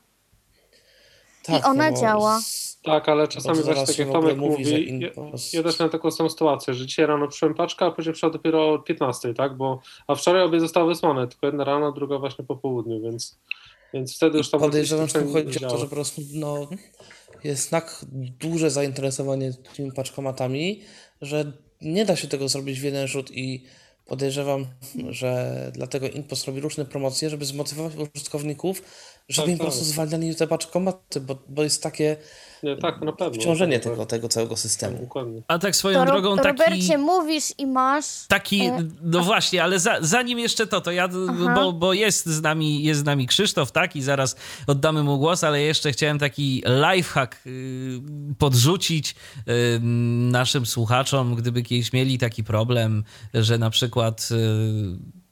[1.43, 2.41] Tak, I ona no działa.
[2.83, 5.09] Tak, ale czasami właśnie tak jak Tomek mówi, mówi ja,
[5.53, 8.73] ja, też miałem taką samą sytuację, że dzisiaj rano przyszłem paczka, a później przyszła dopiero
[8.73, 9.57] o 15, tak?
[9.57, 13.39] Bo, a wczoraj obie zostały wysłane, tylko jedna rano, druga właśnie po południu, więc,
[13.95, 14.61] więc wtedy już tam...
[14.61, 16.69] Podejrzewam, że chodzi o to, że po prostu no,
[17.47, 18.05] jest tak
[18.41, 20.83] duże zainteresowanie tymi paczkomatami,
[21.23, 23.65] że nie da się tego zrobić w jeden rzut i
[24.07, 24.67] podejrzewam,
[25.09, 28.83] że dlatego Impost robi różne promocje, żeby zmotywować użytkowników,
[29.29, 29.89] żeby tak, im po prostu tak.
[29.89, 32.17] zwalniali te paczkomaty, bo, bo jest takie
[32.81, 33.41] tak, na pewno.
[33.41, 35.09] Wciążenie tego, tego całego systemu.
[35.49, 36.49] A tak swoją to drogą taki...
[36.49, 38.27] Robercie, mówisz i masz...
[38.29, 41.09] Taki, e, no właśnie, ale za, zanim jeszcze to, to ja,
[41.55, 44.37] bo, bo jest z nami jest z nami Krzysztof, tak, i zaraz
[44.67, 46.63] oddamy mu głos, ale jeszcze chciałem taki
[46.93, 48.01] lifehack y,
[48.39, 49.15] podrzucić
[49.49, 49.81] y,
[50.31, 54.37] naszym słuchaczom, gdyby kiedyś mieli taki problem, że na przykład y,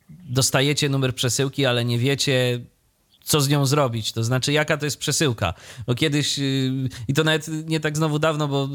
[0.08, 2.60] dostajecie numer przesyłki, ale nie wiecie
[3.24, 5.54] co z nią zrobić, to znaczy jaka to jest przesyłka.
[5.86, 8.68] Bo kiedyś, yy, i to nawet nie tak znowu dawno, bo,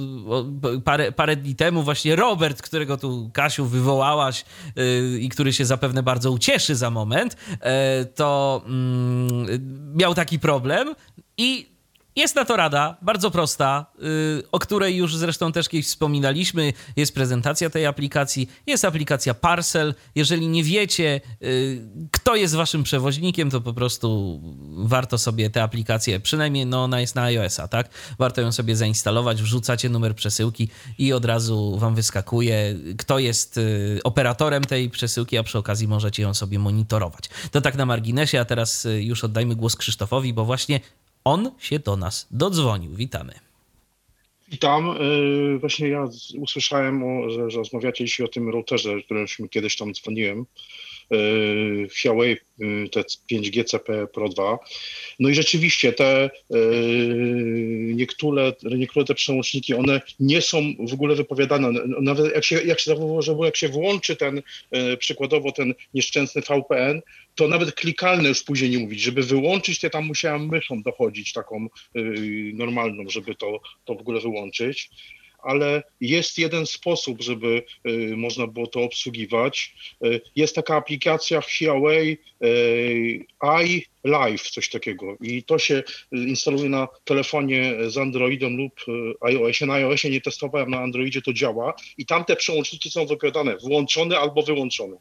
[0.84, 4.46] parę, parę dni temu właśnie Robert, którego tu Kasiu wywołałaś
[4.76, 7.60] yy, i który się zapewne bardzo ucieszy za moment, yy,
[8.06, 10.96] to mm, miał taki problem
[11.38, 11.79] i
[12.16, 16.74] jest na to rada, bardzo prosta, yy, o której już zresztą też kiedyś wspominaliśmy.
[16.96, 19.96] Jest prezentacja tej aplikacji, jest aplikacja Parcel.
[20.16, 24.40] Jeżeli nie wiecie, yy, kto jest waszym przewoźnikiem, to po prostu
[24.78, 27.90] warto sobie tę aplikację, przynajmniej no, ona jest na iOS-a, tak?
[28.20, 34.00] Warto ją sobie zainstalować, wrzucacie numer przesyłki i od razu wam wyskakuje, kto jest yy,
[34.04, 37.30] operatorem tej przesyłki, a przy okazji możecie ją sobie monitorować.
[37.52, 40.80] To tak na marginesie, a teraz y, już oddajmy głos Krzysztofowi, bo właśnie
[41.30, 42.96] on się do nas dodzwonił.
[42.96, 43.34] Witamy.
[44.52, 44.98] Witam.
[45.02, 46.08] Y, właśnie ja
[46.38, 50.46] usłyszałem, że, rozmawiacie dzisiaj o tym routerze, którym kiedyś tam dzwoniłem.
[51.14, 54.60] Y, Huawei y, te 5G CP Pro 2.
[55.20, 56.30] No i rzeczywiście te
[57.94, 60.58] niektóre, niektóre te przełączniki, one nie są
[60.90, 61.72] w ogóle wypowiadane.
[62.02, 64.42] Nawet jak się, jak się zauważyło, jak się włączy ten,
[65.00, 67.02] przykładowo ten nieszczęsny VPN,
[67.36, 69.02] to nawet klikalne już później nie mówić.
[69.02, 71.68] Żeby wyłączyć, to tam musiałem myszą dochodzić taką
[72.54, 74.90] normalną, żeby to, to w ogóle wyłączyć.
[75.44, 79.76] Ale jest jeden sposób, żeby y, można było to obsługiwać.
[80.06, 83.26] Y, jest taka aplikacja Huawei y,
[83.64, 85.18] iLife, coś takiego.
[85.22, 88.74] I to się instaluje na telefonie z Androidem lub
[89.22, 89.66] iOSie.
[89.66, 91.74] Na iOSie nie testowałem, na Androidzie to działa.
[91.98, 94.98] I tam te przełączniki są wypowiadane, włączone albo wyłączone.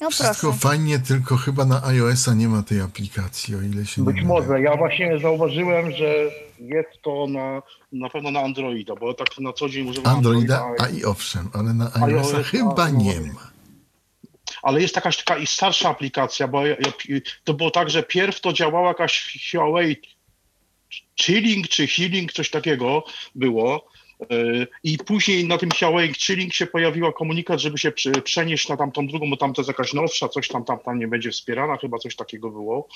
[0.00, 0.58] No Wszystko proszę.
[0.58, 4.60] fajnie, tylko chyba na iOS-a nie ma tej aplikacji, o ile się Być nie może.
[4.60, 6.14] Ja właśnie zauważyłem, że
[6.58, 7.62] jest to na,
[7.92, 10.60] na pewno na Androida, bo tak na co dzień używam Androida.
[10.60, 13.50] Androida, a i owszem, ale na iOS-a chyba nie ma.
[14.62, 18.40] Ale jest jakaś taka i starsza aplikacja, bo ja, ja, to było tak, że pierw
[18.40, 19.96] to działała jakaś Huawei
[21.20, 23.04] chilling czy healing, coś takiego
[23.34, 23.88] było.
[24.32, 27.92] Y, I później na tym Huawei Chilling się pojawiła komunikat, żeby się
[28.24, 31.08] przenieść na tamtą drugą, bo tam to jest jakaś nowsza, coś tam, tam, tam nie
[31.08, 32.88] będzie wspierana, chyba coś takiego było.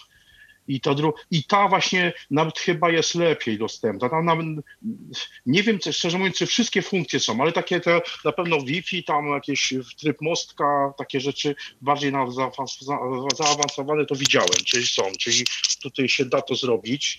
[0.69, 4.09] I, to dru- I ta właśnie nawet chyba jest lepiej dostępna.
[4.09, 4.47] Tam nawet,
[5.47, 9.05] nie wiem, czy, szczerze mówiąc, czy wszystkie funkcje są, ale takie te na pewno Wi-Fi,
[9.05, 15.03] tam jakieś tryb mostka, takie rzeczy bardziej na zaawans- za- zaawansowane to widziałem, czyli są,
[15.19, 15.44] czyli
[15.82, 17.19] tutaj się da to zrobić.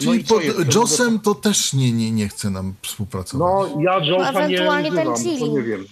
[0.00, 0.74] No Czyli co pod jest?
[0.74, 3.70] JOSem to też nie, nie, nie chce nam współpracować.
[3.74, 5.86] No, ja Josa nie ewentualnie używam, to nie wiem.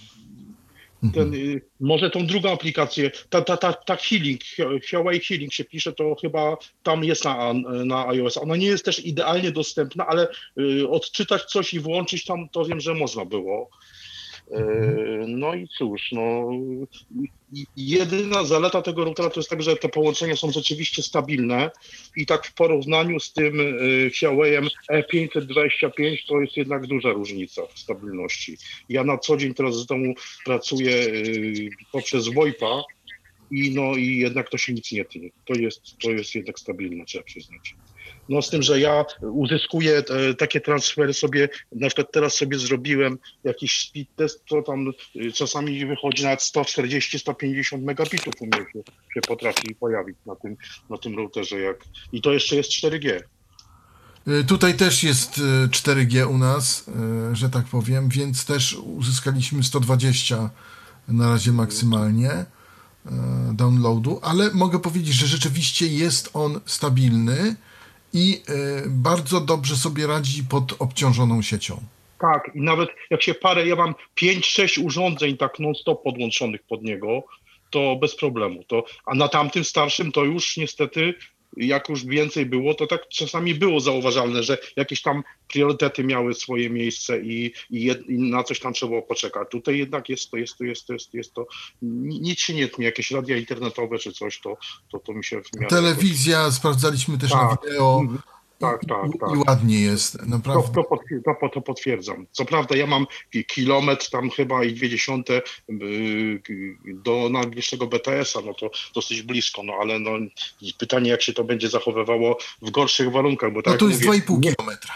[1.13, 4.41] Ten, y, może tą drugą aplikację, ta, ta, ta, ta Healing,
[4.89, 7.53] Huawei Healing się pisze, to chyba tam jest na,
[7.85, 8.37] na iOS.
[8.37, 10.27] Ona nie jest też idealnie dostępna, ale
[10.59, 13.69] y, odczytać coś i włączyć tam, to wiem, że można było.
[14.51, 16.49] Y, No i cóż, no
[17.77, 21.71] jedyna zaleta tego routera to jest tak, że te połączenia są rzeczywiście stabilne
[22.17, 27.79] i tak w porównaniu z tym y, Huawei'em E525 to jest jednak duża różnica w
[27.79, 28.57] stabilności.
[28.89, 30.13] Ja na co dzień teraz z domu
[30.45, 32.83] pracuję y, poprzez VoIPa
[33.51, 35.29] i no i jednak to się nic nie tnie.
[35.45, 37.75] To jest, to jest jednak stabilne, trzeba przyznać.
[38.29, 43.17] No z tym, że ja uzyskuję e, takie transfery sobie, na przykład teraz sobie zrobiłem
[43.43, 48.79] jakiś speed test, to tam y, czasami wychodzi nawet 140-150 megabitów u mnie się,
[49.13, 50.57] się potrafi pojawić na tym,
[50.89, 51.59] na tym routerze.
[51.59, 51.77] Jak,
[52.11, 53.19] I to jeszcze jest 4G.
[54.27, 56.85] Y, Tutaj też jest y, 4G u nas,
[57.33, 60.49] że tak powiem, więc też uzyskaliśmy 120
[61.07, 62.45] na razie maksymalnie
[63.53, 67.55] downloadu, ale mogę powiedzieć, że rzeczywiście jest on stabilny
[68.15, 71.81] i y, bardzo dobrze sobie radzi pod obciążoną siecią.
[72.19, 77.23] Tak, i nawet jak się parę, ja mam 5-6 urządzeń tak non-stop podłączonych pod niego,
[77.69, 78.63] to bez problemu.
[78.63, 81.13] To, a na tamtym starszym to już niestety,
[81.57, 86.69] jak już więcej było, to tak czasami było zauważalne, że jakieś tam priorytety miały swoje
[86.69, 89.47] miejsce i, i, jed, i na coś tam trzeba było poczekać.
[89.51, 91.47] Tutaj jednak jest to, jest to, jest to, jest, jest to,
[91.81, 94.57] ni- nic się nie tnie, jakieś radia internetowe czy coś, to,
[94.91, 95.69] to, to mi się w miarę...
[95.69, 97.59] Telewizja sprawdzaliśmy też na Tak.
[97.63, 98.19] wideo Mhm.
[98.59, 99.29] Tak, tak, tak.
[99.35, 100.73] i ładnie jest, To, naprawdę.
[100.73, 102.25] to, potwier- to, to potwierdzam.
[102.31, 106.41] Co prawda ja mam ki- kilometr tam chyba i dwie dziesiąte yy,
[106.93, 110.11] do najbliższego BTS-a, no to dosyć blisko, no ale no
[110.77, 114.19] pytanie jak się to będzie zachowywało w gorszych warunkach, bo tak No tu jest mówię,
[114.19, 114.93] 2,5 nie, kilometra.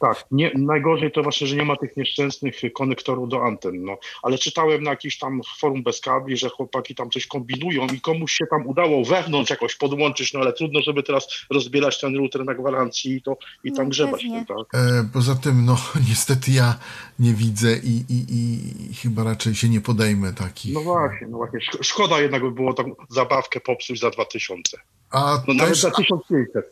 [0.00, 3.98] Tak, nie, najgorzej to właśnie, że nie ma tych nieszczęsnych konektorów do anten, no.
[4.22, 8.32] Ale czytałem na jakiś tam forum bez kabli, że chłopaki tam coś kombinują i komuś
[8.32, 12.54] się tam udało wewnątrz jakoś podłączyć, no ale trudno, żeby teraz rozbierać ten router na
[12.54, 14.44] gwarancji i, to, i tam No, grzebać pewnie.
[14.46, 14.80] tym, tak?
[14.80, 15.76] E, poza tym, no
[16.08, 16.74] niestety ja
[17.18, 18.24] nie widzę i, i,
[18.90, 20.74] i chyba raczej się nie podejmę takich.
[20.74, 21.58] No właśnie, no właśnie.
[21.58, 24.78] Szk- Szkoda jednak by było tą zabawkę popsuć za 2000.
[25.10, 26.64] A No nawet też, za 1500.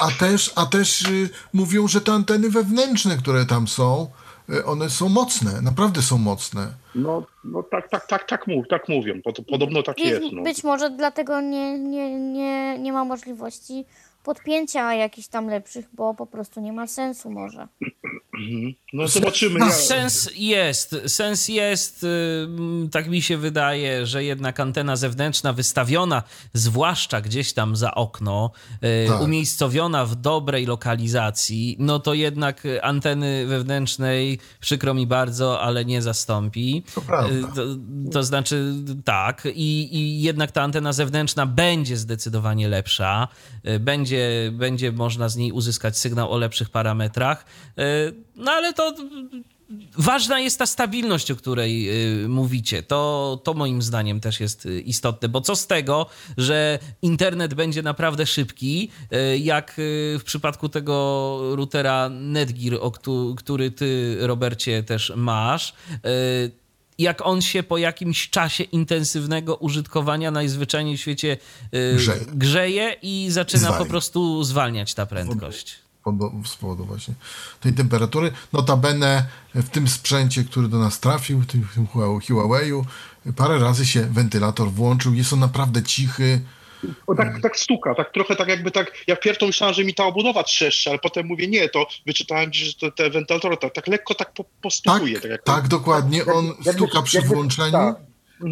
[0.00, 4.10] a też, a też y, mówią, że te anteny wewnętrzne, które tam są,
[4.50, 6.66] y, one są mocne, naprawdę są mocne.
[6.94, 9.22] No, no tak, tak, tak, tak, mów, tak mówią.
[9.24, 10.22] Pod- Podobno tak I jest.
[10.32, 10.42] No.
[10.42, 13.84] być może dlatego nie, nie, nie, nie ma możliwości
[14.22, 17.68] podpięcia jakichś tam lepszych, bo po prostu nie ma sensu może.
[18.38, 18.74] Mhm.
[18.92, 19.60] No zobaczymy.
[19.60, 22.04] Ja, Sens jest, sens jest,
[22.44, 26.22] ym, tak mi się wydaje, że jednak antena zewnętrzna wystawiona,
[26.54, 28.50] zwłaszcza gdzieś tam za okno,
[29.04, 29.20] y, Tak.
[29.22, 36.02] umiejscowiona w dobrej lokalizacji, no to jednak y, anteny wewnętrznej, przykro mi bardzo, ale nie
[36.02, 36.82] zastąpi.
[36.94, 37.34] To prawda.
[37.34, 37.62] Y, To,
[38.12, 38.74] to znaczy
[39.04, 43.28] tak, i, i jednak ta antena zewnętrzna będzie zdecydowanie lepsza,
[43.68, 43.78] y,
[44.12, 47.44] będzie, będzie można z niej uzyskać sygnał o lepszych parametrach,
[47.78, 47.82] y,
[48.36, 48.94] no ale to
[49.98, 51.88] ważna jest ta stabilność, o której
[52.24, 52.82] y, mówicie.
[52.82, 56.06] To, to moim zdaniem też jest y, istotne, bo co z tego,
[56.36, 58.90] że internet będzie naprawdę szybki,
[59.38, 59.74] jak
[60.18, 62.78] w przypadku tego routera Netgear,
[63.36, 65.74] który ty, Robercie, też masz,
[66.98, 71.36] jak on się po jakimś czasie intensywnego użytkowania najzwyczajniej w świecie
[71.74, 72.20] y, Grzeje.
[72.34, 73.78] grzeje i zaczyna Zwalnia.
[73.78, 75.78] po prostu zwalniać ta prędkość.
[76.46, 77.14] Z powodu właśnie
[77.60, 78.32] tej temperatury.
[78.52, 82.84] Notabene w tym sprzęcie, który do nas trafił, w tym, Huawei'u,
[83.36, 85.14] parę razy się wentylator włączył.
[85.14, 86.40] Jest on naprawdę cichy.
[87.06, 90.04] O, tak, tak stuka, tak trochę tak jakby tak, ja pierwszą myślałem, że mi ta
[90.04, 94.14] obudowa trzeszczy, ale potem mówię nie, to wyczytałem że te, te wentylatory tak, tak lekko
[94.14, 95.20] tak po, Tak, postukuje.
[95.20, 96.26] Tak, jak, tak, dokładnie.
[96.26, 97.96] On jakby- stuka przy jakby- włączeniu, tak.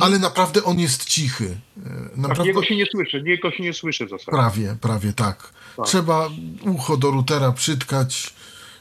[0.01, 1.45] ale naprawdę on jest cichy.
[1.79, 4.31] E, tak, Naprawdę niego się nie słyszy, niego się nie słyszy w zasadzie.
[4.33, 5.53] prawie, prawie tak.
[5.77, 5.87] Tak.
[5.87, 6.29] Trzeba
[6.61, 8.35] ucho do routera przytkać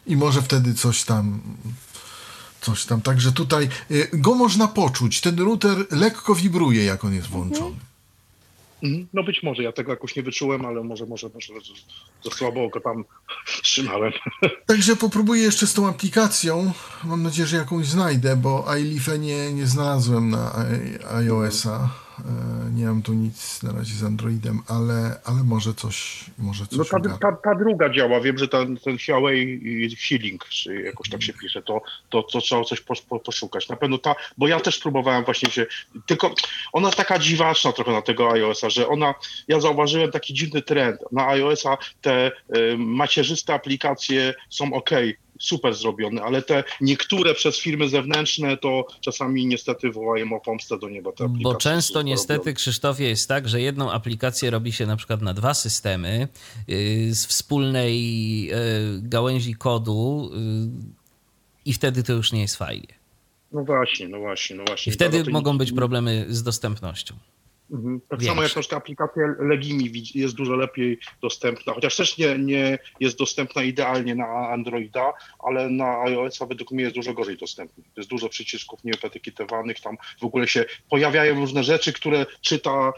[0.08, 1.42] i może wtedy coś tam
[2.62, 3.02] coś tam.
[3.02, 5.22] Także tutaj y, go można poczuć.
[5.22, 7.76] Ten router lekko wibruje, jak on jest włączony.
[8.84, 9.08] Mhm.
[9.14, 11.54] No być może, ja tego jakoś nie wyczułem, ale może, może, może
[12.24, 13.06] za słabo go tam
[13.64, 14.12] trzymałem.
[14.68, 16.74] Także popróbuję jeszcze z tą aplikacją.
[17.04, 20.66] Mam nadzieję, że jakąś znajdę, bo iLeaf'e nie, nie znalazłem na
[21.12, 21.90] iOS-a.
[22.26, 26.78] E, nie mam tu nic na razie z Androidem, ale, ale może coś, może coś
[26.78, 31.24] No ta, ta, ta druga działa, wiem, że ten, ten Huawei Healing, czy jakoś tak
[31.24, 33.70] się pisze, to, to, to trzeba coś po, po, poszukać.
[33.70, 35.66] Na pewno ta, bo ja też próbowałem właśnie się,
[36.06, 36.34] tylko
[36.74, 39.14] ona jest taka dziwaczna trochę na tego iOS-a, że ona,
[39.48, 41.00] ja zauważyłem taki dziwny trend.
[41.12, 44.90] Na iOS-a te y, macierzyste aplikacje są ok,
[45.40, 50.90] super zrobione, ale te niektóre przez firmy zewnętrzne to czasami niestety wołają o pomstę do
[50.90, 51.30] nieba te.
[51.30, 52.54] Bo często niestety, robione.
[52.54, 56.28] Krzysztofie, jest tak, że jedną aplikację robi się na przykład na dwa systemy
[56.68, 58.56] yy, z wspólnej yy,
[59.02, 60.40] gałęzi kodu yy,
[61.66, 63.00] i wtedy to już nie jest fajnie.
[63.52, 64.92] No właśnie, no właśnie, no właśnie.
[64.92, 67.16] I wtedy mogą być problemy z dostępnością.
[67.72, 68.02] Mhm.
[68.10, 72.80] Tak samo jak na przykład aplikacja Legimi jest dużo lepiej dostępna, chociaż też nie, nie
[73.00, 77.84] jest dostępna idealnie na Androida, ale na iOS-a według mnie jest dużo gorzej dostępna.
[77.98, 82.94] Jest dużo przycisków nieetykietowanych, tam w ogóle się pojawiają różne rzeczy, które czyta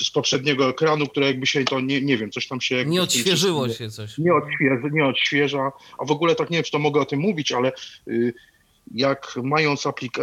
[0.00, 2.84] y, z poprzedniego ekranu, które jakby się to, nie, nie wiem, coś tam się...
[2.84, 4.18] Nie odświeżyło wszystkim- się coś.
[4.18, 7.20] nie odświeża, nie odświeża, a w ogóle tak nie wiem, czy to mogę o tym
[7.20, 7.72] mówić, ale
[8.08, 8.34] y,
[8.94, 10.18] jak mając aplik...
[10.18, 10.22] y,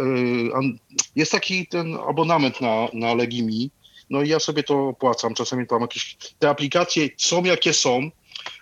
[1.16, 3.70] jest taki ten abonament na, na Legimi,
[4.10, 8.10] no i ja sobie to opłacam, czasami tam jakieś, te aplikacje są jakie są,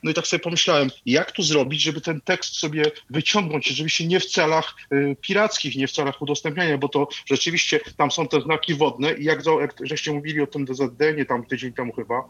[0.02, 4.20] no i tak sobie pomyślałem, jak tu zrobić, żeby ten tekst sobie wyciągnąć, rzeczywiście nie
[4.20, 8.74] w celach y, pirackich, nie w celach udostępniania, bo to rzeczywiście tam są te znaki
[8.74, 12.24] wodne i jak, jak żeście mówili o tym DZD, nie tam tydzień temu chyba,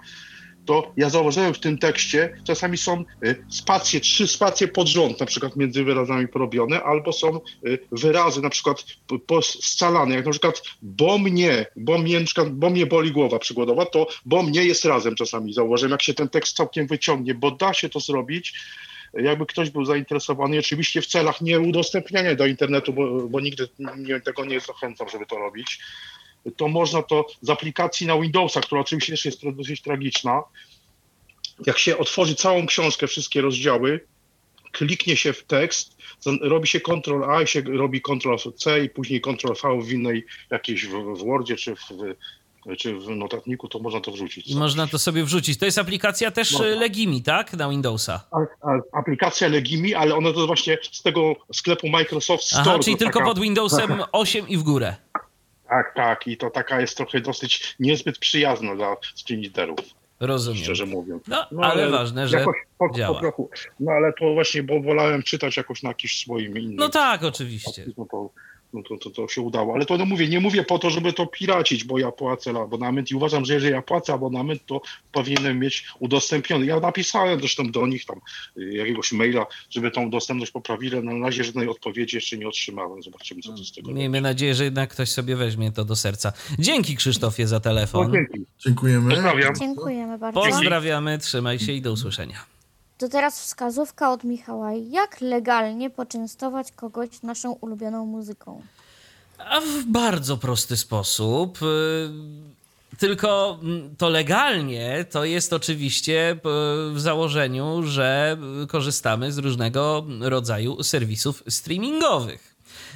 [0.67, 5.27] to ja zauważyłem w tym tekście, czasami są y, spacje, trzy spacje pod rząd, na
[5.27, 8.85] przykład między wyrazami porobione, albo są y, wyrazy na przykład
[9.61, 13.87] scalane, jak na przykład bo mnie, bo mnie, na przykład, bo mnie boli głowa przykładowa,
[13.87, 15.53] to bo mnie jest razem czasami.
[15.53, 18.55] Zauważyłem, jak się ten tekst całkiem wyciągnie, bo da się to zrobić,
[19.15, 24.21] jakby ktoś był zainteresowany, oczywiście w celach nie udostępniania do internetu, bo, bo nigdy nie,
[24.21, 25.81] tego nie zachęcam, żeby to robić,
[26.57, 30.43] to można to z aplikacji na Windowsa, która oczywiście też jest dosyć tragiczna,
[31.67, 34.01] jak się otworzy całą książkę, wszystkie rozdziały,
[34.73, 35.97] kliknie się w tekst,
[36.41, 40.25] robi się Ctrl A i się robi Ctrl C i później Ctrl V w innej
[40.51, 41.81] jakiejś w, w Wordzie czy w,
[42.79, 44.49] czy w notatniku, to można to wrzucić.
[44.49, 45.59] I można to sobie wrzucić.
[45.59, 46.67] To jest aplikacja też Można.
[46.67, 47.53] y, Legimi, tak?
[47.53, 48.21] Na Windowsa.
[48.31, 48.37] A,
[48.69, 52.63] a, aplikacja Legimi, ale ona to właśnie z tego sklepu Microsoft Store.
[52.67, 54.97] Aha, czyli tylko taka- pod Windowsem 8 i w górę.
[55.73, 56.27] Tak, tak.
[56.27, 59.79] I to taka jest trochę dosyć niezbyt przyjazna dla screenreaderów,
[60.21, 60.63] Rozumiem.
[60.63, 61.23] szczerze mówiąc.
[61.29, 63.21] No, ale ważne, że jakoś po, po działa.
[63.21, 63.51] trochu.
[63.81, 66.77] No ale to właśnie, bo wolałem czytać jakoś na jakimś swoim innym.
[66.77, 67.87] No tak, oczywiście.
[67.99, 68.31] No to,
[68.73, 69.75] no to, to, to się udało.
[69.75, 73.11] Ale to no mówię, nie mówię po to, żeby to piracić, bo ja płacę abonament
[73.11, 74.81] i uważam, że jeżeli ja płacę abonament, to
[75.13, 76.67] powinienem mieć udostępniony.
[76.67, 78.21] Ja napisałem zresztą do nich tam
[78.59, 83.03] y, jakiegoś maila, żeby tą dostępność poprawili, ale na razie żadnej odpowiedzi jeszcze nie otrzymałem.
[83.03, 86.33] Zobaczymy, co to z tego Miejmy nadzieję, że jednak ktoś sobie weźmie to do serca.
[86.59, 88.13] Dzięki Krzysztofie za No, telefon.
[88.13, 88.41] dzięki.
[88.65, 89.11] Dziękujemy.
[89.11, 89.55] Pozdrawiam.
[89.55, 90.41] Dziękujemy bardzo.
[90.41, 92.45] Pozdrawiamy, trzymaj się i do usłyszenia.
[93.03, 94.73] To teraz wskazówka od Michała.
[94.73, 98.63] Jak legalnie poczęstować kogoś naszą ulubioną muzyką?
[99.39, 101.59] A w bardzo prosty sposób.
[101.63, 106.39] y, Tylko mm, to legalnie to jest oczywiście y,
[106.93, 108.37] w założeniu, że
[108.69, 112.52] korzystamy z różnego rodzaju serwisów streamingowych.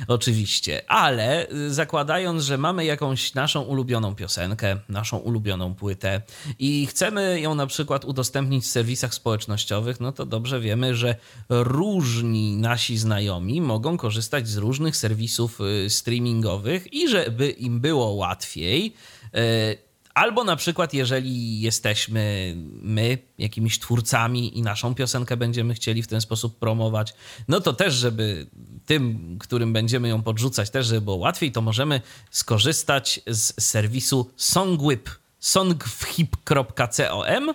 [0.08, 6.22] Oczywiście, ale y, zakładając, że mamy jakąś naszą ulubioną piosenkę, naszą ulubioną płytę
[6.58, 11.16] i chcemy ją na przykład udostępnić w serwisach społecznościowych, no to dobrze wiemy, że
[11.48, 18.94] różni nasi znajomi mogą korzystać z różnych serwisów y, streamingowych i żeby im było łatwiej,
[19.24, 19.85] y,
[20.16, 26.20] Albo na przykład, jeżeli jesteśmy my jakimiś twórcami i naszą piosenkę będziemy chcieli w ten
[26.20, 27.14] sposób promować,
[27.48, 28.46] no to też, żeby
[28.86, 35.10] tym, którym będziemy ją podrzucać, też, żeby było łatwiej, to możemy skorzystać z serwisu Songwhip,
[35.38, 37.54] songwhip.com y,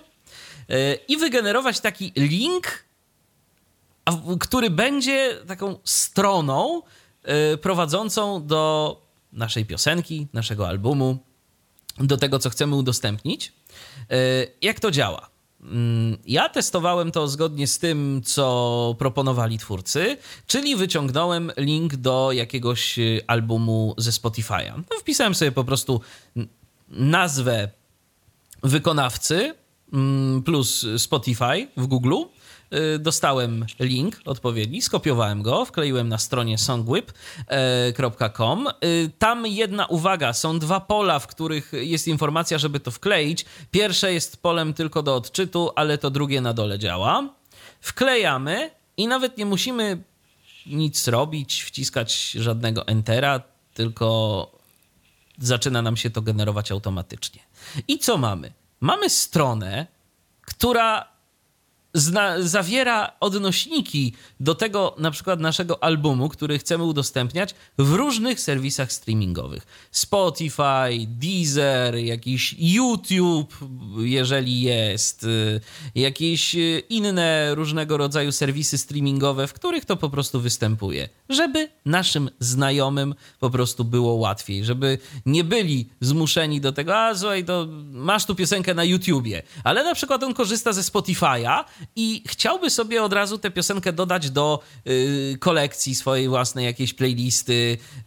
[1.08, 2.84] i wygenerować taki link,
[4.40, 6.82] który będzie taką stroną
[7.52, 9.02] y, prowadzącą do
[9.32, 11.31] naszej piosenki, naszego albumu,
[11.98, 13.52] do tego, co chcemy udostępnić.
[14.10, 14.16] E,
[14.62, 15.28] Jak to działa?
[15.62, 20.16] Mm, Ja testowałem to zgodnie z tym, co proponowali twórcy,
[20.46, 24.76] czyli wyciągnąłem link do jakiegoś e, albumu ze Spotify'a.
[24.90, 26.00] No, wpisałem sobie po prostu
[26.88, 27.68] nazwę
[28.62, 29.54] wykonawcy
[29.92, 32.26] mm, plus Spotify w Google y,
[32.98, 37.08] dostałem link odpowiedni, skopiowałem go, wkleiłem na stronie songwhip.com.
[38.84, 43.44] Y, tam jedna uwaga, są dwa pola, w których jest informacja, żeby to wkleić.
[43.70, 47.34] Pierwsze jest polem tylko do odczytu, ale to drugie na dole działa.
[47.80, 50.02] Wklejamy i nawet nie musimy
[50.66, 53.40] nic robić, wciskać żadnego entera,
[53.74, 54.50] tylko
[55.38, 57.40] zaczyna nam się to generować automatycznie.
[57.88, 58.52] I co mamy?
[58.80, 59.86] Mamy stronę,
[60.40, 61.11] która
[61.94, 68.92] zna, zawiera odnośniki do tego na przykład naszego albumu, który chcemy udostępniać w różnych serwisach
[68.92, 69.66] streamingowych.
[69.90, 73.54] Spotify, Deezer, jakiś YouTube,
[73.98, 75.60] jeżeli jest, y,
[75.94, 82.30] jakieś y, inne różnego rodzaju serwisy streamingowe, w których to po prostu występuje, żeby naszym
[82.40, 88.24] znajomym po prostu było łatwiej, żeby nie byli zmuszeni do tego, a słuchaj, to masz
[88.26, 91.64] tu piosenkę na YouTubie, ale na przykład on korzysta ze Spotify'a
[91.96, 97.52] i chciałby sobie od razu tę piosenkę dodać do y, kolekcji swojej własnej jakiejś playlisty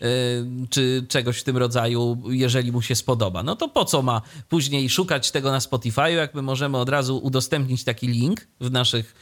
[0.02, 3.43] y, czy czegoś w tym rodzaju, jeżeli mu się spodoba.
[3.43, 7.18] No to po co ma później szukać tego na Spotify'u, jak my możemy od razu
[7.18, 9.15] udostępnić taki link w naszych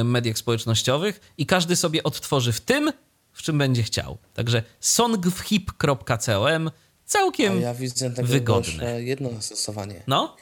[0.00, 2.92] y, mediach społecznościowych i każdy sobie odtworzy w tym,
[3.32, 4.18] w czym będzie chciał.
[4.34, 6.70] Także songwhip.com
[7.04, 9.02] całkiem A ja widzę tego wygodne.
[9.02, 10.02] jedno zastosowanie.
[10.06, 10.36] No,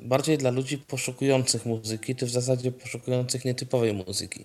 [0.00, 4.44] bardziej dla ludzi poszukujących muzyki, czy w zasadzie poszukujących nietypowej muzyki.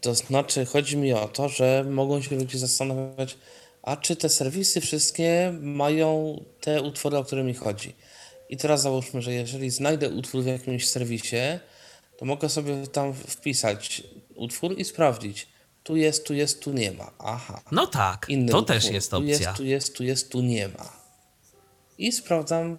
[0.00, 3.36] To znaczy, chodzi mi o to, że mogą się ludzie zastanawiać,
[3.82, 7.94] a czy te serwisy wszystkie mają te utwory, o które mi chodzi.
[8.48, 11.36] I teraz załóżmy, że jeżeli znajdę utwór w jakimś serwisie,
[12.16, 14.02] to mogę sobie tam wpisać
[14.34, 15.46] utwór i sprawdzić.
[15.82, 17.10] Tu jest, tu jest, tu nie ma.
[17.18, 17.62] Aha.
[17.72, 18.74] no tak, Inny to utwór.
[18.76, 19.52] też jest Tu jest, opcja.
[19.54, 20.92] tu jest, tu jest, tu nie ma.
[21.98, 22.78] I sprawdzam,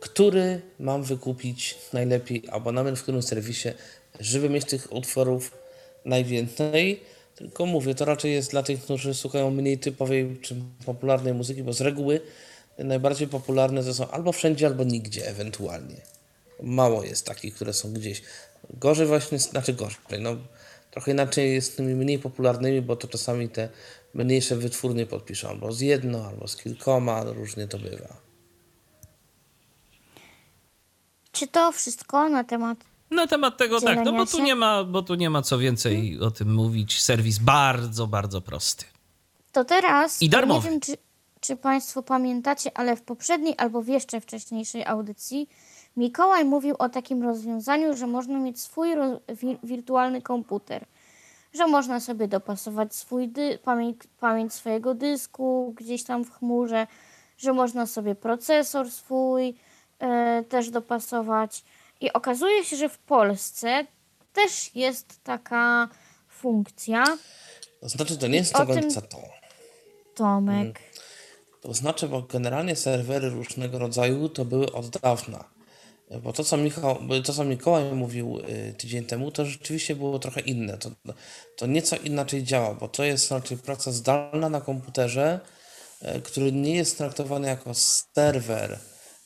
[0.00, 3.68] który mam wykupić najlepiej abonament w którym serwisie,
[4.20, 5.50] żeby mieć tych utworów
[6.04, 7.00] najwięcej.
[7.34, 10.56] Tylko mówię, to raczej jest dla tych, którzy słuchają mniej typowej czy
[10.86, 12.20] popularnej muzyki, bo z reguły
[12.78, 15.96] najbardziej popularne to są albo wszędzie, albo nigdzie ewentualnie.
[16.62, 18.22] Mało jest takich, które są gdzieś.
[18.70, 20.36] Gorzej właśnie, znaczy gorzej, no
[20.90, 23.68] trochę inaczej jest z tymi mniej popularnymi, bo to czasami te
[24.14, 28.27] mniejsze wytwórnie podpiszą albo z jedno, albo z kilkoma, różnie to bywa.
[31.38, 32.78] Czy to wszystko na temat
[33.10, 36.20] Na temat tego tak, no bo tu nie ma, bo tu nie ma co więcej
[36.20, 37.02] o tym mówić.
[37.02, 38.84] Serwis bardzo, bardzo prosty.
[39.52, 40.22] To teraz.
[40.22, 40.70] I Nie darmowy.
[40.70, 40.96] wiem, czy,
[41.40, 45.48] czy Państwo pamiętacie, ale w poprzedniej albo w jeszcze wcześniejszej audycji
[45.96, 50.84] Mikołaj mówił o takim rozwiązaniu, że można mieć swój ro- wi- wirtualny komputer.
[51.54, 56.86] Że można sobie dopasować swój dy- pamięć, pamięć swojego dysku gdzieś tam w chmurze,
[57.38, 59.54] że można sobie procesor swój
[60.48, 61.64] też dopasować.
[62.00, 63.86] I okazuje się, że w Polsce
[64.32, 65.88] też jest taka
[66.28, 67.04] funkcja.
[67.80, 69.22] To znaczy, to nie jest o do tym- to.
[70.14, 70.80] Tomek.
[71.60, 75.44] To znaczy, bo generalnie serwery różnego rodzaju to były od dawna.
[76.22, 80.40] Bo to, co, Michał, to, co Mikołaj mówił y, tydzień temu, to rzeczywiście było trochę
[80.40, 80.78] inne.
[80.78, 80.90] To,
[81.56, 85.40] to nieco inaczej działa, bo to jest raczej praca zdalna na komputerze,
[86.02, 88.78] y, który nie jest traktowany jako serwer,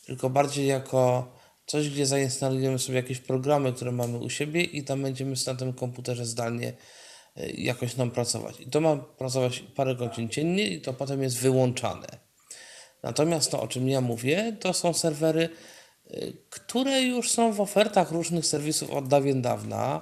[0.07, 1.33] tylko bardziej jako
[1.67, 5.73] coś, gdzie zainstalujemy sobie jakieś programy, które mamy u siebie i tam będziemy na tym
[5.73, 6.73] komputerze zdalnie
[7.39, 8.61] y, jakoś nam pracować.
[8.61, 12.07] I to ma pracować parę godzin dziennie i to potem jest wyłączane.
[13.03, 15.49] Natomiast to, o czym ja mówię, to są serwery,
[16.11, 20.01] y, które już są w ofertach różnych serwisów od dawien dawna,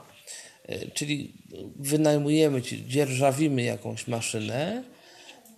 [0.71, 1.35] y, czyli
[1.77, 4.85] wynajmujemy, dzierżawimy jakąś maszynę,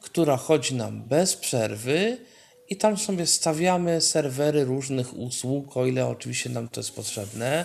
[0.00, 2.18] która chodzi nam bez przerwy
[2.68, 7.64] i tam sobie stawiamy serwery różnych usług, o ile oczywiście nam to jest potrzebne.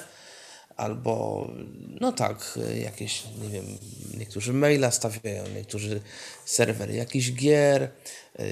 [0.77, 1.47] Albo,
[2.01, 3.65] no tak, jakieś, nie wiem,
[4.17, 6.01] niektórzy maila stawiają, niektórzy
[6.45, 7.89] serwery jakichś gier,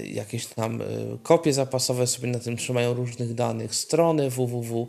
[0.03, 0.85] jakieś tam y,
[1.23, 4.87] kopie zapasowe sobie na tym trzymają różnych danych, strony www,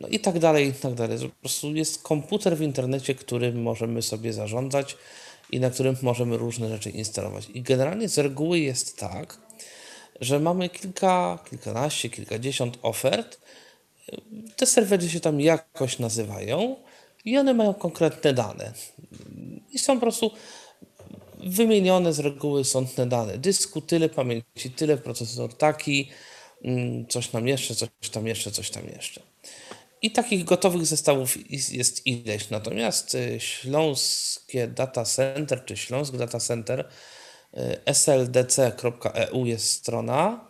[0.00, 1.18] no i tak dalej, i tak dalej.
[1.18, 4.96] Po prostu jest komputer w internecie, którym możemy sobie zarządzać
[5.50, 7.48] i na którym możemy różne rzeczy instalować.
[7.54, 9.38] I generalnie z reguły jest tak,
[10.20, 13.40] że mamy kilka, kilkanaście, kilkadziesiąt ofert,
[14.56, 16.76] te serwery się tam jakoś nazywają
[17.24, 18.72] i one mają konkretne dane.
[19.72, 20.30] I są po prostu
[21.38, 23.38] wymienione z reguły są te dane.
[23.38, 26.08] Dysku tyle, pamięci tyle, procesor taki,
[26.64, 29.20] mm, coś tam jeszcze, coś tam jeszcze, coś tam jeszcze.
[30.02, 32.50] I takich gotowych zestawów jest ileś.
[32.50, 36.88] Natomiast y, Śląskie Data Center, czy Śląsk Data Center,
[37.92, 40.48] sldc.eu E jest strona.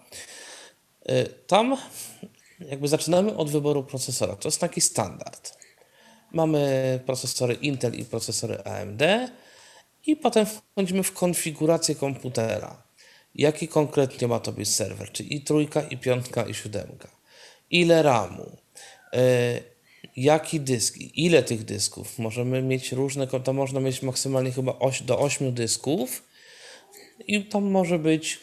[1.10, 1.76] Y, Tam
[2.60, 4.36] jakby zaczynamy od wyboru procesora.
[4.36, 5.58] To jest taki standard.
[6.32, 9.02] mamy procesory Intel i procesory AMD
[10.06, 12.82] i potem wchodzimy w konfigurację komputera.
[13.34, 15.12] Jaki konkretnie ma to być serwer?
[15.12, 17.08] Czy i trójka, i piątka, i siódemka?
[17.70, 18.56] Ile RAMu?
[19.12, 19.20] Yy,
[20.16, 20.96] jaki dysk?
[20.98, 22.18] Ile tych dysków?
[22.18, 26.22] Możemy mieć różne, to można mieć maksymalnie chyba do 8 dysków
[27.26, 28.40] i tam może być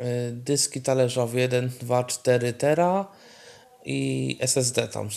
[0.00, 3.08] yy, dyski talerzowe 1, 2, 4 tera
[3.84, 5.10] i SSD tam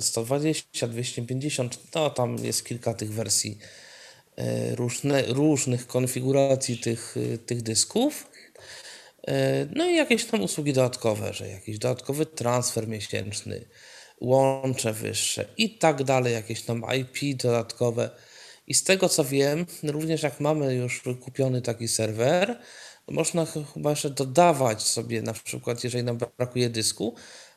[0.00, 3.58] 120, 250, no tam jest kilka tych wersji
[4.36, 8.30] e, różne, różnych konfiguracji tych, e, tych dysków.
[9.28, 13.64] E, no i jakieś tam usługi dodatkowe, że jakiś dodatkowy transfer miesięczny,
[14.20, 18.10] łącze wyższe i tak dalej, jakieś tam IP dodatkowe.
[18.68, 22.58] I z tego co wiem, również jak mamy już kupiony taki serwer,
[23.08, 27.14] można chyba jeszcze dodawać sobie, na przykład jeżeli nam brakuje dysku,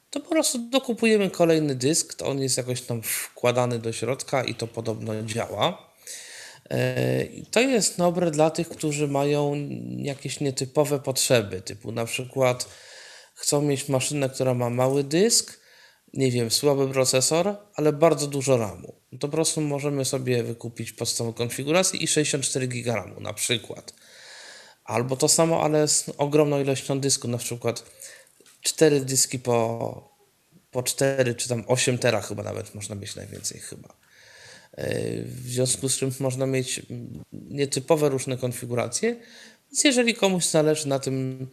[0.09, 4.55] to po prostu dokupujemy kolejny dysk, to on jest jakoś tam wkładany do środka i
[4.55, 5.91] to podobno działa.
[6.69, 12.69] E, to jest dobre dla tych, którzy mają jakieś nietypowe potrzeby, typu na przykład
[13.33, 15.60] chcą mieć maszynę, która ma mały dysk,
[16.13, 18.93] nie wiem, słaby procesor, ale bardzo dużo RAMu.
[19.11, 23.93] To po prostu możemy sobie wykupić podstawową konfigurację i 64 GB RAMu na przykład.
[24.83, 27.83] Albo to samo, ale z ogromną ilością dysku, na przykład
[28.61, 30.11] cztery dyski po,
[30.71, 33.97] po 4 czy tam 8 tera chyba nawet można mieć najwięcej chyba.
[35.25, 36.81] W związku z czym można mieć
[37.31, 39.15] nietypowe różne konfiguracje.
[39.71, 41.47] Więc jeżeli komuś zależy na tym,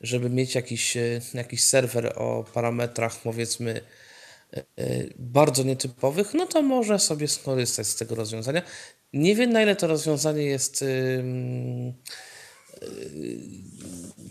[0.00, 0.96] żeby mieć jakiś,
[1.34, 3.80] jakiś serwer o parametrach powiedzmy
[5.18, 8.62] bardzo nietypowych, no to może sobie skorzystać z tego rozwiązania.
[9.12, 10.84] Nie wiem na ile to rozwiązanie jest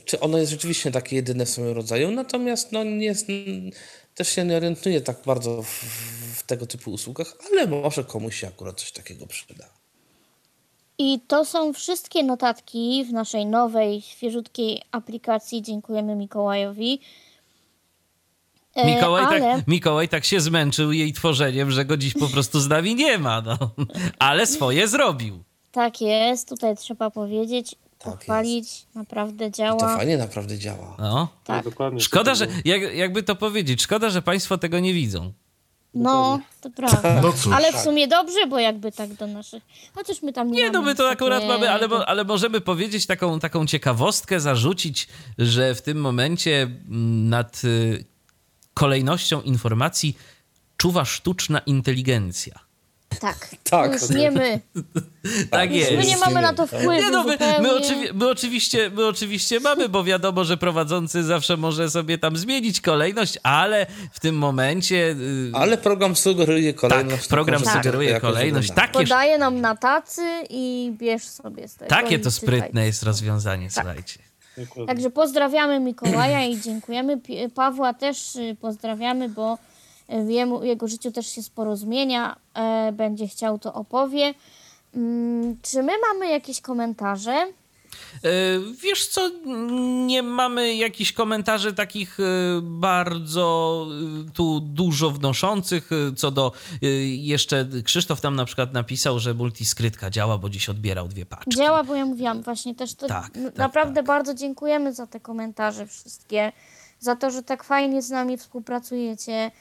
[0.06, 3.28] czy ono jest rzeczywiście takie jedyne w swoim rodzaju, natomiast no, nie jest,
[4.16, 5.68] też się nie orientuję tak bardzo w,
[6.36, 9.66] w tego typu usługach, ale może komuś się akurat coś takiego przyda.
[10.98, 15.62] I to są wszystkie notatki w naszej nowej, świeżutkiej aplikacji.
[15.62, 17.00] Dziękujemy Mikołajowi.
[18.76, 19.56] E, Mikołaj, tak- ale...
[19.56, 23.18] tak, Mikołaj tak się zmęczył jej tworzeniem, że go dziś po prostu z nami nie
[23.18, 23.42] ma.
[23.42, 23.58] No.
[24.20, 25.44] Ale swoje zrobił.
[25.72, 28.46] Tak jest, tutaj trzeba powiedzieć tak.
[28.46, 28.96] Jest.
[28.96, 29.78] Naprawdę działa.
[29.78, 30.96] I to fajnie naprawdę działa.
[31.00, 31.28] No.
[31.44, 31.64] Tak.
[31.64, 32.00] dokładnie.
[32.00, 35.34] Szkoda, że, jak, jakby to powiedzieć, szkoda, że państwo tego nie widzą.
[35.94, 37.16] No, to prawda.
[37.24, 39.64] No cóż, ale w sumie dobrze, bo jakby tak do naszych.
[39.96, 40.64] Chociaż my tam nie.
[40.64, 45.76] Nie, no my to akurat mamy, ale, ale możemy powiedzieć taką, taką ciekawostkę, zarzucić, że
[45.76, 48.06] w tym momencie mm, nad y,
[48.74, 50.18] kolejnością informacji
[50.78, 52.60] czuwa sztuczna inteligencja.
[53.20, 53.50] Tak.
[53.64, 53.94] tak.
[53.94, 54.60] Już nie my.
[55.50, 55.92] tak jest.
[55.92, 56.92] My nie mamy na to wpływu.
[56.92, 61.58] Nie, no, my, my, oczywi my, oczywiście, my oczywiście mamy, bo wiadomo, że prowadzący zawsze
[61.58, 64.96] może sobie tam zmienić kolejność, ale w tym momencie.
[64.96, 65.52] Yy...
[65.54, 67.22] Ale program sugeruje kolejność.
[67.22, 67.74] Tak, program tak.
[67.74, 68.72] sugeruje kolejność.
[68.72, 69.00] Takie...
[69.00, 71.90] Podaje nam na tacy i bierz sobie z tego.
[71.90, 73.74] Takie to sprytne jest rozwiązanie, tak.
[73.74, 74.33] słuchajcie.
[74.88, 77.20] Także pozdrawiamy Mikołaja i dziękujemy.
[77.56, 79.58] Pawła też y, pozdrawiamy, bo
[80.10, 84.34] w jemu, jego życiu też się sporo zmienia, e, będzie chciał, to opowie.
[84.96, 87.48] Mm, czy my mamy jakieś komentarze?
[88.24, 88.30] E,
[88.82, 89.32] wiesz co,
[90.06, 92.24] nie mamy jakichś komentarzy takich e,
[92.62, 93.88] bardzo
[94.34, 96.52] tu dużo wnoszących, co do
[97.06, 101.56] jeszcze Krzysztof tam na przykład napisał, że multiskrytka działa, bo dziś odbierał dwie paczki.
[101.58, 104.06] Działa, bo ja mówiłam właśnie też to tak, tak naprawdę tak.
[104.06, 106.52] bardzo dziękujemy za te komentarze wszystkie,
[107.00, 109.52] za to, że tak fajnie z nami współpracujecie,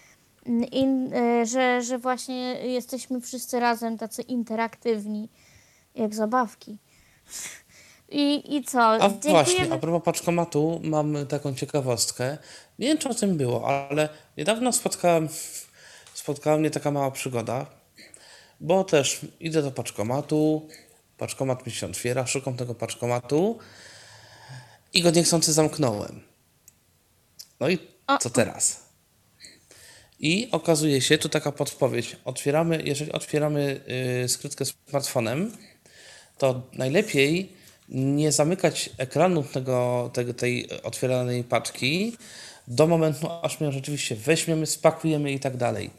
[0.72, 5.28] in, e, że, że właśnie jesteśmy wszyscy razem tacy interaktywni,
[5.94, 6.78] jak zabawki.
[8.12, 8.82] I, i co?
[8.82, 9.30] A Dziękujemy.
[9.30, 12.38] właśnie, a propos paczkomatu, mam taką ciekawostkę.
[12.78, 15.28] Nie wiem, czy o tym było, ale niedawno spotkałem,
[16.14, 17.66] spotkała mnie taka mała przygoda,
[18.60, 20.68] bo też idę do paczkomatu,
[21.18, 23.58] paczkomat mi się otwiera, szukam tego paczkomatu
[24.94, 26.20] i go niechcący zamknąłem.
[27.60, 27.78] No i
[28.20, 28.82] co teraz?
[30.20, 33.80] I okazuje się, tu taka podpowiedź, otwieramy, jeżeli otwieramy
[34.22, 35.56] yy, skrytkę smartfonem,
[36.38, 37.61] to najlepiej
[37.92, 42.16] nie zamykać ekranu tego, tego, tej otwieranej paczki
[42.68, 45.90] do momentu, aż my ją rzeczywiście weźmiemy, spakujemy i tak dalej.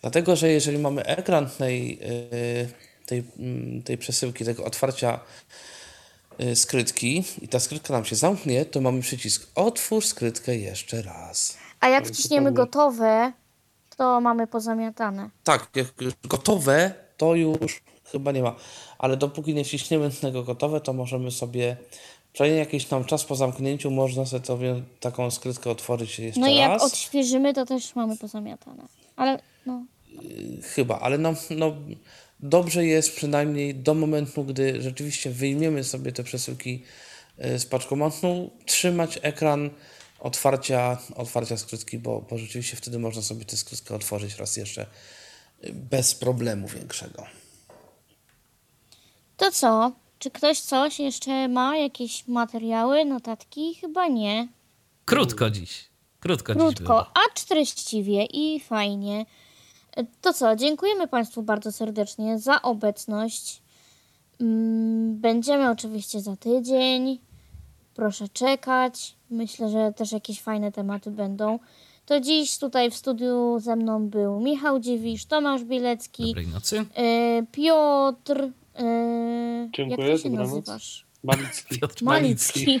[0.00, 2.68] Dlatego, że jeżeli mamy ekran tej, yy,
[3.06, 5.20] tej, yy, tej przesyłki, tego otwarcia
[6.38, 11.56] yy, skrytki i ta skrytka nam się zamknie, to mamy przycisk otwórz skrytkę jeszcze raz.
[11.80, 13.32] A jak wciśniemy gotowe,
[13.96, 15.30] to mamy pozamiatane.
[15.44, 15.86] Tak, jak
[16.24, 17.82] gotowe, to już
[18.12, 18.54] chyba nie ma.
[18.98, 21.76] Ale dopóki nie wciśniemy tego gotowe, to możemy sobie
[22.32, 26.48] przynajmniej jakiś tam czas po zamknięciu można sobie taką skrytkę otworzyć jeszcze raz.
[26.48, 26.82] No i jak raz.
[26.82, 28.82] odświeżymy, to też mamy pozamiatane.
[29.16, 29.84] Ale no.
[30.74, 31.76] chyba, ale no, no
[32.40, 36.82] dobrze jest przynajmniej do momentu, gdy rzeczywiście wyjmiemy sobie te przesyłki
[37.44, 39.70] y, z paczkomatu, trzymać ekran
[40.20, 44.86] otwarcia, otwarcia skrytki, bo, bo rzeczywiście wtedy można sobie tę skrytkę otworzyć raz jeszcze
[45.64, 47.37] y, bez problemu większego.
[49.38, 49.92] To co?
[50.18, 51.76] Czy ktoś coś jeszcze ma?
[51.76, 53.74] Jakieś materiały, notatki?
[53.74, 54.48] Chyba nie.
[55.04, 55.88] Krótko dziś.
[56.20, 57.00] Krótko, dziś Krótko, było.
[57.00, 59.26] acz treściwie i fajnie.
[60.20, 63.62] To co, dziękujemy Państwu bardzo serdecznie za obecność.
[64.40, 67.18] Mm, Będziemy oczywiście za tydzień.
[67.94, 69.14] Proszę czekać.
[69.30, 71.58] Myślę, że też jakieś fajne tematy będą.
[72.06, 75.64] To dziś tutaj w studiu ze mną był Michał Dziwisz, Tomasz
[76.46, 76.84] nocy.
[76.96, 78.48] e, Piotr.
[79.76, 80.52] Dziękuję, jak ty się dobranoc.
[80.52, 81.04] nazywasz?
[81.24, 81.78] Malicki.
[81.80, 82.80] Piotr Malicki.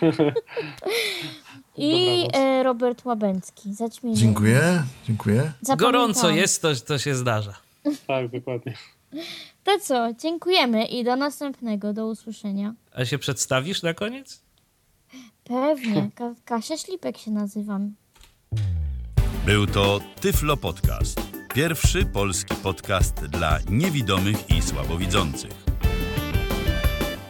[1.76, 2.34] I Dobranoc.
[2.34, 3.74] e, Robert Łabęcki.
[3.74, 4.16] Zaćmienie.
[4.16, 5.52] Dziękuję, dziękuję.
[5.78, 7.54] Gorąco jest, to, to się zdarza.
[8.06, 8.74] Tak, dokładnie.
[9.64, 12.74] To co, dziękujemy i do następnego, do usłyszenia.
[12.94, 14.40] A się przedstawisz na koniec?
[15.44, 17.94] Pewnie, Ka- Kasia Ślipek się nazywam.
[19.46, 21.20] Był to Tyflo Podcast.
[21.54, 25.67] Pierwszy polski podcast dla niewidomych i słabowidzących.